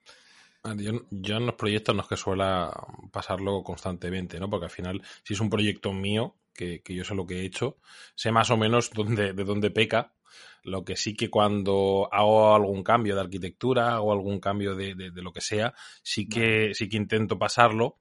Yo, 0.76 1.36
en 1.36 1.46
los 1.46 1.56
proyectos 1.56 1.96
no 1.96 2.02
es 2.02 2.08
que 2.08 2.16
suela 2.16 2.72
pasarlo 3.10 3.64
constantemente, 3.64 4.38
¿no? 4.38 4.48
Porque 4.48 4.66
al 4.66 4.70
final, 4.70 5.02
si 5.24 5.34
es 5.34 5.40
un 5.40 5.50
proyecto 5.50 5.92
mío, 5.92 6.36
que, 6.52 6.82
yo 6.86 7.04
sé 7.04 7.14
lo 7.14 7.26
que 7.26 7.40
he 7.40 7.44
hecho, 7.44 7.78
sé 8.14 8.32
más 8.32 8.50
o 8.50 8.56
menos 8.56 8.90
dónde, 8.94 9.32
de 9.32 9.44
dónde 9.44 9.70
peca. 9.70 10.14
Lo 10.64 10.84
que 10.84 10.94
sí 10.94 11.16
que 11.16 11.28
cuando 11.28 12.08
hago 12.12 12.54
algún 12.54 12.84
cambio 12.84 13.16
de 13.16 13.20
arquitectura 13.20 14.00
o 14.00 14.12
algún 14.12 14.38
cambio 14.38 14.76
de, 14.76 14.94
de, 14.94 15.22
lo 15.22 15.32
que 15.32 15.40
sea, 15.40 15.74
sí 16.04 16.28
que, 16.28 16.72
sí 16.72 16.88
que 16.88 16.96
intento 16.96 17.36
pasarlo 17.36 17.98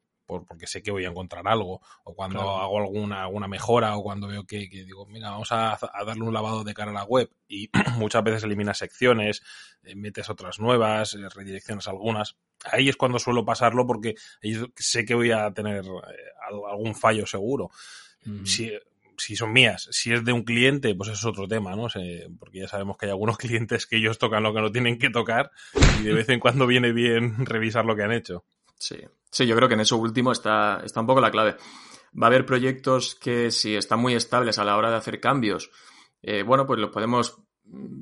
porque 0.48 0.68
sé 0.68 0.82
que 0.82 0.92
voy 0.92 1.06
a 1.06 1.10
encontrar 1.10 1.48
algo, 1.48 1.82
o 2.04 2.16
cuando 2.16 2.42
hago 2.42 2.80
alguna, 2.80 3.24
alguna 3.24 3.48
mejora, 3.48 3.98
o 3.98 4.04
cuando 4.04 4.28
veo 4.28 4.46
que, 4.46 4.68
digo, 4.70 5.06
mira, 5.06 5.30
vamos 5.32 5.52
a, 5.52 5.78
darle 6.06 6.24
un 6.24 6.34
lavado 6.34 6.64
de 6.64 6.74
cara 6.74 6.92
a 6.92 6.94
la 6.94 7.04
web, 7.04 7.30
y 7.48 7.70
muchas 7.98 8.24
veces 8.24 8.44
eliminas 8.44 8.78
secciones, 8.78 9.42
eh, 9.84 9.96
metes 9.96 10.30
otras 10.30 10.60
nuevas, 10.60 11.14
eh, 11.16 11.28
redirecciones 11.34 11.88
algunas. 11.88 12.38
Ahí 12.64 12.90
es 12.90 12.96
cuando 12.96 13.20
suelo 13.20 13.44
pasarlo 13.44 13.86
porque 13.88 14.16
sé 14.76 15.06
que 15.06 15.16
voy 15.16 15.32
a 15.32 15.52
tener 15.52 15.84
eh, 15.84 15.90
algún 16.70 16.96
fallo 16.96 17.26
seguro. 17.26 17.72
Si, 18.44 18.72
si 19.18 19.36
son 19.36 19.54
mías. 19.54 19.88
Si 19.92 20.12
es 20.12 20.26
de 20.26 20.34
un 20.34 20.44
cliente, 20.44 20.96
pues 20.96 21.10
es 21.10 21.24
otro 21.26 21.48
tema, 21.48 21.76
¿no? 21.76 21.88
porque 22.40 22.60
ya 22.60 22.68
sabemos 22.68 22.98
que 22.98 23.06
hay 23.06 23.12
algunos 23.12 23.38
clientes 23.40 23.86
que 23.86 23.98
ellos 23.98 24.18
tocan 24.18 24.44
lo 24.44 24.54
que 24.54 24.62
no 24.62 24.72
tienen 24.72 24.98
que 24.98 25.10
tocar 25.10 25.52
y 26.00 26.04
de 26.04 26.14
vez 26.14 26.30
en 26.30 26.40
cuando 26.40 26.68
viene 26.68 26.92
bien 26.92 27.46
revisar 27.46 27.86
lo 27.86 27.96
que 27.96 28.04
han 28.04 28.12
hecho. 28.12 28.46
Sí, 28.78 28.98
sí, 29.30 29.46
yo 29.46 29.56
creo 29.56 29.68
que 29.68 29.76
en 29.76 29.82
eso 29.82 29.98
último 29.98 30.32
está, 30.32 30.82
está 30.84 31.02
un 31.02 31.08
poco 31.08 31.22
la 31.22 31.32
clave. 31.32 31.56
Va 32.20 32.26
a 32.26 32.30
haber 32.30 32.46
proyectos 32.46 33.16
que 33.16 33.52
si 33.52 33.76
están 33.76 34.00
muy 34.00 34.16
estables 34.16 34.58
a 34.58 34.66
la 34.66 34.76
hora 34.76 34.90
de 34.90 34.98
hacer 34.98 35.20
cambios, 35.20 35.70
eh, 36.24 36.44
bueno, 36.44 36.66
pues 36.66 36.80
los 36.80 36.90
podemos 36.90 37.38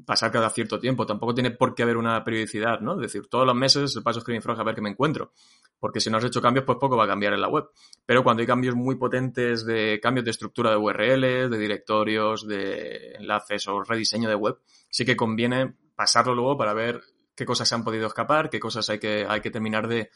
pasar 0.06 0.32
cada 0.32 0.50
cierto 0.50 0.80
tiempo. 0.80 1.06
Tampoco 1.06 1.34
tiene 1.34 1.52
por 1.52 1.76
qué 1.76 1.84
haber 1.84 1.98
una 1.98 2.24
periodicidad, 2.24 2.80
¿no? 2.80 2.96
Es 2.96 3.02
decir, 3.02 3.28
todos 3.28 3.46
los 3.46 3.56
meses 3.56 4.00
paso 4.04 4.22
Screen 4.22 4.42
Frog 4.42 4.60
a 4.60 4.64
ver 4.64 4.76
qué 4.76 4.82
me 4.82 4.90
encuentro. 4.90 5.32
Porque 5.80 6.00
si 6.00 6.10
no 6.10 6.18
has 6.18 6.24
hecho 6.24 6.42
cambios, 6.42 6.66
pues 6.66 6.78
poco 6.80 6.98
va 6.98 7.06
a 7.06 7.08
cambiar 7.08 7.34
en 7.34 7.42
la 7.42 7.48
web. 7.48 7.70
Pero 8.06 8.24
cuando 8.24 8.42
hay 8.42 8.48
cambios 8.48 8.76
muy 8.76 8.96
potentes 8.96 9.66
de 9.66 10.00
cambios 10.02 10.26
de 10.26 10.32
estructura 10.32 10.72
de 10.72 10.78
URLs, 10.78 11.50
de 11.50 11.58
directorios, 11.58 12.48
de 12.48 13.14
enlaces 13.20 13.68
o 13.68 13.84
rediseño 13.84 14.28
de 14.28 14.36
web, 14.36 14.58
sí 14.90 15.06
que 15.06 15.16
conviene 15.16 15.76
pasarlo 15.96 16.34
luego 16.34 16.58
para 16.58 16.74
ver 16.74 17.02
qué 17.36 17.46
cosas 17.46 17.70
se 17.70 17.76
han 17.76 17.84
podido 17.84 18.08
escapar, 18.08 18.50
qué 18.50 18.60
cosas 18.60 18.90
hay 18.90 19.00
que, 19.00 19.26
hay 19.28 19.42
que 19.42 19.52
terminar 19.52 19.88
de, 19.88 20.10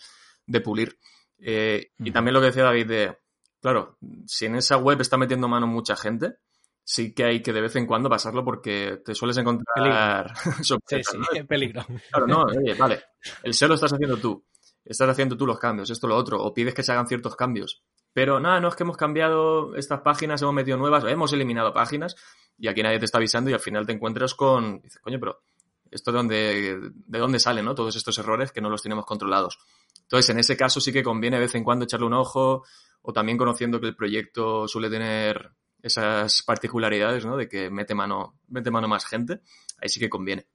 de 0.46 0.62
pulir. 0.62 0.98
Eh, 1.40 1.92
y 2.00 2.12
también 2.12 2.34
lo 2.34 2.40
que 2.40 2.48
decía 2.48 2.64
David 2.64 2.88
de, 2.88 3.18
claro, 3.62 3.98
si 4.26 4.46
en 4.46 4.56
esa 4.56 4.78
web 4.78 5.00
está 5.02 5.18
metiendo 5.18 5.48
mano 5.48 5.68
mucha 5.68 5.96
gente, 5.96 6.38
sí 6.84 7.14
que 7.14 7.24
hay 7.24 7.42
que 7.42 7.54
de 7.54 7.62
vez 7.62 7.76
en 7.76 7.86
cuando 7.86 8.10
pasarlo 8.10 8.44
porque 8.44 9.02
te 9.04 9.16
sueles 9.16 9.38
encontrar 9.38 10.34
sí, 10.62 10.76
sí, 10.88 11.44
peligro. 11.48 11.86
Claro, 12.10 12.28
no, 12.28 12.46
vale, 12.78 13.04
el 13.44 13.54
SEO 13.54 13.70
lo 13.70 13.76
estás 13.76 13.94
haciendo 13.94 14.18
tú, 14.18 14.46
estás 14.84 15.10
haciendo 15.10 15.38
tú 15.38 15.46
los 15.46 15.60
cambios, 15.60 15.90
esto, 15.90 16.08
lo 16.08 16.16
otro, 16.16 16.42
o 16.42 16.54
pides 16.54 16.74
que 16.74 16.84
se 16.84 16.92
hagan 16.92 17.08
ciertos 17.08 17.36
cambios. 17.36 17.84
Pero 18.14 18.40
nada, 18.40 18.60
no 18.60 18.68
es 18.68 18.76
que 18.76 18.84
hemos 18.84 18.98
cambiado 18.98 19.76
estas 19.76 20.02
páginas, 20.02 20.42
hemos 20.42 20.54
metido 20.54 20.78
nuevas, 20.78 21.04
hemos 21.06 21.34
eliminado 21.34 21.74
páginas 21.74 22.16
y 22.60 22.68
aquí 22.68 22.84
nadie 22.84 23.00
te 23.00 23.06
está 23.06 23.18
avisando 23.18 23.50
y 23.50 23.54
al 23.54 23.60
final 23.60 23.88
te 23.88 23.94
encuentras 23.94 24.36
con, 24.36 24.82
dices, 24.82 25.02
coño, 25.02 25.20
pero 25.20 25.42
esto 25.90 26.12
de 26.12 26.18
dónde, 26.18 26.80
de 26.94 27.20
dónde 27.20 27.40
salen, 27.40 27.66
¿no? 27.66 27.74
Todos 27.74 27.96
estos 27.96 28.18
errores 28.20 28.52
que 28.52 28.62
no 28.62 28.70
los 28.70 28.84
tenemos 28.84 29.06
controlados. 29.06 29.58
Entonces, 30.02 30.30
en 30.30 30.40
ese 30.40 30.56
caso 30.58 30.80
sí 30.80 30.92
que 30.92 31.04
conviene 31.04 31.38
de 31.38 31.44
vez 31.44 31.56
en 31.56 31.64
cuando 31.64 31.86
echarle 31.86 32.06
un 32.06 32.14
ojo 32.14 32.64
o 33.02 33.14
también 33.14 33.38
conociendo 33.38 33.80
que 33.80 33.88
el 33.88 33.96
proyecto 33.96 34.68
suele 34.68 34.90
tener 34.90 35.52
esas 35.84 36.42
particularidades, 36.42 37.26
¿no? 37.26 37.38
De 37.38 37.48
que 37.48 37.70
mete 37.70 37.94
mano, 37.94 38.40
mete 38.48 38.72
mano 38.72 38.88
más 38.88 39.06
gente, 39.06 39.42
ahí 39.80 39.90
sí 39.90 40.00
que 40.00 40.10
conviene 40.10 40.48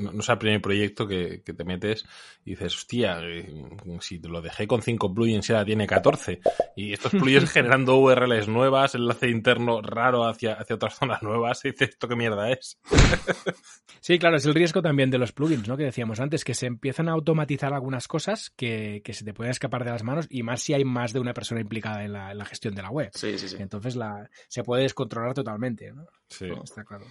no, 0.00 0.20
es 0.20 0.28
el 0.28 0.38
primer 0.38 0.60
proyecto 0.60 1.06
que, 1.06 1.42
te 1.44 1.64
metes 1.64 2.04
y 2.44 2.50
dices, 2.50 2.74
hostia, 2.74 3.20
eh, 3.22 3.52
si 4.00 4.18
te 4.18 4.28
lo 4.28 4.40
dejé 4.40 4.66
con 4.66 4.82
5 4.82 5.12
plugins 5.14 5.48
ya 5.48 5.64
tiene 5.64 5.86
14. 5.86 6.40
Y 6.76 6.92
estos 6.92 7.12
plugins 7.12 7.50
generando 7.52 7.96
URLs 7.98 8.48
nuevas, 8.48 8.94
enlace 8.94 9.28
interno 9.28 9.80
raro 9.82 10.24
hacia, 10.24 10.54
hacia 10.54 10.76
otras 10.76 10.96
zonas 10.96 11.22
nuevas, 11.22 11.64
y 11.64 11.70
dices, 11.70 11.90
¿esto 11.90 12.08
qué 12.08 12.16
mierda 12.16 12.50
es? 12.50 12.78
Sí, 14.00 14.18
claro, 14.18 14.36
es 14.36 14.46
el 14.46 14.54
riesgo 14.54 14.80
también 14.80 15.10
de 15.10 15.18
los 15.18 15.32
plugins, 15.32 15.68
¿no? 15.68 15.76
Que 15.76 15.84
decíamos 15.84 16.20
antes, 16.20 16.42
que 16.42 16.54
se 16.54 16.66
empiezan 16.66 17.08
a 17.08 17.12
automatizar 17.12 17.74
algunas 17.74 18.08
cosas 18.08 18.50
que, 18.56 19.02
se 19.10 19.24
te 19.24 19.34
pueden 19.34 19.50
escapar 19.50 19.84
de 19.84 19.90
las 19.90 20.04
manos 20.04 20.26
y 20.30 20.42
más 20.42 20.62
si 20.62 20.72
hay 20.72 20.84
más 20.84 21.12
de 21.12 21.20
una 21.20 21.34
persona 21.34 21.60
implicada 21.60 22.04
en 22.04 22.12
la, 22.12 22.44
gestión 22.46 22.74
de 22.74 22.82
la 22.82 22.90
web. 22.90 23.10
Sí, 23.12 23.36
sí, 23.38 23.48
sí. 23.48 23.56
Entonces 23.58 23.96
la, 23.96 24.28
se 24.48 24.62
puede 24.62 24.84
descontrolar 24.84 25.34
totalmente, 25.34 25.92
¿no? 25.92 26.06
Sí. 26.28 26.48
Está 26.64 26.84
claro. 26.84 27.04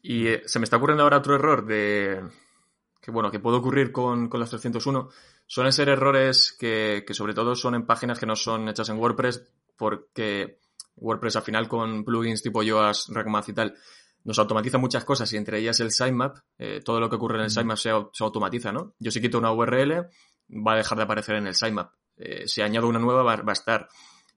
Y 0.00 0.28
eh, 0.28 0.42
se 0.46 0.58
me 0.58 0.64
está 0.64 0.76
ocurriendo 0.76 1.02
ahora 1.02 1.18
otro 1.18 1.34
error 1.34 1.66
de 1.66 1.89
que 3.00 3.10
bueno, 3.10 3.30
que 3.30 3.40
puede 3.40 3.56
ocurrir 3.56 3.92
con, 3.92 4.28
con 4.28 4.40
las 4.40 4.50
301. 4.50 5.08
Suelen 5.46 5.72
ser 5.72 5.88
errores 5.88 6.56
que, 6.58 7.04
que, 7.06 7.14
sobre 7.14 7.34
todo 7.34 7.54
son 7.54 7.74
en 7.74 7.86
páginas 7.86 8.18
que 8.18 8.26
no 8.26 8.36
son 8.36 8.68
hechas 8.68 8.88
en 8.88 8.98
WordPress, 8.98 9.42
porque 9.76 10.58
WordPress 10.96 11.36
al 11.36 11.42
final 11.42 11.68
con 11.68 12.04
plugins 12.04 12.42
tipo 12.42 12.62
Yoast, 12.62 13.08
Recmath 13.10 13.48
y 13.48 13.52
tal, 13.54 13.74
nos 14.24 14.38
automatiza 14.38 14.78
muchas 14.78 15.04
cosas 15.04 15.32
y 15.32 15.36
entre 15.38 15.58
ellas 15.58 15.80
el 15.80 15.90
sitemap, 15.90 16.36
eh, 16.58 16.80
todo 16.84 17.00
lo 17.00 17.08
que 17.08 17.16
ocurre 17.16 17.38
en 17.38 17.44
el 17.44 17.50
sitemap 17.50 17.78
se, 17.78 17.90
se, 18.12 18.24
automatiza, 18.24 18.70
¿no? 18.70 18.94
Yo 18.98 19.10
si 19.10 19.20
quito 19.20 19.38
una 19.38 19.52
URL, 19.52 20.08
va 20.50 20.74
a 20.74 20.76
dejar 20.76 20.98
de 20.98 21.04
aparecer 21.04 21.36
en 21.36 21.46
el 21.46 21.54
sitemap. 21.54 21.92
Eh, 22.16 22.46
si 22.46 22.60
añado 22.60 22.86
una 22.86 22.98
nueva, 22.98 23.22
va, 23.22 23.36
va, 23.36 23.52
a 23.52 23.54
estar. 23.54 23.88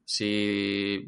Si 0.05 1.05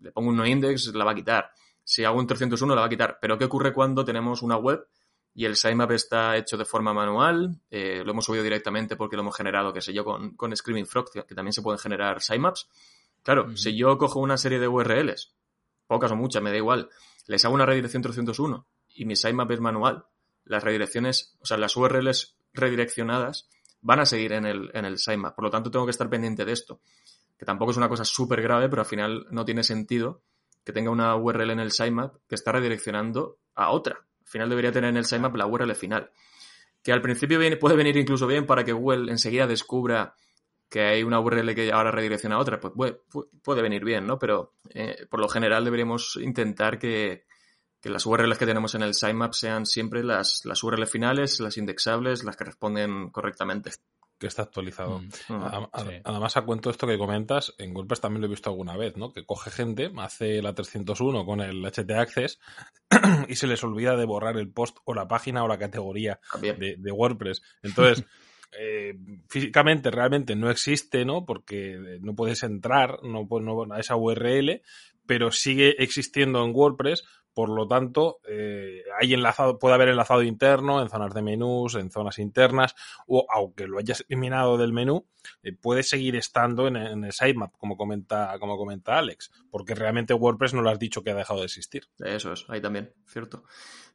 le 0.00 0.12
pongo 0.12 0.30
un 0.30 0.36
no 0.36 0.46
index, 0.46 0.94
la 0.94 1.04
va 1.04 1.10
a 1.10 1.14
quitar 1.14 1.50
si 1.84 2.04
hago 2.04 2.18
un 2.18 2.26
301 2.26 2.74
la 2.74 2.80
va 2.80 2.86
a 2.86 2.90
quitar. 2.90 3.18
Pero 3.20 3.38
¿qué 3.38 3.44
ocurre 3.44 3.72
cuando 3.72 4.04
tenemos 4.04 4.42
una 4.42 4.56
web 4.56 4.86
y 5.34 5.44
el 5.44 5.56
sitemap 5.56 5.90
está 5.90 6.36
hecho 6.36 6.56
de 6.56 6.64
forma 6.64 6.94
manual? 6.94 7.60
Eh, 7.70 8.02
lo 8.04 8.12
hemos 8.12 8.24
subido 8.24 8.44
directamente 8.44 8.96
porque 8.96 9.16
lo 9.16 9.22
hemos 9.22 9.36
generado, 9.36 9.72
qué 9.72 9.80
sé 9.80 9.92
yo, 9.92 10.04
con, 10.04 10.36
con 10.36 10.56
Screaming 10.56 10.86
Frog, 10.86 11.10
que 11.10 11.34
también 11.34 11.52
se 11.52 11.62
pueden 11.62 11.78
generar 11.78 12.22
sitemaps. 12.22 12.68
Claro, 13.22 13.56
si 13.56 13.76
yo 13.76 13.96
cojo 13.98 14.20
una 14.20 14.36
serie 14.36 14.60
de 14.60 14.68
URLs, 14.68 15.34
pocas 15.86 16.12
o 16.12 16.16
muchas, 16.16 16.42
me 16.42 16.50
da 16.50 16.56
igual, 16.56 16.90
les 17.26 17.44
hago 17.44 17.54
una 17.54 17.66
redirección 17.66 18.02
301 18.02 18.66
y 18.94 19.06
mi 19.06 19.16
sitemap 19.16 19.50
es 19.50 19.60
manual, 19.60 20.06
las 20.44 20.62
redirecciones, 20.62 21.36
o 21.40 21.46
sea, 21.46 21.56
las 21.56 21.76
URLs 21.76 22.36
redireccionadas 22.52 23.48
van 23.80 24.00
a 24.00 24.06
seguir 24.06 24.32
en 24.32 24.46
el, 24.46 24.70
en 24.74 24.84
el 24.84 24.98
sitemap. 24.98 25.34
Por 25.34 25.44
lo 25.44 25.50
tanto, 25.50 25.70
tengo 25.70 25.86
que 25.86 25.90
estar 25.90 26.08
pendiente 26.08 26.44
de 26.44 26.52
esto. 26.52 26.80
Que 27.36 27.44
tampoco 27.44 27.72
es 27.72 27.76
una 27.76 27.88
cosa 27.88 28.04
súper 28.04 28.40
grave, 28.40 28.68
pero 28.68 28.82
al 28.82 28.86
final 28.86 29.26
no 29.30 29.44
tiene 29.44 29.62
sentido 29.62 30.22
que 30.64 30.72
tenga 30.72 30.90
una 30.90 31.14
URL 31.16 31.50
en 31.50 31.60
el 31.60 31.72
sitemap 31.72 32.14
que 32.28 32.34
está 32.34 32.52
redireccionando 32.52 33.38
a 33.54 33.70
otra. 33.70 34.06
Al 34.24 34.28
final 34.28 34.48
debería 34.48 34.72
tener 34.72 34.90
en 34.90 34.96
el 34.96 35.04
sitemap 35.04 35.36
la 35.36 35.46
URL 35.46 35.74
final. 35.74 36.10
Que 36.82 36.92
al 36.92 37.00
principio 37.00 37.38
puede 37.58 37.76
venir 37.76 37.96
incluso 37.96 38.26
bien 38.26 38.46
para 38.46 38.64
que 38.64 38.72
Google 38.72 39.10
enseguida 39.10 39.46
descubra 39.46 40.14
que 40.68 40.80
hay 40.80 41.02
una 41.02 41.20
URL 41.20 41.54
que 41.54 41.70
ahora 41.72 41.90
redirecciona 41.90 42.36
a 42.36 42.40
otra, 42.40 42.58
pues 42.58 42.72
puede, 42.74 43.00
puede 43.42 43.62
venir 43.62 43.84
bien, 43.84 44.06
¿no? 44.06 44.18
Pero 44.18 44.54
eh, 44.70 45.06
por 45.08 45.20
lo 45.20 45.28
general 45.28 45.64
deberíamos 45.64 46.18
intentar 46.20 46.78
que, 46.78 47.26
que, 47.80 47.90
las 47.90 48.04
URLs 48.04 48.38
que 48.38 48.46
tenemos 48.46 48.74
en 48.74 48.82
el 48.82 48.94
sitemap 48.94 49.34
sean 49.34 49.66
siempre 49.66 50.02
las, 50.02 50.44
las 50.44 50.62
URLs 50.64 50.90
finales, 50.90 51.38
las 51.38 51.56
indexables, 51.58 52.24
las 52.24 52.36
que 52.36 52.44
responden 52.44 53.10
correctamente 53.10 53.70
que 54.18 54.26
está 54.26 54.42
actualizado. 54.42 55.00
Mm. 55.28 55.42
Además, 56.04 56.36
a 56.36 56.42
cuento 56.42 56.70
esto 56.70 56.86
que 56.86 56.98
comentas, 56.98 57.54
en 57.58 57.74
WordPress 57.74 58.00
también 58.00 58.20
lo 58.22 58.26
he 58.26 58.30
visto 58.30 58.50
alguna 58.50 58.76
vez, 58.76 58.96
¿no? 58.96 59.12
Que 59.12 59.24
coge 59.24 59.50
gente, 59.50 59.90
hace 59.98 60.40
la 60.40 60.54
301 60.54 61.24
con 61.26 61.40
el 61.40 61.64
HT 61.64 61.90
Access 61.90 62.38
y 63.28 63.36
se 63.36 63.46
les 63.46 63.62
olvida 63.64 63.96
de 63.96 64.04
borrar 64.04 64.36
el 64.38 64.50
post 64.50 64.78
o 64.84 64.94
la 64.94 65.08
página 65.08 65.44
o 65.44 65.48
la 65.48 65.58
categoría 65.58 66.20
de, 66.40 66.92
WordPress. 66.92 67.42
Entonces, 67.62 68.04
eh, 68.58 68.94
físicamente 69.28 69.90
realmente 69.90 70.36
no 70.36 70.50
existe, 70.50 71.04
¿no? 71.04 71.24
Porque 71.24 71.98
no 72.00 72.14
puedes 72.14 72.42
entrar 72.42 73.00
no, 73.02 73.26
no, 73.40 73.74
a 73.74 73.80
esa 73.80 73.96
URL, 73.96 74.62
pero 75.06 75.32
sigue 75.32 75.82
existiendo 75.82 76.44
en 76.44 76.52
WordPress 76.54 77.04
por 77.34 77.50
lo 77.50 77.66
tanto, 77.66 78.20
eh, 78.26 78.82
puede 79.60 79.74
haber 79.74 79.88
enlazado 79.88 80.22
interno 80.22 80.80
en 80.80 80.88
zonas 80.88 81.12
de 81.12 81.22
menús, 81.22 81.74
en 81.74 81.90
zonas 81.90 82.18
internas, 82.18 82.74
o 83.06 83.26
aunque 83.28 83.66
lo 83.66 83.78
hayas 83.78 84.04
eliminado 84.08 84.56
del 84.56 84.72
menú, 84.72 85.06
eh, 85.42 85.52
puede 85.52 85.82
seguir 85.82 86.16
estando 86.16 86.68
en, 86.68 86.76
el 86.76 87.12
sitemap, 87.12 87.52
como 87.58 87.76
comenta, 87.76 88.38
como 88.38 88.56
comenta 88.56 88.96
Alex, 88.98 89.30
porque 89.50 89.74
realmente 89.74 90.14
WordPress 90.14 90.54
no 90.54 90.62
lo 90.62 90.70
has 90.70 90.78
dicho 90.78 91.02
que 91.02 91.10
ha 91.10 91.14
dejado 91.14 91.40
de 91.40 91.46
existir. 91.46 91.88
Eso 91.98 92.32
es, 92.32 92.44
ahí 92.48 92.60
también, 92.60 92.92
cierto. 93.06 93.44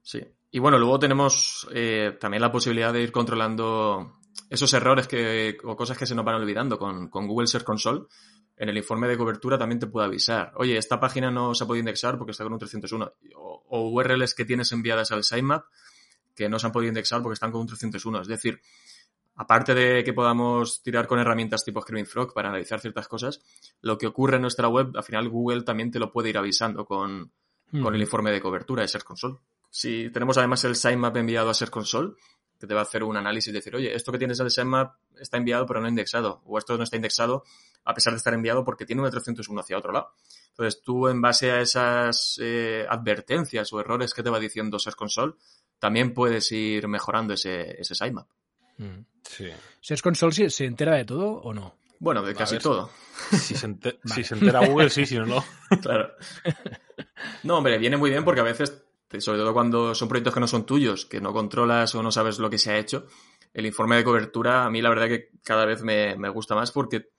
Sí. 0.02 0.22
Y 0.52 0.60
bueno, 0.60 0.78
luego 0.78 1.00
tenemos 1.00 1.68
eh, 1.74 2.18
también 2.20 2.42
la 2.42 2.52
posibilidad 2.52 2.92
de 2.92 3.04
ir 3.04 3.12
controlando 3.12 4.20
esos 4.50 4.74
errores 4.74 5.08
que, 5.08 5.58
o 5.64 5.76
cosas 5.76 5.98
que 5.98 6.06
se 6.06 6.16
nos 6.16 6.26
van 6.26 6.36
olvidando 6.36 6.78
con, 6.78 7.10
con 7.10 7.28
Google 7.28 7.48
Search 7.48 7.66
Console 7.66 8.02
en 8.60 8.68
el 8.68 8.78
informe 8.78 9.08
de 9.08 9.18
cobertura 9.18 9.58
también 9.58 9.80
te 9.80 9.88
puede 9.88 10.06
avisar, 10.06 10.52
oye, 10.56 10.78
esta 10.78 11.00
página 11.00 11.32
no 11.32 11.56
se 11.56 11.64
ha 11.64 11.68
podido 11.68 11.80
indexar 11.80 12.18
porque 12.18 12.32
está 12.32 12.44
con 12.44 12.52
un 12.52 12.60
301, 12.60 13.14
o, 13.36 13.90
URLs 13.90 14.36
que 14.36 14.44
tienes 14.44 14.72
enviadas 14.74 15.12
al 15.12 15.24
sitemap 15.24 15.64
que 16.36 16.50
no 16.50 16.60
se 16.60 16.68
han 16.68 16.74
podido 16.74 16.90
indexar 16.90 17.22
porque 17.22 17.36
están 17.36 17.52
con 17.52 17.62
un 17.62 17.68
301. 17.68 18.22
Es 18.22 18.28
decir, 18.28 18.62
aparte 19.36 19.74
de 19.74 20.04
que 20.04 20.14
podamos 20.14 20.84
tirar 20.84 21.08
con 21.08 21.20
herramientas 21.20 21.64
tipo 21.64 21.82
Screaming 21.82 22.06
Frog 22.06 22.34
para 22.34 22.50
analizar 22.50 22.82
ciertas 22.82 23.08
cosas, 23.08 23.42
lo 23.82 23.98
que 23.98 24.08
ocurre 24.08 24.36
en 24.36 24.42
nuestra 24.42 24.68
web, 24.68 24.92
al 24.96 25.04
final 25.04 25.30
Google 25.30 25.64
también 25.64 25.90
te 25.90 26.00
lo 26.00 26.12
puede 26.12 26.30
ir 26.30 26.38
avisando 26.38 26.86
con, 26.86 27.32
con 27.82 27.96
el 27.96 28.02
informe 28.02 28.32
de 28.32 28.42
cobertura 28.42 28.82
de 28.82 28.90
Search 28.90 29.06
Console. 29.06 29.38
Si 29.70 30.10
tenemos 30.10 30.38
además 30.38 30.64
el 30.66 30.76
sitemap 30.76 31.16
enviado 31.16 31.50
a 31.50 31.54
Search 31.54 31.72
Console, 31.72 32.14
que 32.60 32.68
te 32.68 32.74
va 32.74 32.82
a 32.82 32.84
hacer 32.84 33.04
un 33.04 33.16
análisis 33.16 33.50
y 33.50 33.54
decir, 33.54 33.76
oye, 33.76 33.96
esto 33.96 34.12
que 34.12 34.18
tienes 34.18 34.40
en 34.40 34.46
el 34.46 34.52
sitemap 34.52 34.96
está 35.20 35.38
enviado 35.38 35.66
pero 35.66 35.80
no 35.82 35.88
indexado, 35.88 36.42
o 36.46 36.58
esto 36.58 36.78
no 36.78 36.84
está 36.84 36.98
indexado 36.98 37.44
a 37.86 37.94
pesar 37.94 38.14
de 38.14 38.18
estar 38.18 38.34
enviado 38.34 38.64
porque 38.64 38.86
tiene 38.86 39.02
un 39.02 39.10
301 39.10 39.62
hacia 39.62 39.78
otro 39.78 39.92
lado. 39.92 40.14
Entonces 40.50 40.82
tú 40.84 41.08
en 41.08 41.22
base 41.22 41.52
a 41.52 41.62
esas 41.62 42.38
eh, 42.42 42.86
advertencias 42.88 43.72
o 43.74 43.80
errores 43.80 44.14
que 44.14 44.22
te 44.22 44.30
va 44.30 44.40
diciendo 44.40 44.78
Search 44.78 44.98
Console, 44.98 45.34
también 45.80 46.14
puedes 46.14 46.52
ir 46.52 46.88
mejorando 46.88 47.34
ese, 47.34 47.80
ese 47.80 47.96
sitemap. 47.96 48.28
Mm. 48.78 49.06
Sí. 49.24 49.50
¿Search 49.82 50.02
Console 50.02 50.50
se, 50.50 50.66
entera 50.66 50.96
de 50.96 51.06
todo 51.06 51.30
o 51.30 51.54
no? 51.54 51.76
Bueno, 52.00 52.22
de 52.22 52.34
casi 52.34 52.60
todo. 52.60 52.90
Si 53.32 53.56
se, 53.56 53.66
entera 53.66 54.66
Google, 54.68 54.90
sí, 54.90 55.06
si 55.06 55.18
no, 55.18 55.26
no. 55.26 55.44
claro. 55.82 56.14
No, 57.44 57.58
hombre, 57.58 57.78
viene 57.78 57.98
muy 57.98 58.10
bien 58.10 58.24
porque 58.24 58.42
a 58.42 58.46
veces 58.46 58.84
sobre 59.18 59.40
todo 59.40 59.54
cuando 59.54 59.96
son 59.96 60.08
proyectos 60.08 60.34
que 60.34 60.40
no 60.40 60.48
son 60.48 60.66
tuyos, 60.66 61.06
que 61.06 61.20
no 61.20 61.34
controlas 61.34 61.96
o 61.96 62.04
no 62.04 62.12
sabes 62.12 62.40
lo 62.40 62.50
que 62.50 62.58
se 62.58 62.72
ha 62.72 62.78
hecho, 62.78 63.08
el 63.54 63.66
informe 63.66 63.96
de 63.96 64.04
cobertura 64.04 64.66
a 64.66 64.70
mí 64.70 64.82
la 64.82 64.90
verdad 64.90 65.08
que 65.08 65.30
cada 65.44 65.66
vez 65.66 65.82
me, 65.82 66.16
gusta 66.30 66.56
más 66.56 66.72
porque 66.72 67.10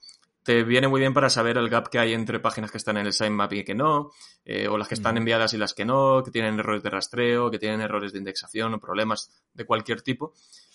te 0.43 0.63
viene 0.63 0.89
muy 0.89 1.01
bien 1.01 1.13
para 1.13 1.29
saber 1.29 1.59
el 1.59 1.69
gap 1.69 1.89
que 1.89 1.99
hay 1.99 2.15
entre 2.15 2.41
páginas 2.41 2.71
que 2.71 2.79
están 2.79 2.97
en 2.97 3.07
el 3.07 3.13
sitemap 3.13 3.53
y 3.53 3.65
que 3.65 3.75
no, 3.75 4.11
eh, 4.45 4.69
o 4.69 4.79
las 4.79 4.89
que 4.89 4.95
están 4.95 5.17
enviadas 5.19 5.53
y 5.53 5.59
las 5.59 5.75
que 5.75 5.85
no, 5.85 6.23
que 6.25 6.31
tienen 6.31 6.59
errores 6.59 6.83
de 6.83 6.91
rastreo, 6.91 7.51
que 7.51 7.59
tienen 7.59 7.83
errores 7.83 8.13
de 8.13 8.19
indexación 8.19 8.73
o 8.73 8.81
problemas 8.81 9.31
de 9.53 9.67
cualquier 9.67 10.01
tipo. 10.01 10.33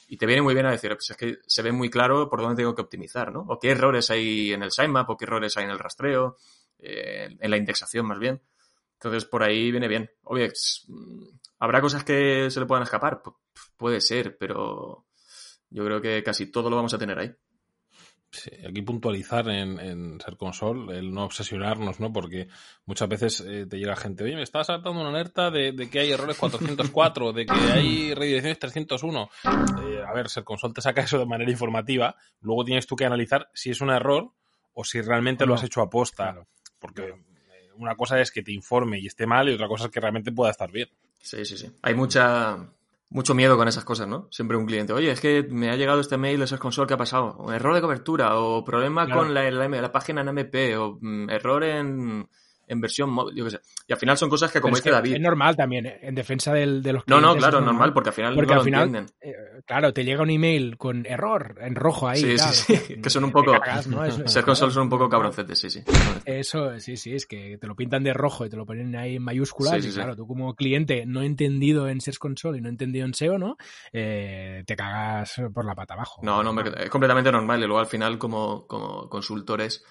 Y 0.07 0.17
te 0.17 0.27
viene 0.27 0.43
muy 0.43 0.53
bien 0.53 0.67
a 0.67 0.71
decir, 0.71 0.91
pues 0.91 1.09
es 1.09 1.17
que 1.17 1.39
se 1.47 1.63
ve 1.63 1.71
muy 1.71 1.89
claro 1.89 2.29
por 2.29 2.41
dónde 2.41 2.57
tengo 2.57 2.75
que 2.75 2.83
optimizar, 2.83 3.33
¿no? 3.33 3.43
O 3.47 3.59
qué 3.59 3.71
errores 3.71 4.11
hay 4.11 4.53
en 4.53 4.61
el 4.61 4.69
sitemap, 4.69 5.09
o 5.09 5.17
qué 5.17 5.25
errores 5.25 5.57
hay 5.57 5.63
en 5.63 5.71
el 5.71 5.79
rastreo, 5.79 6.37
eh, 6.77 7.35
en 7.39 7.49
la 7.49 7.57
indexación 7.57 8.05
más 8.05 8.19
bien. 8.19 8.39
Entonces, 8.95 9.25
por 9.25 9.43
ahí 9.43 9.71
viene 9.71 9.87
bien. 9.87 10.09
Obvio, 10.23 10.49
¿habrá 11.59 11.81
cosas 11.81 12.03
que 12.03 12.49
se 12.49 12.59
le 12.59 12.65
puedan 12.65 12.83
escapar? 12.83 13.21
puede 13.77 14.01
ser, 14.01 14.37
pero 14.37 15.05
yo 15.69 15.85
creo 15.85 16.01
que 16.01 16.23
casi 16.23 16.51
todo 16.51 16.69
lo 16.69 16.75
vamos 16.75 16.93
a 16.93 16.97
tener 16.97 17.19
ahí. 17.19 17.31
Sí, 18.31 18.51
aquí 18.67 18.81
puntualizar 18.81 19.47
en, 19.47 19.79
en 19.79 20.19
Ser 20.19 20.35
Console, 20.35 20.97
el 20.97 21.13
no 21.13 21.23
obsesionarnos, 21.23 22.01
¿no? 22.01 22.11
Porque 22.11 22.49
muchas 22.85 23.07
veces 23.07 23.41
eh, 23.41 23.65
te 23.65 23.77
llega 23.77 23.95
gente, 23.95 24.25
oye, 24.25 24.35
me 24.35 24.43
estás 24.43 24.67
saltando 24.67 24.99
una 24.99 25.09
alerta 25.09 25.49
de, 25.51 25.73
que 25.89 25.99
hay 25.99 26.11
errores 26.11 26.37
404, 26.37 27.31
de 27.31 27.45
que 27.45 27.53
hay 27.53 28.13
redirecciones 28.13 28.59
301. 28.59 29.29
Eh, 29.45 30.03
a 30.05 30.13
ver, 30.13 30.29
Ser 30.29 30.43
Console 30.43 30.73
te 30.73 30.81
saca 30.81 31.01
eso 31.01 31.17
de 31.17 31.25
manera 31.25 31.49
informativa, 31.49 32.15
luego 32.41 32.65
tienes 32.65 32.87
tú 32.87 32.97
que 32.97 33.05
analizar 33.05 33.49
si 33.53 33.69
es 33.69 33.79
un 33.79 33.89
error 33.89 34.33
o 34.73 34.83
si 34.83 35.01
realmente 35.01 35.45
lo 35.45 35.53
has 35.53 35.63
hecho 35.63 35.81
a 35.81 35.89
posta. 35.89 36.35
Porque 36.77 37.13
una 37.77 37.95
cosa 37.95 38.19
es 38.19 38.31
que 38.31 38.43
te 38.43 38.51
informe 38.51 38.99
y 38.99 39.07
esté 39.07 39.25
mal 39.25 39.49
y 39.49 39.53
otra 39.53 39.67
cosa 39.67 39.85
es 39.85 39.91
que 39.91 39.99
realmente 39.99 40.31
pueda 40.31 40.51
estar 40.51 40.71
bien. 40.71 40.89
Sí, 41.21 41.43
sí, 41.45 41.57
sí. 41.57 41.71
Hay 41.81 41.95
mucha, 41.95 42.69
mucho 43.09 43.33
miedo 43.33 43.57
con 43.57 43.67
esas 43.67 43.85
cosas, 43.85 44.07
¿no? 44.07 44.27
Siempre 44.31 44.57
un 44.57 44.65
cliente, 44.65 44.93
oye, 44.93 45.11
es 45.11 45.19
que 45.19 45.43
me 45.49 45.69
ha 45.69 45.75
llegado 45.75 45.99
este 45.99 46.17
mail 46.17 46.39
de 46.39 46.47
Search 46.47 46.61
Console, 46.61 46.87
¿qué 46.87 46.93
ha 46.93 46.97
pasado? 46.97 47.35
O 47.37 47.51
error 47.51 47.73
de 47.73 47.81
cobertura, 47.81 48.37
o 48.37 48.63
problema 48.63 49.09
con 49.09 49.33
la, 49.33 49.49
la, 49.49 49.91
página 49.91 50.21
en 50.21 50.29
MP, 50.29 50.77
o 50.77 50.97
mm, 51.01 51.29
error 51.29 51.63
en 51.63 52.27
en 52.67 52.81
versión 52.81 53.09
móvil, 53.09 53.35
yo 53.35 53.45
qué 53.45 53.51
sé. 53.51 53.59
Y 53.87 53.93
al 53.93 53.99
final 53.99 54.17
son 54.17 54.29
cosas 54.29 54.51
que, 54.51 54.61
como 54.61 54.75
dice 54.75 54.89
David. 54.89 55.13
Es 55.13 55.21
normal 55.21 55.55
también, 55.55 55.85
¿eh? 55.85 55.99
en 56.01 56.15
defensa 56.15 56.53
del, 56.53 56.81
de 56.81 56.93
los 56.93 57.03
clientes. 57.03 57.21
No, 57.21 57.33
no, 57.33 57.37
claro, 57.37 57.59
normal, 57.59 57.73
normal, 57.73 57.93
porque 57.93 58.09
al 58.09 58.15
final 58.15 58.35
porque 58.35 58.53
no 58.53 58.59
al 58.59 58.65
final, 58.65 58.87
entienden. 58.87 59.15
Eh, 59.21 59.61
claro, 59.65 59.93
te 59.93 60.03
llega 60.03 60.23
un 60.23 60.29
email 60.29 60.77
con 60.77 61.05
error 61.05 61.57
en 61.61 61.75
rojo 61.75 62.07
ahí. 62.07 62.21
Sí, 62.21 62.37
sí, 62.37 62.75
sí. 62.75 62.95
que 63.01 63.09
son 63.09 63.23
un 63.23 63.31
poco. 63.31 63.53
Ser 64.25 64.43
console 64.43 64.71
son 64.71 64.83
un 64.83 64.89
poco 64.89 65.09
cabroncetes, 65.09 65.59
sí, 65.59 65.69
sí. 65.69 65.83
Eso, 66.25 66.79
sí, 66.79 66.97
sí, 66.97 67.13
es 67.13 67.25
que 67.25 67.57
te 67.57 67.67
lo 67.67 67.75
pintan 67.75 68.03
de 68.03 68.13
rojo 68.13 68.45
y 68.45 68.49
te 68.49 68.57
lo 68.57 68.65
ponen 68.65 68.95
ahí 68.95 69.17
en 69.17 69.23
mayúsculas. 69.23 69.85
y 69.85 69.91
claro, 69.91 70.15
tú 70.15 70.27
como 70.27 70.55
cliente 70.55 71.05
no 71.05 71.21
entendido 71.21 71.87
en 71.87 72.01
Search 72.01 72.17
Console 72.17 72.57
y 72.57 72.61
no 72.61 72.69
entendido 72.69 73.05
en 73.05 73.13
SEO, 73.13 73.37
¿no? 73.37 73.57
Eh, 73.91 74.63
te 74.65 74.75
cagas 74.75 75.41
por 75.53 75.65
la 75.65 75.75
pata 75.75 75.93
abajo. 75.93 76.21
No, 76.23 76.41
no, 76.41 76.59
es 76.61 76.89
completamente 76.89 77.31
normal. 77.31 77.59
Y 77.59 77.65
luego 77.65 77.79
al 77.79 77.87
final, 77.87 78.17
como, 78.17 78.65
como 78.67 79.09
consultores 79.09 79.83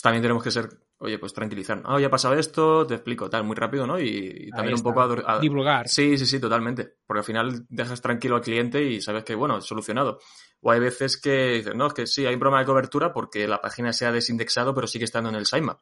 también 0.00 0.22
tenemos 0.22 0.42
que 0.42 0.50
ser, 0.50 0.70
oye, 1.02 1.18
pues 1.18 1.32
tranquilizar. 1.32 1.82
Ah, 1.84 1.98
ya 1.98 2.06
ha 2.06 2.10
pasado 2.10 2.34
esto, 2.34 2.86
te 2.86 2.94
explico, 2.94 3.28
tal, 3.28 3.42
muy 3.42 3.56
rápido, 3.56 3.86
¿no? 3.86 3.98
Y, 3.98 4.50
también 4.50 4.76
un 4.76 4.82
poco 4.82 5.00
a, 5.00 5.40
divulgar. 5.40 5.88
Sí, 5.88 6.16
sí, 6.16 6.26
sí, 6.26 6.38
totalmente. 6.38 6.94
Porque 7.06 7.18
al 7.18 7.24
final 7.24 7.66
dejas 7.68 8.00
tranquilo 8.00 8.36
al 8.36 8.42
cliente 8.42 8.82
y 8.82 9.00
sabes 9.00 9.24
que, 9.24 9.34
bueno, 9.34 9.60
solucionado. 9.60 10.20
O 10.60 10.70
hay 10.70 10.78
veces 10.78 11.20
que 11.20 11.54
dices, 11.54 11.74
no, 11.74 11.88
es 11.88 11.92
que 11.92 12.06
sí, 12.06 12.24
hay 12.24 12.34
un 12.34 12.40
problema 12.40 12.60
de 12.60 12.66
cobertura 12.66 13.12
porque 13.12 13.48
la 13.48 13.60
página 13.60 13.92
se 13.92 14.06
ha 14.06 14.12
desindexado, 14.12 14.74
pero 14.74 14.86
sigue 14.86 15.04
estando 15.04 15.28
en 15.28 15.34
el 15.34 15.46
sitemap. 15.46 15.80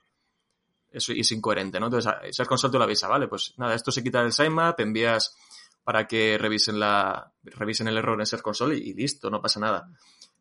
Eso 0.91 1.13
es 1.13 1.31
incoherente, 1.33 1.79
¿no? 1.79 1.87
Entonces, 1.87 2.13
ese 2.23 2.47
consulto 2.47 2.79
la 2.79 2.87
avisa, 2.87 3.07
vale, 3.07 3.29
pues 3.29 3.55
nada, 3.59 3.75
esto 3.75 3.93
se 3.93 4.03
quita 4.03 4.23
del 4.23 4.33
sitemap, 4.33 4.81
envías 4.81 5.37
para 5.85 6.07
que 6.07 6.39
revisen 6.39 6.81
la 6.81 7.33
revisen 7.43 7.89
el 7.89 7.97
error 7.97 8.19
en 8.19 8.27
Search 8.27 8.43
Console 8.43 8.77
y 8.77 8.95
listo, 8.95 9.31
no 9.31 9.41
pasa 9.43 9.61
nada. 9.61 9.89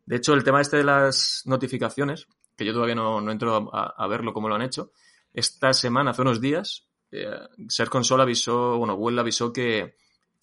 De 0.06 0.16
hecho, 0.16 0.34
el 0.34 0.42
tema 0.42 0.60
este 0.60 0.78
de 0.78 0.84
las 0.84 1.42
notificaciones, 1.44 2.26
que 2.60 2.66
yo 2.66 2.74
todavía 2.74 2.94
no, 2.94 3.22
no 3.22 3.32
entro 3.32 3.70
a, 3.72 4.06
verlo 4.06 4.34
como 4.34 4.50
lo 4.50 4.54
han 4.54 4.60
hecho. 4.60 4.92
Esta 5.32 5.72
semana, 5.72 6.10
hace 6.10 6.20
unos 6.20 6.42
días, 6.42 6.86
eh, 7.10 7.26
Ser 7.68 7.88
Console 7.88 8.22
avisó, 8.22 8.76
bueno, 8.76 8.96
Google 8.96 9.22
avisó 9.22 9.50
que, 9.50 9.96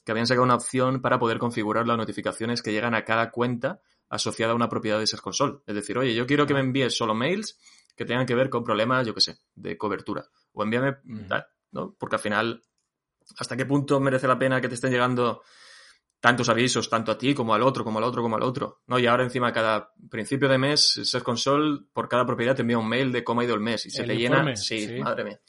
habían 0.07 0.25
sacado 0.25 0.43
una 0.43 0.55
opción 0.55 0.99
para 0.99 1.19
poder 1.19 1.37
configurar 1.37 1.85
las 1.85 1.95
notificaciones 1.95 2.63
que 2.63 2.71
llegan 2.71 2.95
a 2.95 3.05
cada 3.05 3.29
cuenta 3.29 3.81
asociada 4.09 4.53
a 4.53 4.55
una 4.55 4.67
propiedad 4.67 4.97
de 4.97 5.05
Ser 5.05 5.21
Console. 5.21 5.59
Es 5.67 5.75
decir, 5.75 5.95
oye, 5.95 6.15
yo 6.15 6.25
quiero 6.25 6.47
que 6.47 6.55
me 6.55 6.59
envíes 6.59 6.97
solo 6.97 7.13
mails 7.13 7.59
que 7.95 8.05
tengan 8.05 8.25
que 8.25 8.33
ver 8.33 8.49
con 8.49 8.63
problemas, 8.63 9.05
yo 9.05 9.13
qué 9.13 9.21
sé, 9.21 9.37
de 9.53 9.77
cobertura. 9.77 10.25
O 10.53 10.63
envíame 10.63 10.97
tal, 11.27 11.45
¿no? 11.71 11.93
Porque 11.99 12.15
al 12.15 12.21
final, 12.21 12.63
¿hasta 13.37 13.55
qué 13.55 13.67
punto 13.67 13.99
merece 13.99 14.27
la 14.27 14.39
pena 14.39 14.59
que 14.59 14.69
te 14.69 14.73
estén 14.73 14.91
llegando 14.91 15.43
tantos 16.19 16.49
avisos, 16.49 16.89
tanto 16.89 17.11
a 17.11 17.17
ti 17.17 17.33
como 17.33 17.53
al 17.53 17.61
otro, 17.61 17.83
como 17.83 17.99
al 17.99 18.05
otro, 18.05 18.21
como 18.21 18.35
al 18.35 18.43
otro. 18.43 18.81
¿no? 18.87 18.99
Y 18.99 19.05
ahora 19.05 19.23
encima 19.23 19.53
cada 19.53 19.91
principio 20.09 20.49
de 20.49 20.57
mes, 20.57 20.99
Ser 21.03 21.23
Console, 21.23 21.85
por 21.93 22.07
cada 22.09 22.25
propiedad 22.25 22.55
te 22.55 22.61
envía 22.61 22.77
un 22.77 22.89
mail 22.89 23.11
de 23.11 23.23
cómo 23.23 23.41
ha 23.41 23.45
ido 23.45 23.55
el 23.55 23.61
mes 23.61 23.85
y 23.85 23.91
se 23.91 24.03
te 24.03 24.17
llena, 24.17 24.55
sí, 24.55 24.99
madre 24.99 25.23
mía, 25.23 25.39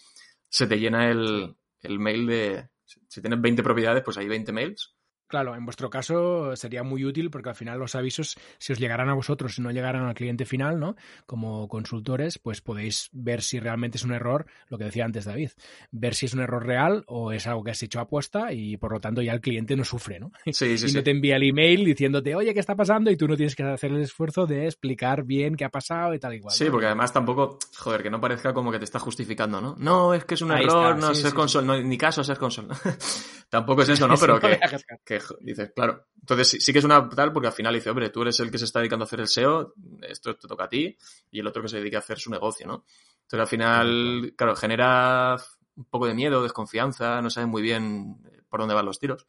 se 0.48 0.66
te 0.66 0.78
llena 0.78 1.10
el, 1.10 1.56
el 1.80 1.98
mail 1.98 2.26
de, 2.26 2.68
si 2.84 3.20
tienes 3.20 3.40
20 3.40 3.62
propiedades, 3.62 4.02
pues 4.02 4.16
hay 4.18 4.28
20 4.28 4.52
mails 4.52 4.97
Claro, 5.28 5.54
en 5.54 5.64
vuestro 5.64 5.90
caso 5.90 6.56
sería 6.56 6.82
muy 6.82 7.04
útil 7.04 7.30
porque 7.30 7.50
al 7.50 7.54
final 7.54 7.78
los 7.78 7.94
avisos, 7.94 8.38
si 8.58 8.72
os 8.72 8.78
llegaran 8.78 9.10
a 9.10 9.14
vosotros 9.14 9.58
y 9.58 9.62
no 9.62 9.70
llegaran 9.70 10.04
al 10.04 10.14
cliente 10.14 10.46
final, 10.46 10.80
¿no? 10.80 10.96
Como 11.26 11.68
consultores, 11.68 12.38
pues 12.38 12.62
podéis 12.62 13.10
ver 13.12 13.42
si 13.42 13.60
realmente 13.60 13.98
es 13.98 14.04
un 14.04 14.12
error, 14.12 14.46
lo 14.68 14.78
que 14.78 14.84
decía 14.84 15.04
antes 15.04 15.26
David, 15.26 15.50
ver 15.90 16.14
si 16.14 16.26
es 16.26 16.32
un 16.32 16.40
error 16.40 16.64
real 16.64 17.04
o 17.06 17.32
es 17.32 17.46
algo 17.46 17.62
que 17.62 17.72
has 17.72 17.82
hecho 17.82 18.00
apuesta 18.00 18.52
y 18.54 18.78
por 18.78 18.92
lo 18.92 19.00
tanto 19.00 19.20
ya 19.20 19.32
el 19.32 19.42
cliente 19.42 19.76
no 19.76 19.84
sufre, 19.84 20.18
¿no? 20.18 20.32
Sí, 20.46 20.78
sí, 20.78 20.86
y 20.88 20.92
no 20.92 21.02
te 21.02 21.10
envía 21.10 21.36
el 21.36 21.42
email 21.42 21.84
diciéndote, 21.84 22.34
oye, 22.34 22.54
¿qué 22.54 22.60
está 22.60 22.74
pasando? 22.74 23.10
Y 23.10 23.16
tú 23.16 23.28
no 23.28 23.36
tienes 23.36 23.54
que 23.54 23.64
hacer 23.64 23.92
el 23.92 24.00
esfuerzo 24.00 24.46
de 24.46 24.64
explicar 24.64 25.24
bien 25.24 25.56
qué 25.56 25.66
ha 25.66 25.70
pasado 25.70 26.14
y 26.14 26.18
tal 26.18 26.34
y 26.34 26.40
cual. 26.40 26.54
Sí, 26.54 26.70
porque 26.70 26.86
además 26.86 27.12
tampoco, 27.12 27.58
joder, 27.76 28.02
que 28.02 28.10
no 28.10 28.18
parezca 28.18 28.54
como 28.54 28.72
que 28.72 28.78
te 28.78 28.84
está 28.84 28.98
justificando, 28.98 29.60
¿no? 29.60 29.76
No, 29.78 30.14
es 30.14 30.24
que 30.24 30.34
es 30.34 30.42
un 30.42 30.52
error, 30.52 30.96
no 30.96 31.10
es 31.10 31.34
console, 31.34 31.66
no, 31.66 31.80
ni 31.80 31.98
caso 31.98 32.24
ser 32.24 32.38
console. 32.38 32.68
tampoco 33.50 33.82
es 33.82 33.90
eso, 33.90 34.08
¿no? 34.08 34.14
Pero 34.20 34.40
que 34.40 35.17
dices, 35.40 35.72
claro. 35.74 36.06
Entonces 36.20 36.62
sí, 36.62 36.72
que 36.72 36.78
es 36.78 36.84
una 36.84 37.08
tal 37.08 37.32
porque 37.32 37.48
al 37.48 37.52
final 37.52 37.74
dice, 37.74 37.90
hombre, 37.90 38.10
tú 38.10 38.22
eres 38.22 38.38
el 38.40 38.50
que 38.50 38.58
se 38.58 38.64
está 38.64 38.80
dedicando 38.80 39.04
a 39.04 39.06
hacer 39.06 39.20
el 39.20 39.28
SEO, 39.28 39.74
esto 40.02 40.36
te 40.36 40.48
toca 40.48 40.64
a 40.64 40.68
ti, 40.68 40.96
y 41.30 41.40
el 41.40 41.46
otro 41.46 41.62
que 41.62 41.68
se 41.68 41.78
dedica 41.78 41.98
a 41.98 42.00
hacer 42.00 42.18
su 42.18 42.30
negocio, 42.30 42.66
¿no? 42.66 42.84
Entonces 43.22 43.40
al 43.40 43.46
final, 43.46 44.34
claro, 44.36 44.56
genera 44.56 45.36
un 45.76 45.84
poco 45.84 46.06
de 46.06 46.14
miedo, 46.14 46.42
desconfianza, 46.42 47.22
no 47.22 47.30
sabes 47.30 47.48
muy 47.48 47.62
bien 47.62 48.16
por 48.48 48.60
dónde 48.60 48.74
van 48.74 48.86
los 48.86 48.98
tiros. 48.98 49.26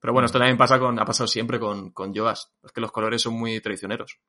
Pero 0.00 0.12
bueno, 0.12 0.26
esto 0.26 0.38
también 0.38 0.58
pasa 0.58 0.78
con, 0.78 0.98
ha 0.98 1.04
pasado 1.04 1.26
siempre 1.26 1.58
con, 1.58 1.90
con 1.90 2.12
Yoast, 2.12 2.50
es 2.62 2.72
que 2.72 2.80
los 2.80 2.92
colores 2.92 3.22
son 3.22 3.34
muy 3.34 3.60
traicioneros. 3.60 4.20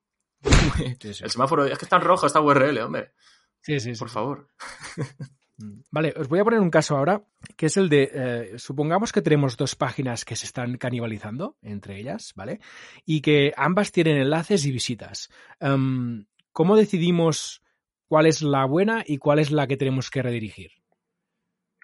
El 1.02 1.32
semáforo, 1.32 1.66
es 1.66 1.78
que 1.78 1.86
está 1.86 1.98
en 1.98 2.04
rojo 2.04 2.28
esta 2.28 2.42
URL, 2.42 2.78
hombre. 2.80 3.14
Sí, 3.62 3.80
sí, 3.80 3.94
Por 3.94 4.10
favor. 4.10 4.48
Mm. 5.58 5.82
Vale, 5.92 6.14
os 6.18 6.28
voy 6.28 6.40
a 6.40 6.44
poner 6.44 6.60
un 6.60 6.70
caso 6.70 6.96
ahora, 6.96 7.24
que 7.56 7.66
es 7.66 7.78
el 7.78 7.90
de, 7.90 8.12
eh, 8.14 8.60
supongamos 8.60 9.12
que 9.12 9.22
tenemos 9.22 9.58
dos 9.58 9.76
páginas 9.76 10.26
que 10.26 10.36
se 10.36 10.46
están 10.46 10.78
canibalizando 10.78 11.58
entre 11.62 12.00
ellas, 12.00 12.34
¿vale? 12.36 12.60
Y 13.06 13.22
que 13.22 13.54
ambas 13.58 13.92
tienen 13.92 14.18
enlaces 14.18 14.66
y 14.66 14.72
visitas. 14.72 15.30
Em, 15.60 16.26
¿Cómo 16.52 16.76
decidimos 16.76 17.64
cuál 18.08 18.26
es 18.26 18.42
la 18.42 18.66
buena 18.66 19.04
y 19.06 19.18
cuál 19.18 19.40
es 19.40 19.52
la 19.52 19.68
que 19.68 19.78
tenemos 19.78 20.10
que 20.10 20.22
redirigir? 20.22 20.72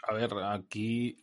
A 0.08 0.14
ver, 0.14 0.32
aquí 0.44 1.18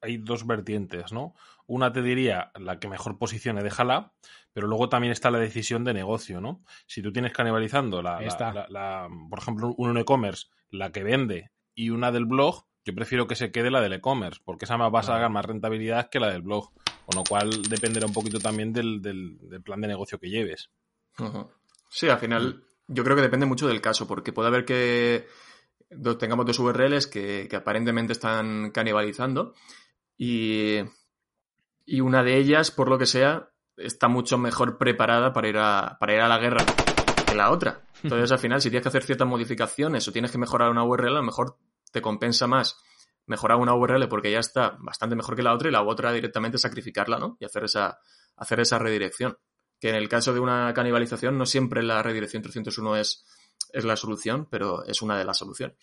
hay 0.00 0.18
dos 0.18 0.46
vertientes, 0.46 1.12
¿no? 1.12 1.34
Una 1.66 1.92
te 1.92 2.02
diría 2.02 2.50
la 2.58 2.78
que 2.78 2.88
mejor 2.88 3.18
posicione, 3.18 3.62
déjala, 3.62 4.12
pero 4.52 4.66
luego 4.66 4.88
también 4.88 5.12
está 5.12 5.30
la 5.30 5.38
decisión 5.38 5.84
de 5.84 5.94
negocio, 5.94 6.40
¿no? 6.40 6.64
Si 6.86 7.02
tú 7.02 7.12
tienes 7.12 7.32
canibalizando 7.32 8.02
la, 8.02 8.20
la 8.68 9.08
por 9.28 9.38
ejemplo, 9.38 9.74
un 9.76 9.96
e-commerce, 9.96 10.48
la 10.70 10.90
que 10.90 11.02
vende 11.02 11.50
y 11.80 11.88
una 11.88 12.12
del 12.12 12.26
blog, 12.26 12.66
yo 12.84 12.94
prefiero 12.94 13.26
que 13.26 13.34
se 13.34 13.50
quede 13.50 13.70
la 13.70 13.80
del 13.80 13.94
e-commerce, 13.94 14.42
porque 14.44 14.66
esa 14.66 14.76
más 14.76 14.92
va 14.94 15.00
a 15.00 15.02
sacar 15.02 15.30
más 15.30 15.46
rentabilidad 15.46 16.10
que 16.10 16.20
la 16.20 16.30
del 16.30 16.42
blog. 16.42 16.70
Con 17.06 17.16
lo 17.16 17.24
cual 17.24 17.62
dependerá 17.62 18.06
un 18.06 18.12
poquito 18.12 18.38
también 18.38 18.72
del, 18.74 19.00
plan 19.64 19.80
de 19.80 19.88
negocio 19.88 20.18
que 20.18 20.28
lleves. 20.28 20.70
Sí, 21.88 22.08
al 22.08 22.18
final 22.18 22.64
yo 22.86 23.02
creo 23.02 23.16
que 23.16 23.22
depende 23.22 23.46
mucho 23.46 23.66
del 23.66 23.80
caso, 23.80 24.06
porque 24.06 24.32
puede 24.32 24.48
haber 24.48 24.66
que 24.66 25.26
tengamos 26.18 26.44
dos 26.44 26.58
URLs 26.58 27.06
que, 27.06 27.48
aparentemente 27.52 28.12
están 28.12 28.70
canibalizando 28.72 29.54
y, 30.18 30.80
y, 31.86 32.00
una 32.00 32.22
de 32.22 32.36
ellas, 32.36 32.70
por 32.70 32.90
lo 32.90 32.98
que 32.98 33.06
sea, 33.06 33.50
está 33.78 34.06
mucho 34.08 34.36
mejor 34.36 34.76
preparada 34.76 35.32
para 35.32 35.48
ir 35.48 35.56
a, 35.56 35.96
para 35.98 36.14
ir 36.14 36.20
a 36.20 36.28
la 36.28 36.38
guerra 36.38 36.64
que 37.26 37.34
la 37.34 37.50
otra. 37.50 37.80
Entonces, 38.02 38.30
al 38.30 38.38
final, 38.38 38.60
si 38.60 38.68
tienes 38.68 38.84
que 38.84 38.88
hacer 38.90 39.02
ciertas 39.02 39.26
modificaciones 39.26 40.06
o 40.06 40.12
tienes 40.12 40.30
que 40.30 40.38
mejorar 40.38 40.70
una 40.70 40.84
URL, 40.84 41.08
a 41.08 41.20
lo 41.20 41.22
mejor 41.22 41.56
te 41.90 42.02
compensa 42.02 42.46
más 42.46 42.76
mejorar 43.26 43.58
una 43.58 43.74
URL 43.74 44.08
porque 44.08 44.32
ya 44.32 44.40
está 44.40 44.76
bastante 44.80 45.14
mejor 45.14 45.36
que 45.36 45.42
la 45.42 45.54
otra 45.54 45.68
y 45.68 45.72
la 45.72 45.82
otra 45.82 46.12
directamente 46.12 46.58
sacrificarla, 46.58 47.18
¿no? 47.18 47.36
Y 47.38 47.44
hacer 47.44 47.64
esa, 47.64 47.98
hacer 48.36 48.60
esa 48.60 48.78
redirección. 48.78 49.38
Que 49.78 49.90
en 49.90 49.94
el 49.94 50.08
caso 50.08 50.34
de 50.34 50.40
una 50.40 50.74
canibalización 50.74 51.38
no 51.38 51.46
siempre 51.46 51.82
la 51.82 52.02
redirección 52.02 52.42
301 52.42 52.96
es, 52.96 53.24
es 53.72 53.84
la 53.84 53.96
solución, 53.96 54.48
pero 54.50 54.84
es 54.84 55.00
una 55.00 55.16
de 55.16 55.24
las 55.24 55.38
soluciones. 55.38 55.78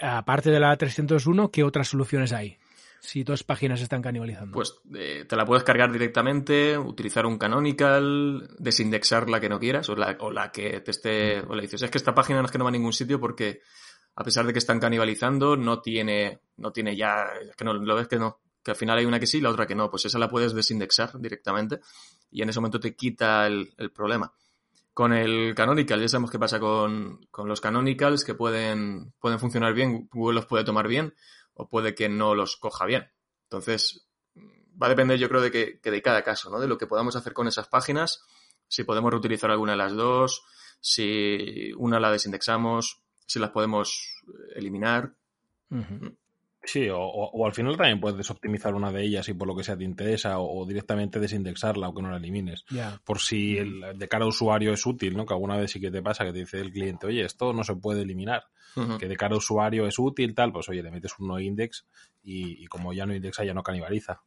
Aparte 0.00 0.50
de 0.50 0.60
la 0.60 0.76
301, 0.76 1.50
¿qué 1.50 1.64
otras 1.64 1.88
soluciones 1.88 2.32
hay? 2.32 2.58
si 3.00 3.24
dos 3.24 3.44
páginas 3.44 3.80
están 3.80 4.02
canibalizando? 4.02 4.52
Pues 4.52 4.78
eh, 4.94 5.24
te 5.26 5.34
la 5.34 5.44
puedes 5.44 5.64
cargar 5.64 5.90
directamente, 5.90 6.76
utilizar 6.76 7.26
un 7.26 7.38
canonical, 7.38 8.50
desindexar 8.58 9.28
la 9.28 9.40
que 9.40 9.48
no 9.48 9.58
quieras 9.58 9.88
o 9.88 9.96
la, 9.96 10.16
o 10.20 10.30
la 10.30 10.52
que 10.52 10.80
te 10.80 10.90
esté... 10.90 11.40
O 11.40 11.54
le 11.54 11.62
dices, 11.62 11.82
es 11.82 11.90
que 11.90 11.98
esta 11.98 12.14
página 12.14 12.40
no 12.40 12.44
es 12.44 12.52
que 12.52 12.58
no 12.58 12.64
va 12.64 12.70
a 12.70 12.72
ningún 12.72 12.92
sitio 12.92 13.18
porque 13.18 13.62
a 14.20 14.22
pesar 14.22 14.46
de 14.46 14.52
que 14.52 14.58
están 14.58 14.78
canibalizando, 14.78 15.56
no 15.56 15.80
tiene, 15.80 16.42
no 16.58 16.72
tiene 16.72 16.94
ya... 16.94 17.24
Es 17.40 17.56
que 17.56 17.64
no, 17.64 17.72
lo 17.72 17.96
ves 17.96 18.06
que 18.06 18.18
no. 18.18 18.42
Que 18.62 18.72
al 18.72 18.76
final 18.76 18.98
hay 18.98 19.06
una 19.06 19.18
que 19.18 19.26
sí 19.26 19.38
y 19.38 19.40
la 19.40 19.48
otra 19.48 19.66
que 19.66 19.74
no. 19.74 19.90
Pues 19.90 20.04
esa 20.04 20.18
la 20.18 20.28
puedes 20.28 20.52
desindexar 20.52 21.18
directamente 21.18 21.80
y 22.30 22.42
en 22.42 22.50
ese 22.50 22.60
momento 22.60 22.78
te 22.78 22.94
quita 22.94 23.46
el, 23.46 23.72
el 23.78 23.90
problema. 23.90 24.30
Con 24.92 25.14
el 25.14 25.54
canonical, 25.54 26.02
ya 26.02 26.08
sabemos 26.08 26.30
qué 26.30 26.38
pasa 26.38 26.60
con, 26.60 27.24
con 27.30 27.48
los 27.48 27.62
canonicals 27.62 28.26
que 28.26 28.34
pueden, 28.34 29.14
pueden 29.20 29.38
funcionar 29.38 29.72
bien, 29.72 30.06
Google 30.12 30.34
los 30.34 30.44
puede 30.44 30.64
tomar 30.64 30.86
bien 30.86 31.14
o 31.54 31.66
puede 31.66 31.94
que 31.94 32.10
no 32.10 32.34
los 32.34 32.58
coja 32.58 32.84
bien. 32.84 33.10
Entonces, 33.44 34.06
va 34.36 34.88
a 34.88 34.90
depender 34.90 35.18
yo 35.18 35.30
creo 35.30 35.40
de 35.40 35.50
que, 35.50 35.80
de 35.82 36.02
cada 36.02 36.22
caso, 36.22 36.50
¿no? 36.50 36.60
De 36.60 36.68
lo 36.68 36.76
que 36.76 36.86
podamos 36.86 37.16
hacer 37.16 37.32
con 37.32 37.48
esas 37.48 37.68
páginas, 37.68 38.22
si 38.68 38.84
podemos 38.84 39.10
reutilizar 39.10 39.50
alguna 39.50 39.72
de 39.72 39.78
las 39.78 39.94
dos, 39.94 40.42
si 40.78 41.72
una 41.78 41.98
la 41.98 42.12
desindexamos, 42.12 42.99
si 43.30 43.38
las 43.38 43.50
podemos 43.50 44.24
eliminar. 44.56 45.14
Sí, 46.64 46.88
o, 46.92 47.46
al 47.46 47.52
final 47.52 47.76
también 47.76 48.00
puedes 48.00 48.28
optimizar 48.28 48.74
una 48.74 48.90
de 48.90 49.04
ellas 49.04 49.28
y 49.28 49.34
por 49.34 49.46
lo 49.46 49.54
que 49.54 49.62
sea 49.62 49.76
te 49.76 49.84
interesa, 49.84 50.40
o, 50.40 50.66
directamente 50.66 51.20
desindexarla 51.20 51.88
o 51.88 51.94
que 51.94 52.02
no 52.02 52.10
la 52.10 52.16
elimines. 52.16 52.64
Por 53.04 53.20
si 53.20 53.56
el, 53.56 53.96
de 53.96 54.08
cara 54.08 54.24
al 54.24 54.30
usuario 54.30 54.72
es 54.72 54.84
útil, 54.84 55.16
¿no? 55.16 55.26
Que 55.26 55.34
alguna 55.34 55.56
vez 55.56 55.70
sí 55.70 55.80
que 55.80 55.92
te 55.92 56.02
pasa 56.02 56.24
que 56.24 56.32
te 56.32 56.40
dice 56.40 56.60
el 56.60 56.72
cliente, 56.72 57.06
oye, 57.06 57.24
esto 57.24 57.52
no 57.52 57.62
se 57.62 57.76
puede 57.76 58.02
eliminar. 58.02 58.48
Que 58.98 59.06
de 59.06 59.16
cara 59.16 59.34
al 59.34 59.38
usuario 59.38 59.86
es 59.86 59.96
útil, 59.96 60.34
tal, 60.34 60.52
pues 60.52 60.68
oye, 60.68 60.82
le 60.82 60.90
metes 60.90 61.16
un 61.20 61.28
no 61.28 61.38
index 61.38 61.86
y, 62.24 62.66
como 62.66 62.92
ya 62.92 63.06
no 63.06 63.14
indexa, 63.14 63.44
ya 63.44 63.54
no 63.54 63.62
canibaliza. 63.62 64.22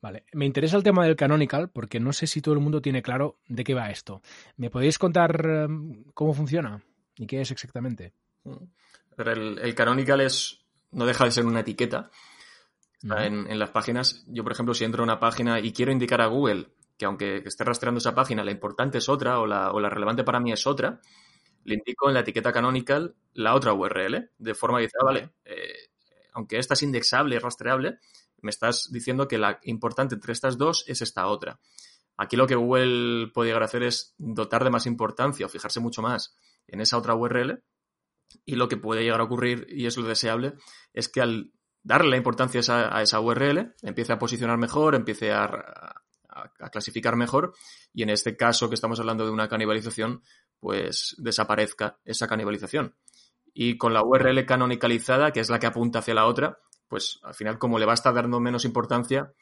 Vale, 0.00 0.24
me 0.32 0.46
interesa 0.46 0.78
el 0.78 0.82
tema 0.82 1.04
del 1.04 1.16
canonical 1.16 1.68
porque 1.68 2.00
no 2.00 2.14
sé 2.14 2.26
si 2.26 2.40
todo 2.40 2.54
el 2.54 2.60
mundo 2.60 2.80
tiene 2.80 3.02
claro 3.02 3.36
de 3.48 3.64
qué 3.64 3.74
va 3.74 3.90
esto. 3.90 4.22
¿Me 4.56 4.70
podéis 4.70 4.98
contar 4.98 5.44
em, 5.44 6.04
cómo 6.14 6.32
funciona 6.32 6.82
y 7.18 7.26
qué 7.26 7.40
es 7.40 7.50
exactamente? 7.50 8.12
el 9.16 9.74
canonical 9.74 10.20
es 10.20 10.60
no 10.92 11.06
deja 11.06 11.24
de 11.24 11.30
ser 11.30 11.46
una 11.46 11.60
etiqueta. 11.60 12.10
en, 13.02 13.58
las 13.58 13.70
páginas. 13.70 14.24
Yo, 14.26 14.42
por 14.42 14.52
ejemplo, 14.52 14.74
si 14.74 14.84
entro 14.84 15.02
a 15.02 15.04
una 15.04 15.20
página 15.20 15.60
y 15.60 15.72
quiero 15.72 15.92
indicar 15.92 16.20
a 16.20 16.26
Google 16.26 16.68
que 16.96 17.04
aunque 17.04 17.42
esté 17.46 17.62
rastreando 17.62 17.98
esa 17.98 18.14
página, 18.14 18.42
la 18.42 18.50
importante 18.50 18.98
es 18.98 19.08
otra 19.08 19.38
o 19.38 19.46
la, 19.46 19.70
o 19.70 19.78
la 19.78 19.88
relevante 19.88 20.24
para 20.24 20.40
mí 20.40 20.50
es 20.50 20.66
otra, 20.66 21.00
le 21.62 21.74
indico 21.74 22.08
en 22.08 22.14
la 22.14 22.20
etiqueta 22.20 22.52
canonical 22.52 23.14
la 23.34 23.54
otra 23.54 23.72
URL, 23.72 24.30
de 24.36 24.54
forma 24.54 24.78
que 24.78 24.86
dice, 24.86 24.96
ah, 25.00 25.04
vale, 25.04 25.30
eh, 25.44 25.90
aunque 26.32 26.58
esta 26.58 26.74
es 26.74 26.82
indexable 26.82 27.36
y 27.36 27.38
rastreable, 27.38 27.98
me 28.40 28.50
estás 28.50 28.90
diciendo 28.90 29.28
que 29.28 29.38
la 29.38 29.60
importante 29.62 30.16
entre 30.16 30.32
estas 30.32 30.58
dos 30.58 30.82
es 30.88 31.00
esta 31.00 31.28
otra. 31.28 31.60
Aquí 32.16 32.34
lo 32.34 32.48
que 32.48 32.56
Google 32.56 33.30
puede 33.32 33.50
llegar 33.50 33.62
a 33.62 33.66
hacer 33.66 33.84
es 33.84 34.16
dotar 34.18 34.64
de 34.64 34.70
más 34.70 34.86
importancia 34.86 35.46
o 35.46 35.48
fijarse 35.48 35.78
mucho 35.78 36.02
más 36.02 36.36
en 36.68 36.80
esa 36.80 36.96
otra 36.98 37.14
URL 37.14 37.62
y 38.44 38.56
lo 38.56 38.68
que 38.68 38.76
puede 38.76 39.02
llegar 39.02 39.20
a 39.20 39.24
ocurrir, 39.24 39.66
y 39.70 39.86
es 39.86 39.96
lo 39.96 40.06
deseable, 40.06 40.54
es 40.92 41.08
que 41.08 41.20
al 41.20 41.52
darle 41.82 42.10
la 42.10 42.16
importancia 42.16 42.60
a 42.68 43.02
esa, 43.02 43.20
URL, 43.20 43.74
empiece 43.82 44.12
a 44.12 44.18
posicionar 44.18 44.58
mejor, 44.58 44.94
empiece 44.94 45.32
a, 45.32 46.02
clasificar 46.70 47.16
mejor, 47.16 47.54
y 47.92 48.02
en 48.02 48.10
este 48.10 48.36
caso 48.36 48.68
que 48.68 48.76
estamos 48.76 49.00
hablando 49.00 49.24
de 49.24 49.32
una 49.32 49.48
canibalización, 49.48 50.22
pues 50.60 51.16
desaparezca 51.18 51.98
esa 52.04 52.28
canibalización. 52.28 52.94
Y 53.52 53.76
con 53.76 53.92
la 53.92 54.04
URL 54.04 54.44
canonicalizada, 54.46 55.32
que 55.32 55.40
es 55.40 55.50
la 55.50 55.58
que 55.58 55.66
apunta 55.66 55.98
hacia 55.98 56.14
la 56.14 56.26
otra, 56.26 56.60
pues 56.86 57.18
al 57.22 57.34
final 57.34 57.58
como 57.58 57.78
le 57.78 57.86
va 57.86 57.92
a 57.92 57.94
estar 57.94 58.14
dando 58.14 58.38
menos 58.38 58.64
importancia, 58.64 59.32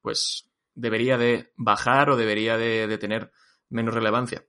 pues 0.00 0.48
debería 0.74 1.18
de 1.18 1.52
bajar 1.56 2.10
o 2.10 2.16
debería 2.16 2.56
de, 2.56 2.98
tener 2.98 3.32
menos 3.68 3.94
relevancia. 3.94 4.44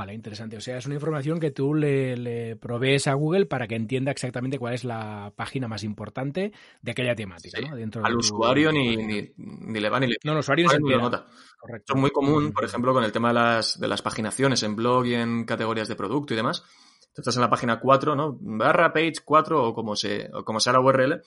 Vale, 0.00 0.14
interesante. 0.14 0.56
O 0.56 0.62
sea, 0.62 0.78
es 0.78 0.86
una 0.86 0.94
información 0.94 1.38
que 1.38 1.50
tú 1.50 1.74
le, 1.74 2.56
provees 2.56 3.06
a 3.06 3.12
Google 3.12 3.44
para 3.44 3.68
que 3.68 3.74
entienda 3.74 4.10
exactamente 4.10 4.58
cuál 4.58 4.72
es 4.72 4.82
la 4.82 5.30
página 5.36 5.68
más 5.68 5.84
importante 5.84 6.54
de 6.80 6.90
aquella 6.90 7.14
temática. 7.14 7.60
¿no? 7.60 7.76
Dentro 7.76 8.02
Al 8.02 8.16
usuario 8.16 8.72
ni, 8.72 8.96
ni, 8.96 9.78
le 9.78 9.90
va 9.90 10.00
ni 10.00 10.06
le... 10.06 10.16
No, 10.24 10.32
el 10.32 10.38
usuario 10.38 10.66
ni 10.66 10.70
se 10.70 10.96
nota. 10.96 11.26
Correcto. 11.58 11.92
es 11.92 12.00
muy 12.00 12.10
común, 12.12 12.50
por 12.54 12.64
ejemplo, 12.64 12.94
con 12.94 13.04
el 13.04 13.12
tema 13.12 13.28
de 13.28 13.34
las, 13.34 13.78
de 13.78 13.88
las 13.88 14.00
paginaciones 14.00 14.62
en 14.62 14.74
blog 14.74 15.04
y 15.04 15.16
en 15.16 15.44
categorías 15.44 15.88
de 15.88 15.96
producto 15.96 16.32
y 16.32 16.38
demás. 16.38 16.62
Tú 17.14 17.20
estás 17.20 17.36
en 17.36 17.42
la 17.42 17.50
página 17.50 17.78
4, 17.78 18.16
¿no? 18.16 18.38
Barra 18.40 18.94
page 18.94 19.16
4 19.22 19.62
o 19.62 19.74
como, 19.74 19.96
se, 19.96 20.30
o 20.32 20.46
como 20.46 20.60
sea 20.60 20.72
la 20.72 20.80
URL. 20.80 21.20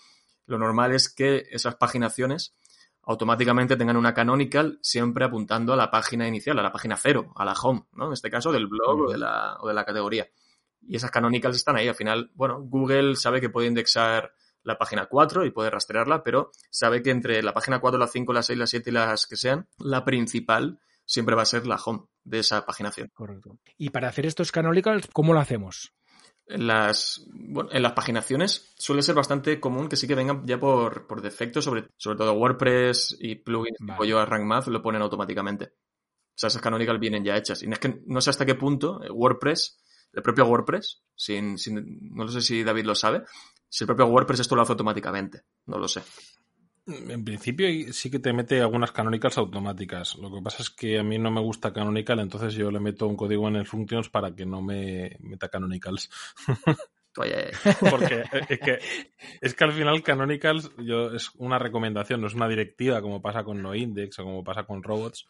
Lo 0.47 0.57
normal 0.57 0.95
es 0.95 1.13
que 1.13 1.43
esas 1.51 1.75
paginaciones 1.75 2.55
automáticamente 3.03 3.75
tengan 3.75 3.97
una 3.97 4.13
canonical 4.13 4.79
siempre 4.81 5.25
apuntando 5.25 5.73
a 5.73 5.75
la 5.75 5.91
página 5.91 6.27
inicial, 6.27 6.57
a 6.59 6.63
la 6.63 6.71
página 6.71 6.95
cero, 6.97 7.33
a 7.35 7.45
la 7.45 7.53
home, 7.53 7.85
¿no? 7.93 8.07
En 8.07 8.13
este 8.13 8.29
caso 8.29 8.51
del 8.51 8.67
blog 8.67 9.01
o, 9.01 9.11
de 9.11 9.17
la, 9.17 9.57
o 9.59 9.67
de 9.67 9.73
la 9.73 9.85
categoría. 9.85 10.27
Y 10.81 10.95
esas 10.95 11.11
canonicals 11.11 11.57
están 11.57 11.75
ahí. 11.75 11.87
Al 11.87 11.95
final, 11.95 12.31
bueno, 12.33 12.61
Google 12.61 13.15
sabe 13.15 13.41
que 13.41 13.49
puede 13.49 13.67
indexar 13.67 14.33
la 14.63 14.77
página 14.77 15.05
4 15.05 15.45
y 15.45 15.51
puede 15.51 15.69
rastrearla, 15.69 16.23
pero 16.23 16.51
sabe 16.69 17.01
que 17.01 17.11
entre 17.11 17.43
la 17.43 17.53
página 17.53 17.79
4, 17.79 17.99
la 17.99 18.07
5, 18.07 18.33
la 18.33 18.43
6, 18.43 18.59
la 18.59 18.67
7 18.67 18.89
y 18.89 18.93
las 18.93 19.27
que 19.27 19.35
sean, 19.35 19.67
la 19.77 20.05
principal 20.05 20.79
siempre 21.05 21.35
va 21.35 21.41
a 21.41 21.45
ser 21.45 21.67
la 21.67 21.75
home 21.75 22.05
de 22.23 22.39
esa 22.39 22.65
paginación. 22.65 23.09
Correcto. 23.13 23.59
Y 23.77 23.89
para 23.89 24.07
hacer 24.07 24.25
estos 24.25 24.51
canonicals, 24.51 25.07
¿cómo 25.11 25.33
lo 25.33 25.39
hacemos? 25.39 25.93
En 26.47 26.67
las, 26.67 27.25
bueno, 27.33 27.69
en 27.71 27.81
las 27.81 27.93
paginaciones 27.93 28.73
suele 28.77 29.01
ser 29.01 29.15
bastante 29.15 29.59
común 29.59 29.87
que 29.87 29.95
sí 29.95 30.07
que 30.07 30.15
vengan 30.15 30.45
ya 30.45 30.59
por, 30.59 31.07
por 31.07 31.21
defecto, 31.21 31.61
sobre, 31.61 31.87
sobre 31.97 32.17
todo 32.17 32.33
WordPress 32.33 33.17
y 33.19 33.35
plugins 33.35 33.77
como 33.77 34.05
yo 34.05 34.19
a 34.19 34.25
RankMath 34.25 34.67
lo 34.67 34.81
ponen 34.81 35.01
automáticamente. 35.01 35.65
O 35.65 36.35
sea, 36.35 36.47
esas 36.47 36.61
canonical 36.61 36.99
vienen 36.99 37.23
ya 37.23 37.37
hechas. 37.37 37.63
Y 37.63 37.71
es 37.71 37.79
que 37.79 38.01
no 38.07 38.19
sé 38.19 38.31
hasta 38.31 38.45
qué 38.45 38.55
punto 38.55 39.03
eh, 39.03 39.09
WordPress, 39.09 39.79
el 40.13 40.23
propio 40.23 40.45
WordPress, 40.45 41.03
sin, 41.15 41.57
sin, 41.57 41.99
no 42.13 42.27
sé 42.27 42.41
si 42.41 42.63
David 42.63 42.85
lo 42.85 42.95
sabe, 42.95 43.23
si 43.69 43.83
el 43.83 43.87
propio 43.87 44.07
WordPress 44.07 44.41
esto 44.41 44.55
lo 44.55 44.63
hace 44.63 44.73
automáticamente. 44.73 45.43
No 45.65 45.77
lo 45.77 45.87
sé. 45.87 46.01
En 46.85 47.23
principio 47.23 47.67
sí 47.93 48.11
que 48.11 48.19
te 48.19 48.33
mete 48.33 48.59
algunas 48.59 48.91
canonicals 48.91 49.37
automáticas. 49.37 50.15
Lo 50.17 50.33
que 50.33 50.41
pasa 50.41 50.61
es 50.61 50.69
que 50.69 50.99
a 50.99 51.03
mí 51.03 51.17
no 51.17 51.31
me 51.31 51.39
gusta 51.39 51.71
canonical, 51.71 52.19
entonces 52.19 52.53
yo 52.55 52.71
le 52.71 52.81
meto 52.81 53.07
un 53.07 53.15
código 53.15 53.47
en 53.47 53.55
el 53.55 53.65
functions 53.65 54.09
para 54.09 54.35
que 54.35 54.45
no 54.45 54.61
me 54.61 55.15
meta 55.21 55.47
canonicals. 55.47 56.09
Oye. 57.17 57.51
Porque 57.79 58.23
es 58.49 58.59
que, 58.59 58.79
es 59.39 59.53
que 59.53 59.63
al 59.63 59.71
final 59.71 60.03
canonicals 60.03 60.71
yo, 60.77 61.13
es 61.13 61.29
una 61.35 61.59
recomendación, 61.59 62.19
no 62.19 62.27
es 62.27 62.33
una 62.33 62.49
directiva 62.49 63.01
como 63.01 63.21
pasa 63.21 63.43
con 63.43 63.61
NoIndex 63.61 64.19
o 64.19 64.23
como 64.23 64.43
pasa 64.43 64.63
con 64.63 64.83
robots. 64.83 65.27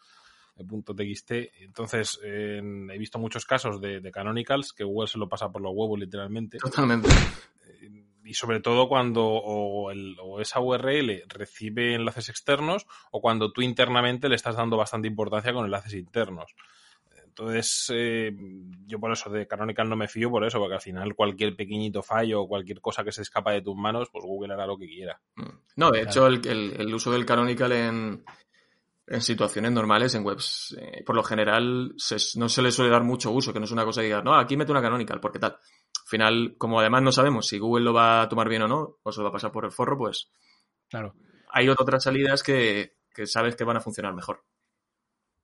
.txt. 0.55 1.31
Entonces, 1.61 2.19
he 2.23 2.97
visto 2.99 3.17
muchos 3.17 3.43
casos 3.43 3.81
de, 3.81 3.99
de, 4.01 4.11
Canonicals 4.11 4.71
que 4.71 4.83
Google 4.83 5.07
se 5.07 5.17
lo 5.17 5.27
pasa 5.27 5.51
por 5.51 5.63
los 5.63 5.71
huevos 5.73 5.99
literalmente. 5.99 6.59
Totalmente. 6.59 7.09
Y 8.23 8.33
sobre 8.35 8.59
todo 8.59 8.87
cuando 8.87 9.25
o, 9.25 9.91
el, 9.91 10.15
o, 10.21 10.39
esa 10.39 10.59
URL 10.59 11.23
recibe 11.27 11.95
enlaces 11.95 12.29
externos 12.29 12.85
o 13.11 13.21
cuando 13.21 13.51
tú 13.51 13.61
internamente 13.61 14.29
le 14.29 14.35
estás 14.35 14.55
dando 14.55 14.77
bastante 14.77 15.07
importancia 15.07 15.53
con 15.53 15.65
enlaces 15.65 15.93
internos. 15.93 16.55
Entonces, 17.33 17.91
eh, 17.91 18.31
yo 18.85 18.99
por 18.99 19.11
eso 19.11 19.27
de 19.31 19.47
Canonical 19.47 19.89
no 19.89 19.95
me 19.95 20.07
fío 20.07 20.29
por 20.29 20.45
eso, 20.45 20.59
porque 20.59 20.75
al 20.75 20.81
final 20.81 21.15
cualquier 21.15 21.55
pequeñito 21.55 22.03
fallo 22.03 22.41
o 22.41 22.47
cualquier 22.47 22.79
cosa 22.79 23.03
que 23.03 23.11
se 23.11 23.23
escapa 23.23 23.51
de 23.51 23.63
tus 23.63 23.75
manos, 23.75 24.09
pues 24.11 24.23
Google 24.23 24.53
hará 24.53 24.67
lo 24.67 24.77
que 24.77 24.85
quiera. 24.85 25.19
Mm. 25.35 25.49
No, 25.77 25.89
de 25.89 26.03
hecho, 26.03 26.27
el, 26.27 26.45
el, 26.45 26.93
uso 26.93 27.11
del 27.11 27.25
Canonical 27.25 27.71
en, 27.71 28.23
situaciones 29.19 29.71
normales, 29.71 30.13
en 30.13 30.23
webs, 30.23 30.77
eh, 30.79 31.03
por 31.03 31.15
lo 31.15 31.23
general 31.23 31.95
no 32.35 32.49
se 32.49 32.61
le 32.61 32.71
suele 32.71 32.91
dar 32.91 33.03
mucho 33.03 33.31
uso, 33.31 33.51
que 33.51 33.59
no 33.59 33.65
es 33.65 33.71
una 33.71 33.85
cosa 33.85 34.01
que 34.01 34.07
digas, 34.07 34.23
no, 34.23 34.35
aquí 34.35 34.55
mete 34.55 34.71
una 34.71 34.81
Canonical, 34.83 35.19
porque 35.19 35.39
tal. 35.39 35.57
Al 36.03 36.07
final, 36.07 36.55
como 36.57 36.79
además 36.79 37.01
no 37.01 37.11
sabemos 37.11 37.47
si 37.47 37.59
Google 37.59 37.85
lo 37.85 37.93
va 37.93 38.21
a 38.21 38.29
tomar 38.29 38.49
bien 38.49 38.63
o 38.63 38.67
no, 38.67 38.97
o 39.01 39.11
se 39.11 39.19
lo 39.19 39.23
va 39.23 39.29
a 39.29 39.33
pasar 39.33 39.51
por 39.51 39.65
el 39.65 39.71
forro, 39.71 39.97
pues 39.97 40.29
claro. 40.89 41.15
hay 41.49 41.69
otras 41.69 42.03
salidas 42.03 42.43
que, 42.43 42.97
que 43.13 43.25
sabes 43.25 43.55
que 43.55 43.63
van 43.63 43.77
a 43.77 43.81
funcionar 43.81 44.13
mejor. 44.13 44.43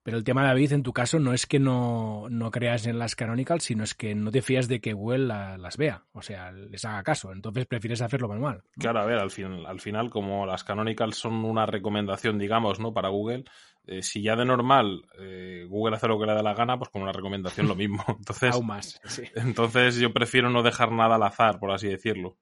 Pero 0.02 0.16
el 0.16 0.24
tema, 0.24 0.44
David, 0.44 0.72
en 0.72 0.82
tu 0.82 0.94
caso 0.94 1.18
no 1.18 1.34
es 1.34 1.46
que 1.46 1.58
no, 1.58 2.26
creas 2.50 2.86
en 2.86 2.98
las 2.98 3.14
canonical, 3.14 3.60
sino 3.60 3.84
es 3.84 3.94
que 3.94 4.14
no 4.14 4.30
te 4.30 4.40
fías 4.40 4.66
de 4.66 4.80
que 4.80 4.94
Google 4.94 5.26
las 5.26 5.76
vea, 5.76 6.06
o 6.12 6.22
sea, 6.22 6.52
les 6.52 6.84
haga 6.86 7.02
caso. 7.02 7.32
Entonces 7.32 7.66
prefieres 7.66 8.00
hacerlo 8.00 8.28
manual. 8.28 8.62
Claro, 8.78 9.00
a 9.00 9.06
ver, 9.06 9.18
al, 9.18 9.30
fin, 9.30 9.66
al 9.66 9.80
final, 9.80 10.08
como 10.08 10.46
las 10.46 10.64
canonical 10.64 11.12
son 11.12 11.44
una 11.44 11.66
recomendación, 11.66 12.38
digamos, 12.38 12.80
¿no? 12.80 12.94
Para 12.94 13.10
Google, 13.10 13.44
eh, 13.86 14.02
si 14.02 14.22
ya 14.22 14.36
de 14.36 14.44
normal 14.44 15.04
eh, 15.18 15.66
Google 15.68 15.96
hace 15.96 16.08
lo 16.08 16.18
que 16.18 16.26
le 16.26 16.34
da 16.34 16.42
la 16.42 16.54
gana, 16.54 16.78
pues 16.78 16.90
como 16.90 17.04
una 17.04 17.12
recomendación 17.12 17.68
lo 17.68 17.74
mismo. 17.74 18.04
Entonces, 18.18 18.54
Aún 18.54 18.66
más, 18.66 19.00
sí. 19.04 19.22
entonces 19.34 19.96
yo 19.96 20.12
prefiero 20.12 20.50
no 20.50 20.62
dejar 20.62 20.92
nada 20.92 21.16
al 21.16 21.22
azar, 21.22 21.58
por 21.58 21.72
así 21.72 21.88
decirlo. 21.88 22.36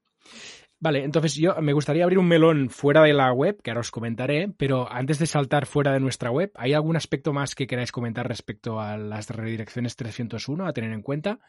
Vale, 0.80 1.02
entonces 1.02 1.34
yo 1.34 1.56
me 1.60 1.72
gustaría 1.72 2.04
abrir 2.04 2.20
un 2.20 2.28
melón 2.28 2.70
fuera 2.70 3.02
de 3.02 3.12
la 3.12 3.32
web, 3.32 3.60
que 3.62 3.70
ahora 3.70 3.80
os 3.80 3.90
comentaré, 3.90 4.48
pero 4.56 4.90
antes 4.90 5.18
de 5.18 5.26
saltar 5.26 5.66
fuera 5.66 5.92
de 5.92 5.98
nuestra 5.98 6.30
web, 6.30 6.52
¿hay 6.54 6.72
algún 6.72 6.96
aspecto 6.96 7.32
más 7.32 7.56
que 7.56 7.66
queráis 7.66 7.90
comentar 7.90 8.28
respecto 8.28 8.78
a 8.80 8.96
las 8.96 9.28
redirecciones 9.28 9.96
301 9.96 10.66
a 10.66 10.72
tener 10.72 10.92
en 10.92 11.02
cuenta? 11.02 11.40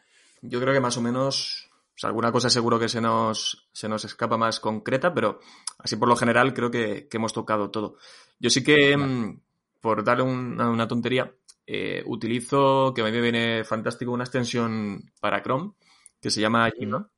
Yo 0.42 0.60
creo 0.60 0.74
que 0.74 0.80
más 0.80 0.96
o 0.96 1.02
menos, 1.02 1.70
alguna 2.02 2.32
cosa 2.32 2.50
seguro 2.50 2.80
que 2.80 2.88
se 2.88 3.00
nos, 3.00 3.68
se 3.72 3.88
nos 3.88 4.04
escapa 4.04 4.36
más 4.36 4.58
concreta, 4.58 5.14
pero 5.14 5.38
así 5.78 5.94
por 5.94 6.08
lo 6.08 6.16
general 6.16 6.52
creo 6.52 6.72
que, 6.72 7.06
hemos 7.12 7.32
tocado 7.32 7.70
todo. 7.70 7.98
Yo 8.40 8.50
sí 8.50 8.64
que, 8.64 8.96
mm, 8.96 9.40
por 9.80 10.04
darle 10.04 10.24
una, 10.24 10.88
tontería, 10.88 11.32
eh, 11.66 12.02
utilizo, 12.06 12.92
que 12.94 13.02
a 13.02 13.04
mí 13.04 13.12
me 13.12 13.20
viene 13.20 13.64
fantástico, 13.64 14.12
una 14.12 14.24
extensión 14.24 15.12
para 15.20 15.42
Chrome 15.42 15.72
que 16.20 16.30
se 16.30 16.40
llama 16.40 16.70
Gino 16.70 17.10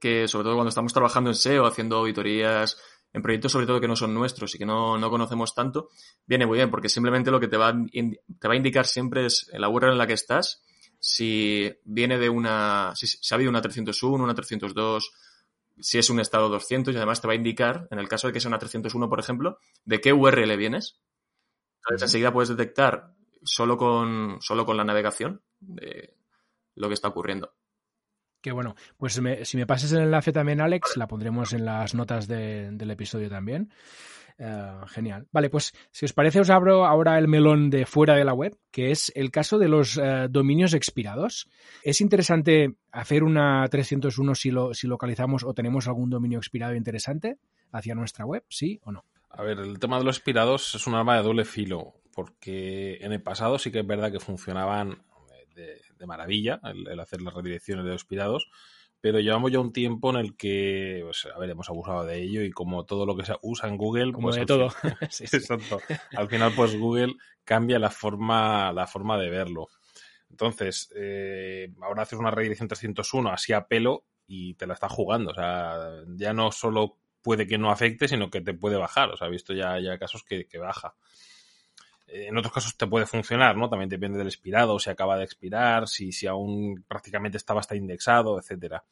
que 0.00 0.26
sobre 0.26 0.44
todo 0.44 0.54
cuando 0.54 0.70
estamos 0.70 0.92
trabajando 0.92 1.30
en 1.30 1.36
SEO, 1.36 1.66
haciendo 1.66 1.98
auditorías 1.98 2.78
en 3.12 3.22
proyectos 3.22 3.52
sobre 3.52 3.66
todo 3.66 3.80
que 3.80 3.88
no 3.88 3.96
son 3.96 4.14
nuestros 4.14 4.54
y 4.54 4.58
que 4.58 4.66
no, 4.66 4.98
conocemos 5.10 5.54
tanto, 5.54 5.90
viene 6.26 6.46
muy 6.46 6.56
bien 6.56 6.70
porque 6.70 6.88
simplemente 6.88 7.30
lo 7.30 7.38
que 7.38 7.48
te 7.48 7.56
va, 7.56 7.72
te 7.72 8.48
va 8.48 8.54
a 8.54 8.56
indicar 8.56 8.86
siempre 8.86 9.26
es 9.26 9.50
la 9.52 9.68
URL 9.68 9.92
en 9.92 9.98
la 9.98 10.06
que 10.06 10.14
estás, 10.14 10.62
si 10.98 11.70
viene 11.84 12.18
de 12.18 12.28
una, 12.28 12.92
si, 12.96 13.06
ha 13.32 13.34
habido 13.34 13.50
una 13.50 13.60
301, 13.60 14.22
una 14.22 14.34
302, 14.34 15.12
si 15.78 15.98
es 15.98 16.10
un 16.10 16.20
estado 16.20 16.48
200 16.48 16.94
y 16.94 16.96
además 16.96 17.20
te 17.20 17.26
va 17.26 17.32
a 17.32 17.36
indicar, 17.36 17.88
en 17.90 17.98
el 17.98 18.08
caso 18.08 18.26
de 18.26 18.32
que 18.32 18.40
sea 18.40 18.48
una 18.48 18.58
301, 18.58 19.08
por 19.08 19.18
ejemplo, 19.18 19.58
de 19.84 20.00
qué 20.00 20.12
URL 20.12 20.56
vienes. 20.56 21.00
Entonces 21.80 22.08
enseguida 22.08 22.32
puedes 22.32 22.48
detectar 22.48 23.14
solo 23.42 23.76
con, 23.76 24.38
solo 24.40 24.66
con 24.66 24.76
la 24.76 24.84
navegación 24.84 25.42
de 25.60 26.16
lo 26.74 26.88
que 26.88 26.94
está 26.94 27.08
ocurriendo. 27.08 27.54
Que 28.40 28.52
bueno, 28.52 28.74
pues 28.96 29.20
si 29.42 29.56
me 29.56 29.66
pases 29.66 29.92
el 29.92 30.02
enlace 30.02 30.32
también, 30.32 30.62
Alex, 30.62 30.96
la 30.96 31.06
pondremos 31.06 31.52
en 31.52 31.66
las 31.66 31.94
notas 31.94 32.26
del 32.26 32.90
episodio 32.90 33.28
también. 33.28 33.70
Eh, 34.42 34.80
genial. 34.88 35.28
Vale, 35.32 35.50
pues 35.50 35.74
si 35.90 36.06
os 36.06 36.14
parece, 36.14 36.40
os 36.40 36.48
abro 36.48 36.86
ahora 36.86 37.18
el 37.18 37.28
melón 37.28 37.68
de 37.68 37.84
fuera 37.84 38.14
de 38.14 38.24
la 38.24 38.32
web, 38.32 38.56
que 38.70 38.90
es 38.90 39.12
el 39.14 39.30
caso 39.30 39.58
de 39.58 39.68
los 39.68 39.98
eh, 39.98 40.28
dominios 40.30 40.72
expirados. 40.72 41.50
Es 41.82 42.00
interesante 42.00 42.76
hacer 42.90 43.22
una 43.22 43.68
301 43.68 44.34
si, 44.34 44.50
lo, 44.50 44.72
si 44.72 44.86
localizamos 44.86 45.44
o 45.44 45.52
tenemos 45.52 45.88
algún 45.88 46.08
dominio 46.08 46.38
expirado 46.38 46.74
interesante 46.74 47.36
hacia 47.70 47.94
nuestra 47.94 48.24
web, 48.24 48.42
¿sí 48.48 48.80
o 48.82 48.92
no? 48.92 49.04
A 49.30 49.42
ver, 49.42 49.58
el 49.60 49.78
tema 49.78 49.98
de 49.98 50.04
los 50.04 50.16
expirados 50.16 50.74
es 50.74 50.86
un 50.86 50.94
arma 50.94 51.16
de 51.16 51.22
doble 51.22 51.44
filo, 51.44 51.94
porque 52.12 52.98
en 53.00 53.12
el 53.12 53.22
pasado 53.22 53.58
sí 53.58 53.70
que 53.70 53.80
es 53.80 53.86
verdad 53.86 54.10
que 54.10 54.20
funcionaban 54.20 55.02
de, 55.54 56.06
maravilla 56.06 56.60
el, 56.64 56.98
hacer 56.98 57.20
las 57.22 57.34
redirecciones 57.34 57.84
de 57.84 57.92
expirados, 57.92 58.50
pero 59.00 59.20
llevamos 59.20 59.52
ya 59.52 59.60
un 59.60 59.72
tiempo 59.72 60.10
en 60.10 60.16
el 60.16 60.36
que, 60.36 61.00
pues, 61.04 61.26
a 61.34 61.38
ver, 61.38 61.50
hemos 61.50 61.68
abusado 61.68 62.04
de 62.04 62.22
ello 62.22 62.42
y 62.42 62.50
como 62.50 62.84
todo 62.84 63.06
lo 63.06 63.16
que 63.16 63.24
se 63.24 63.34
usa 63.42 63.68
en 63.68 63.76
Google, 63.76 64.12
como 64.12 64.28
pues, 64.28 64.36
de 64.36 64.46
todo. 64.46 64.70
Al 66.16 66.28
final, 66.28 66.52
pues 66.54 66.78
Google 66.78 67.14
cambia 67.44 67.78
la 67.78 67.90
forma, 67.90 68.72
la 68.72 68.86
forma 68.86 69.18
de 69.18 69.30
verlo. 69.30 69.68
Entonces, 70.28 70.92
eh, 70.94 71.72
ahora 71.82 72.02
haces 72.02 72.18
una 72.18 72.30
redirección 72.30 72.68
301 72.68 73.30
así 73.30 73.52
a 73.52 73.66
pelo 73.66 74.04
y 74.26 74.54
te 74.54 74.66
la 74.66 74.74
está 74.74 74.88
jugando. 74.88 75.32
O 75.32 75.34
sea, 75.34 76.02
ya 76.16 76.32
no 76.32 76.52
solo 76.52 76.99
puede 77.22 77.46
que 77.46 77.58
no 77.58 77.70
afecte, 77.70 78.08
sino 78.08 78.30
que 78.30 78.40
te 78.40 78.54
puede 78.54 78.76
bajar. 78.76 79.10
O 79.10 79.16
sea, 79.16 79.28
he 79.28 79.30
visto 79.30 79.52
ya, 79.52 79.78
ya 79.78 79.98
casos 79.98 80.24
que, 80.24 80.46
que 80.46 80.58
baja. 80.58 80.94
En 82.06 82.36
otros 82.36 82.52
casos 82.52 82.76
te 82.76 82.86
puede 82.86 83.06
funcionar, 83.06 83.56
¿no? 83.56 83.68
También 83.68 83.88
depende 83.88 84.18
del 84.18 84.26
expirado, 84.26 84.78
si 84.78 84.90
acaba 84.90 85.16
de 85.16 85.24
expirar, 85.24 85.86
si, 85.86 86.10
si 86.10 86.26
aún 86.26 86.84
prácticamente 86.88 87.36
estaba 87.36 87.60
hasta 87.60 87.76
indexado, 87.76 88.38
etcétera. 88.38 88.84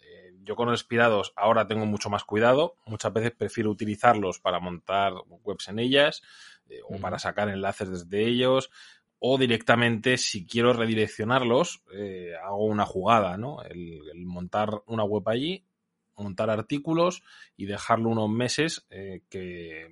Eh, 0.00 0.34
yo 0.42 0.54
con 0.54 0.68
los 0.68 0.80
expirados 0.80 1.32
ahora 1.34 1.66
tengo 1.66 1.86
mucho 1.86 2.10
más 2.10 2.24
cuidado. 2.24 2.76
Muchas 2.84 3.12
veces 3.12 3.32
prefiero 3.32 3.70
utilizarlos 3.70 4.38
para 4.38 4.60
montar 4.60 5.14
webs 5.44 5.68
en 5.68 5.78
ellas 5.78 6.22
eh, 6.68 6.80
o 6.84 6.98
para 6.98 7.18
sacar 7.18 7.48
enlaces 7.48 7.90
desde 7.90 8.26
ellos 8.26 8.70
o 9.20 9.38
directamente 9.38 10.16
si 10.16 10.46
quiero 10.46 10.72
redireccionarlos 10.72 11.82
eh, 11.92 12.34
hago 12.42 12.64
una 12.66 12.86
jugada, 12.86 13.36
¿no? 13.36 13.62
El, 13.62 14.00
montar 14.14 14.82
una 14.86 15.04
web 15.04 15.28
allí, 15.28 15.64
montar 16.18 16.50
artículos 16.50 17.22
y 17.56 17.66
dejarlo 17.66 18.10
unos 18.10 18.30
meses 18.30 18.86
que 19.28 19.88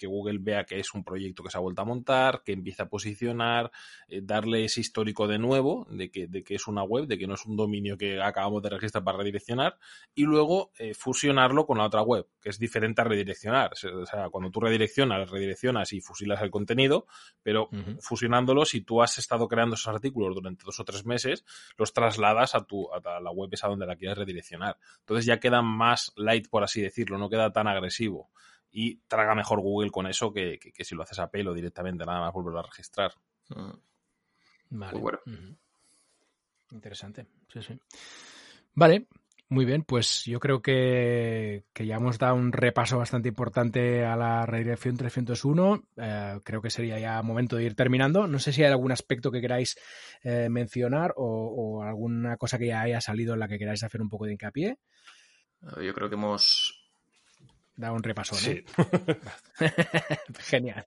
que 0.00 0.06
Google 0.06 0.38
vea 0.40 0.64
que 0.64 0.80
es 0.80 0.94
un 0.94 1.04
proyecto 1.04 1.42
que 1.42 1.50
se 1.50 1.58
ha 1.58 1.60
vuelto 1.60 1.82
a 1.82 1.84
montar, 1.84 2.42
que 2.42 2.52
empieza 2.52 2.84
a 2.84 2.88
posicionar, 2.88 3.70
eh, 4.08 4.22
darle 4.24 4.64
ese 4.64 4.80
histórico 4.80 5.28
de 5.28 5.38
nuevo 5.38 5.86
de 5.90 6.10
que, 6.10 6.26
de 6.26 6.42
que 6.42 6.54
es 6.54 6.66
una 6.66 6.82
web, 6.82 7.06
de 7.06 7.18
que 7.18 7.26
no 7.26 7.34
es 7.34 7.44
un 7.44 7.54
dominio 7.54 7.98
que 7.98 8.20
acabamos 8.20 8.62
de 8.62 8.70
registrar 8.70 9.04
para 9.04 9.18
redireccionar, 9.18 9.78
y 10.14 10.22
luego 10.22 10.72
eh, 10.78 10.94
fusionarlo 10.94 11.66
con 11.66 11.76
la 11.76 11.84
otra 11.84 12.00
web, 12.00 12.26
que 12.40 12.48
es 12.48 12.58
diferente 12.58 13.02
a 13.02 13.04
redireccionar. 13.04 13.72
O 13.72 14.06
sea, 14.06 14.30
cuando 14.30 14.50
tú 14.50 14.60
redireccionas, 14.60 15.28
redireccionas 15.28 15.92
y 15.92 16.00
fusilas 16.00 16.40
el 16.40 16.50
contenido, 16.50 17.06
pero 17.42 17.68
fusionándolo, 18.00 18.64
si 18.64 18.80
tú 18.80 19.02
has 19.02 19.18
estado 19.18 19.48
creando 19.48 19.74
esos 19.74 19.88
artículos 19.88 20.34
durante 20.34 20.64
dos 20.64 20.80
o 20.80 20.84
tres 20.84 21.04
meses, 21.04 21.44
los 21.76 21.92
trasladas 21.92 22.54
a, 22.54 22.64
tu, 22.64 22.88
a 22.92 23.20
la 23.20 23.30
web 23.30 23.50
esa 23.52 23.68
donde 23.68 23.86
la 23.86 23.96
quieres 23.96 24.16
redireccionar. 24.16 24.78
Entonces 25.00 25.26
ya 25.26 25.38
queda 25.38 25.60
más 25.60 26.12
light, 26.16 26.48
por 26.48 26.64
así 26.64 26.80
decirlo, 26.80 27.18
no 27.18 27.28
queda 27.28 27.52
tan 27.52 27.66
agresivo 27.68 28.30
y 28.72 28.96
traga 29.08 29.34
mejor 29.34 29.60
Google 29.60 29.90
con 29.90 30.06
eso 30.06 30.32
que, 30.32 30.58
si 30.80 30.94
lo 30.94 31.02
haces 31.02 31.18
a 31.18 31.30
pelo 31.30 31.54
directamente, 31.54 32.04
nada 32.04 32.20
más 32.20 32.32
volverlo 32.32 32.60
a 32.60 32.64
registrar. 32.64 33.12
Mm. 33.48 33.72
Vale. 34.70 34.98
bueno. 35.00 35.18
Interesante. 36.70 37.26
Sí, 37.52 37.62
sí. 37.62 37.80
Vale, 38.74 39.08
muy 39.50 39.64
bien, 39.64 39.82
pues 39.82 40.24
yo 40.26 40.38
creo 40.38 40.62
que, 40.62 41.64
ya 41.74 41.96
hemos 41.96 42.18
dado 42.18 42.36
un 42.36 42.52
repaso 42.52 42.98
bastante 42.98 43.30
importante 43.30 44.04
a 44.04 44.14
la 44.14 44.46
redirección 44.46 44.96
301. 44.96 45.88
Eh, 45.96 46.38
creo 46.44 46.62
que 46.62 46.70
sería 46.70 47.00
ya 47.00 47.20
momento 47.22 47.56
de 47.56 47.64
ir 47.64 47.74
terminando. 47.74 48.28
No 48.28 48.38
sé 48.38 48.52
si 48.52 48.62
hay 48.62 48.70
algún 48.70 48.92
aspecto 48.92 49.32
que 49.32 49.40
queráis 49.40 49.76
eh, 50.22 50.48
mencionar 50.48 51.14
o, 51.16 51.82
alguna 51.82 52.36
cosa 52.36 52.58
que 52.58 52.68
ya 52.68 52.82
haya 52.82 53.00
salido 53.00 53.34
en 53.34 53.40
la 53.40 53.48
que 53.48 53.58
queráis 53.58 53.82
hacer 53.82 54.00
un 54.00 54.08
poco 54.08 54.26
de 54.26 54.34
hincapié. 54.34 54.78
Yo 55.82 55.94
creo 55.94 56.08
que 56.08 56.14
hemos 56.14 56.79
da 57.80 57.92
un 57.92 58.02
repaso, 58.02 58.36
¿no? 58.36 58.86
Genial. 60.40 60.86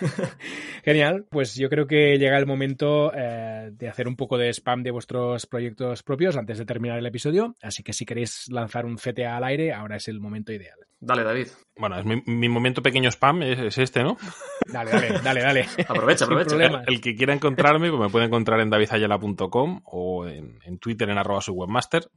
Genial. 0.84 1.26
Pues 1.30 1.54
yo 1.54 1.68
creo 1.68 1.86
que 1.86 2.18
llega 2.18 2.38
el 2.38 2.46
momento 2.46 3.12
eh, 3.14 3.70
de 3.72 3.88
hacer 3.88 4.08
un 4.08 4.16
poco 4.16 4.38
de 4.38 4.48
spam 4.52 4.82
de 4.82 4.90
vuestros 4.90 5.46
proyectos 5.46 6.02
propios 6.02 6.36
antes 6.36 6.58
de 6.58 6.64
terminar 6.64 6.98
el 6.98 7.06
episodio. 7.06 7.54
Así 7.62 7.82
que 7.82 7.92
si 7.92 8.06
queréis 8.06 8.48
lanzar 8.50 8.86
un 8.86 8.96
CTA 8.96 9.36
al 9.36 9.44
aire, 9.44 9.72
ahora 9.72 9.96
es 9.96 10.08
el 10.08 10.20
momento 10.20 10.52
ideal. 10.52 10.78
Dale, 11.04 11.24
David. 11.24 11.48
Bueno, 11.76 11.98
es 11.98 12.04
mi, 12.04 12.48
momento 12.48 12.80
pequeño 12.80 13.10
spam 13.10 13.42
es, 13.42 13.76
este, 13.76 14.04
¿no? 14.04 14.16
Dale, 14.72 14.92
dale, 14.92 15.20
dale, 15.20 15.42
dale. 15.42 15.66
aprovecha, 15.88 16.24
aprovecha. 16.26 16.54
El, 16.86 17.00
que 17.00 17.16
quiera 17.16 17.34
encontrarme, 17.34 17.90
pues 17.90 18.00
me 18.00 18.08
puede 18.08 18.26
encontrar 18.26 18.60
en 18.60 18.70
davidayala.com 18.70 19.80
o 19.84 20.28
en, 20.28 20.78
Twitter 20.78 21.10
en 21.10 21.18
arroba 21.18 21.40
su 21.40 21.54
webmaster. 21.54 22.08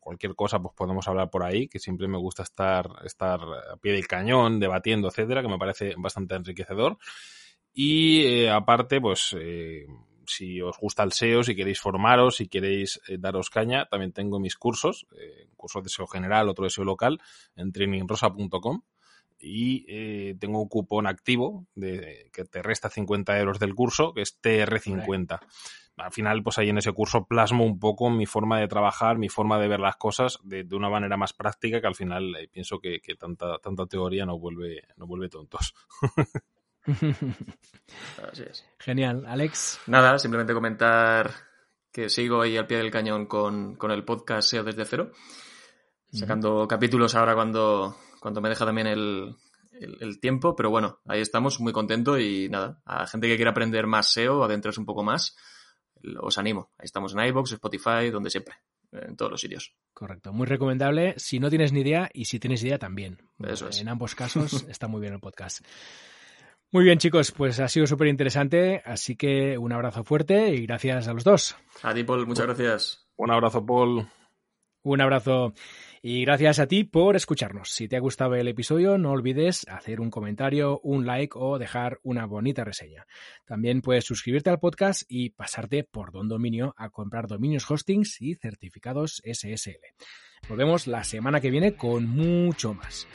cualquier 0.00 0.34
cosa, 0.34 0.58
pues 0.58 0.74
podemos 0.76 1.06
hablar 1.06 1.30
por 1.30 1.44
ahí, 1.44 1.68
que 1.68 1.78
siempre 1.78 2.08
me 2.08 2.18
gusta 2.18 2.42
estar, 2.42 2.88
estar 3.04 3.40
a 3.40 3.76
pie 3.76 3.92
del 3.92 4.08
cañón, 4.08 4.58
debatiendo, 4.58 5.06
etcétera, 5.08 5.40
que 5.40 5.48
me 5.48 5.58
parece 5.58 5.94
bastante 5.96 6.34
enriquecedor. 6.34 6.98
Y 7.72 8.22
eh, 8.26 8.50
aparte, 8.50 9.00
pues 9.00 9.34
eh, 9.38 9.86
si 10.26 10.60
os 10.60 10.78
gusta 10.78 11.02
el 11.02 11.12
SEO, 11.12 11.42
si 11.42 11.54
queréis 11.54 11.80
formaros, 11.80 12.36
si 12.36 12.48
queréis 12.48 13.00
eh, 13.08 13.16
daros 13.18 13.50
caña, 13.50 13.86
también 13.86 14.12
tengo 14.12 14.38
mis 14.40 14.56
cursos, 14.56 15.06
eh, 15.18 15.48
cursos 15.56 15.82
de 15.82 15.90
SEO 15.90 16.06
general, 16.06 16.48
otro 16.48 16.64
de 16.64 16.70
SEO 16.70 16.84
local, 16.84 17.20
en 17.56 17.72
trainingrosa.com. 17.72 18.82
Y 19.38 19.84
eh, 19.88 20.36
tengo 20.40 20.62
un 20.62 20.68
cupón 20.68 21.06
activo 21.06 21.66
de, 21.74 22.30
que 22.32 22.44
te 22.44 22.62
resta 22.62 22.88
50 22.88 23.38
euros 23.38 23.58
del 23.58 23.74
curso, 23.74 24.14
que 24.14 24.22
es 24.22 24.40
TR50. 24.40 25.40
Al 25.96 26.12
final, 26.12 26.42
pues 26.42 26.58
ahí 26.58 26.70
en 26.70 26.78
ese 26.78 26.92
curso 26.92 27.26
plasmo 27.26 27.64
un 27.64 27.78
poco 27.78 28.10
mi 28.10 28.26
forma 28.26 28.58
de 28.58 28.66
trabajar, 28.66 29.16
mi 29.16 29.28
forma 29.28 29.60
de 29.60 29.68
ver 29.68 29.80
las 29.80 29.96
cosas 29.96 30.38
de, 30.42 30.64
de 30.64 30.74
una 30.74 30.88
manera 30.88 31.16
más 31.16 31.32
práctica, 31.32 31.80
que 31.80 31.86
al 31.86 31.94
final 31.94 32.34
eh, 32.36 32.48
pienso 32.48 32.80
que, 32.80 33.00
que, 33.00 33.14
tanta, 33.14 33.58
tanta 33.58 33.86
teoría 33.86 34.26
nos 34.26 34.40
vuelve, 34.40 34.82
nos 34.96 35.06
vuelve 35.06 35.28
tontos. 35.28 35.74
Así 36.86 38.42
es. 38.42 38.64
Genial, 38.78 39.24
Alex. 39.26 39.80
Nada, 39.86 40.18
simplemente 40.18 40.54
comentar 40.54 41.30
que 41.92 42.08
sigo 42.08 42.42
ahí 42.42 42.56
al 42.56 42.66
pie 42.66 42.78
del 42.78 42.90
cañón 42.90 43.26
con, 43.26 43.76
con 43.76 43.90
el 43.90 44.04
podcast 44.04 44.48
SEO 44.50 44.64
desde 44.64 44.84
cero, 44.84 45.12
sacando 46.12 46.56
uh 46.56 46.64
-huh. 46.64 46.66
capítulos 46.66 47.14
ahora 47.14 47.34
cuando, 47.34 47.96
cuando 48.20 48.40
me 48.40 48.48
deja 48.48 48.66
también 48.66 48.88
el, 48.88 49.36
el, 49.72 49.96
el, 50.00 50.20
tiempo, 50.20 50.56
pero 50.56 50.70
bueno, 50.70 51.00
ahí 51.06 51.20
estamos, 51.20 51.60
muy 51.60 51.72
contento 51.72 52.18
y 52.18 52.48
nada, 52.48 52.80
a 52.84 53.06
gente 53.06 53.28
que 53.28 53.36
quiera 53.36 53.52
aprender 53.52 53.86
más 53.86 54.12
SEO, 54.12 54.42
adentrarse 54.42 54.80
un 54.80 54.86
poco 54.86 55.04
más, 55.04 55.36
os 56.20 56.36
animo. 56.38 56.70
Ahí 56.78 56.86
estamos 56.86 57.14
en 57.14 57.24
iVoox, 57.26 57.52
Spotify, 57.52 58.10
donde 58.10 58.30
siempre, 58.30 58.56
en 58.90 59.16
todos 59.16 59.30
los 59.30 59.40
sitios. 59.40 59.74
Correcto, 59.92 60.32
muy 60.32 60.46
recomendable 60.46 61.14
si 61.16 61.38
no 61.38 61.48
tienes 61.48 61.72
ni 61.72 61.80
idea 61.80 62.10
y 62.12 62.24
si 62.24 62.38
tienes 62.38 62.62
idea 62.64 62.78
también. 62.78 63.18
Eso 63.38 63.68
es. 63.68 63.80
En 63.80 63.88
ambos 63.88 64.14
casos 64.14 64.64
está 64.68 64.88
muy 64.88 65.00
bien 65.00 65.14
el 65.14 65.20
podcast. 65.20 65.64
Muy 66.70 66.84
bien, 66.84 66.98
chicos, 66.98 67.30
pues 67.30 67.60
ha 67.60 67.68
sido 67.68 67.86
súper 67.86 68.08
interesante, 68.08 68.82
así 68.84 69.16
que 69.16 69.56
un 69.58 69.72
abrazo 69.72 70.02
fuerte 70.02 70.54
y 70.54 70.66
gracias 70.66 71.06
a 71.06 71.12
los 71.12 71.22
dos. 71.22 71.56
A 71.82 71.94
ti, 71.94 72.02
Paul, 72.02 72.26
muchas 72.26 72.46
gracias. 72.46 73.06
Un 73.16 73.30
abrazo, 73.30 73.64
Paul. 73.64 74.08
Un 74.82 75.00
abrazo. 75.00 75.54
Y 76.02 76.26
gracias 76.26 76.58
a 76.58 76.66
ti 76.66 76.84
por 76.84 77.16
escucharnos. 77.16 77.70
Si 77.70 77.88
te 77.88 77.96
ha 77.96 78.00
gustado 78.00 78.34
el 78.34 78.46
episodio, 78.46 78.98
no 78.98 79.12
olvides 79.12 79.66
hacer 79.68 80.02
un 80.02 80.10
comentario, 80.10 80.78
un 80.82 81.06
like 81.06 81.34
o 81.38 81.58
dejar 81.58 81.98
una 82.02 82.26
bonita 82.26 82.62
reseña. 82.62 83.06
También 83.46 83.80
puedes 83.80 84.04
suscribirte 84.04 84.50
al 84.50 84.58
podcast 84.60 85.04
y 85.08 85.30
pasarte 85.30 85.82
por 85.84 86.12
Don 86.12 86.28
Dominio 86.28 86.74
a 86.76 86.90
comprar 86.90 87.26
dominios 87.26 87.70
hostings 87.70 88.20
y 88.20 88.34
certificados 88.34 89.22
SSL. 89.24 89.80
Nos 90.50 90.58
vemos 90.58 90.86
la 90.86 91.04
semana 91.04 91.40
que 91.40 91.50
viene 91.50 91.74
con 91.74 92.06
mucho 92.06 92.74
más. 92.74 93.08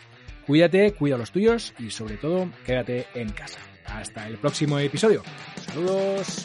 Cuídate, 0.50 0.94
cuida 0.94 1.16
los 1.16 1.32
tuyos 1.32 1.76
y 1.78 1.92
sobre 1.92 2.18
todo 2.18 2.50
quédate 2.66 3.06
en 3.14 3.30
casa. 3.30 3.60
Hasta 3.86 4.28
el 4.28 4.40
próximo 4.40 4.80
episodio. 4.80 5.22
Saludos. 5.68 6.44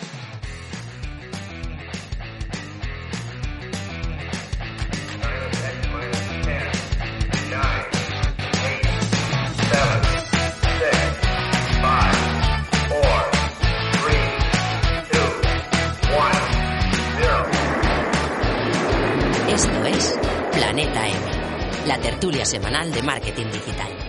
Esto 19.48 19.84
es 19.86 20.18
Planeta 20.52 21.08
M, 21.08 21.33
la 21.86 21.98
tertulia 21.98 22.44
semanal 22.44 22.90
de 22.92 23.02
marketing 23.02 23.50
digital. 23.50 24.03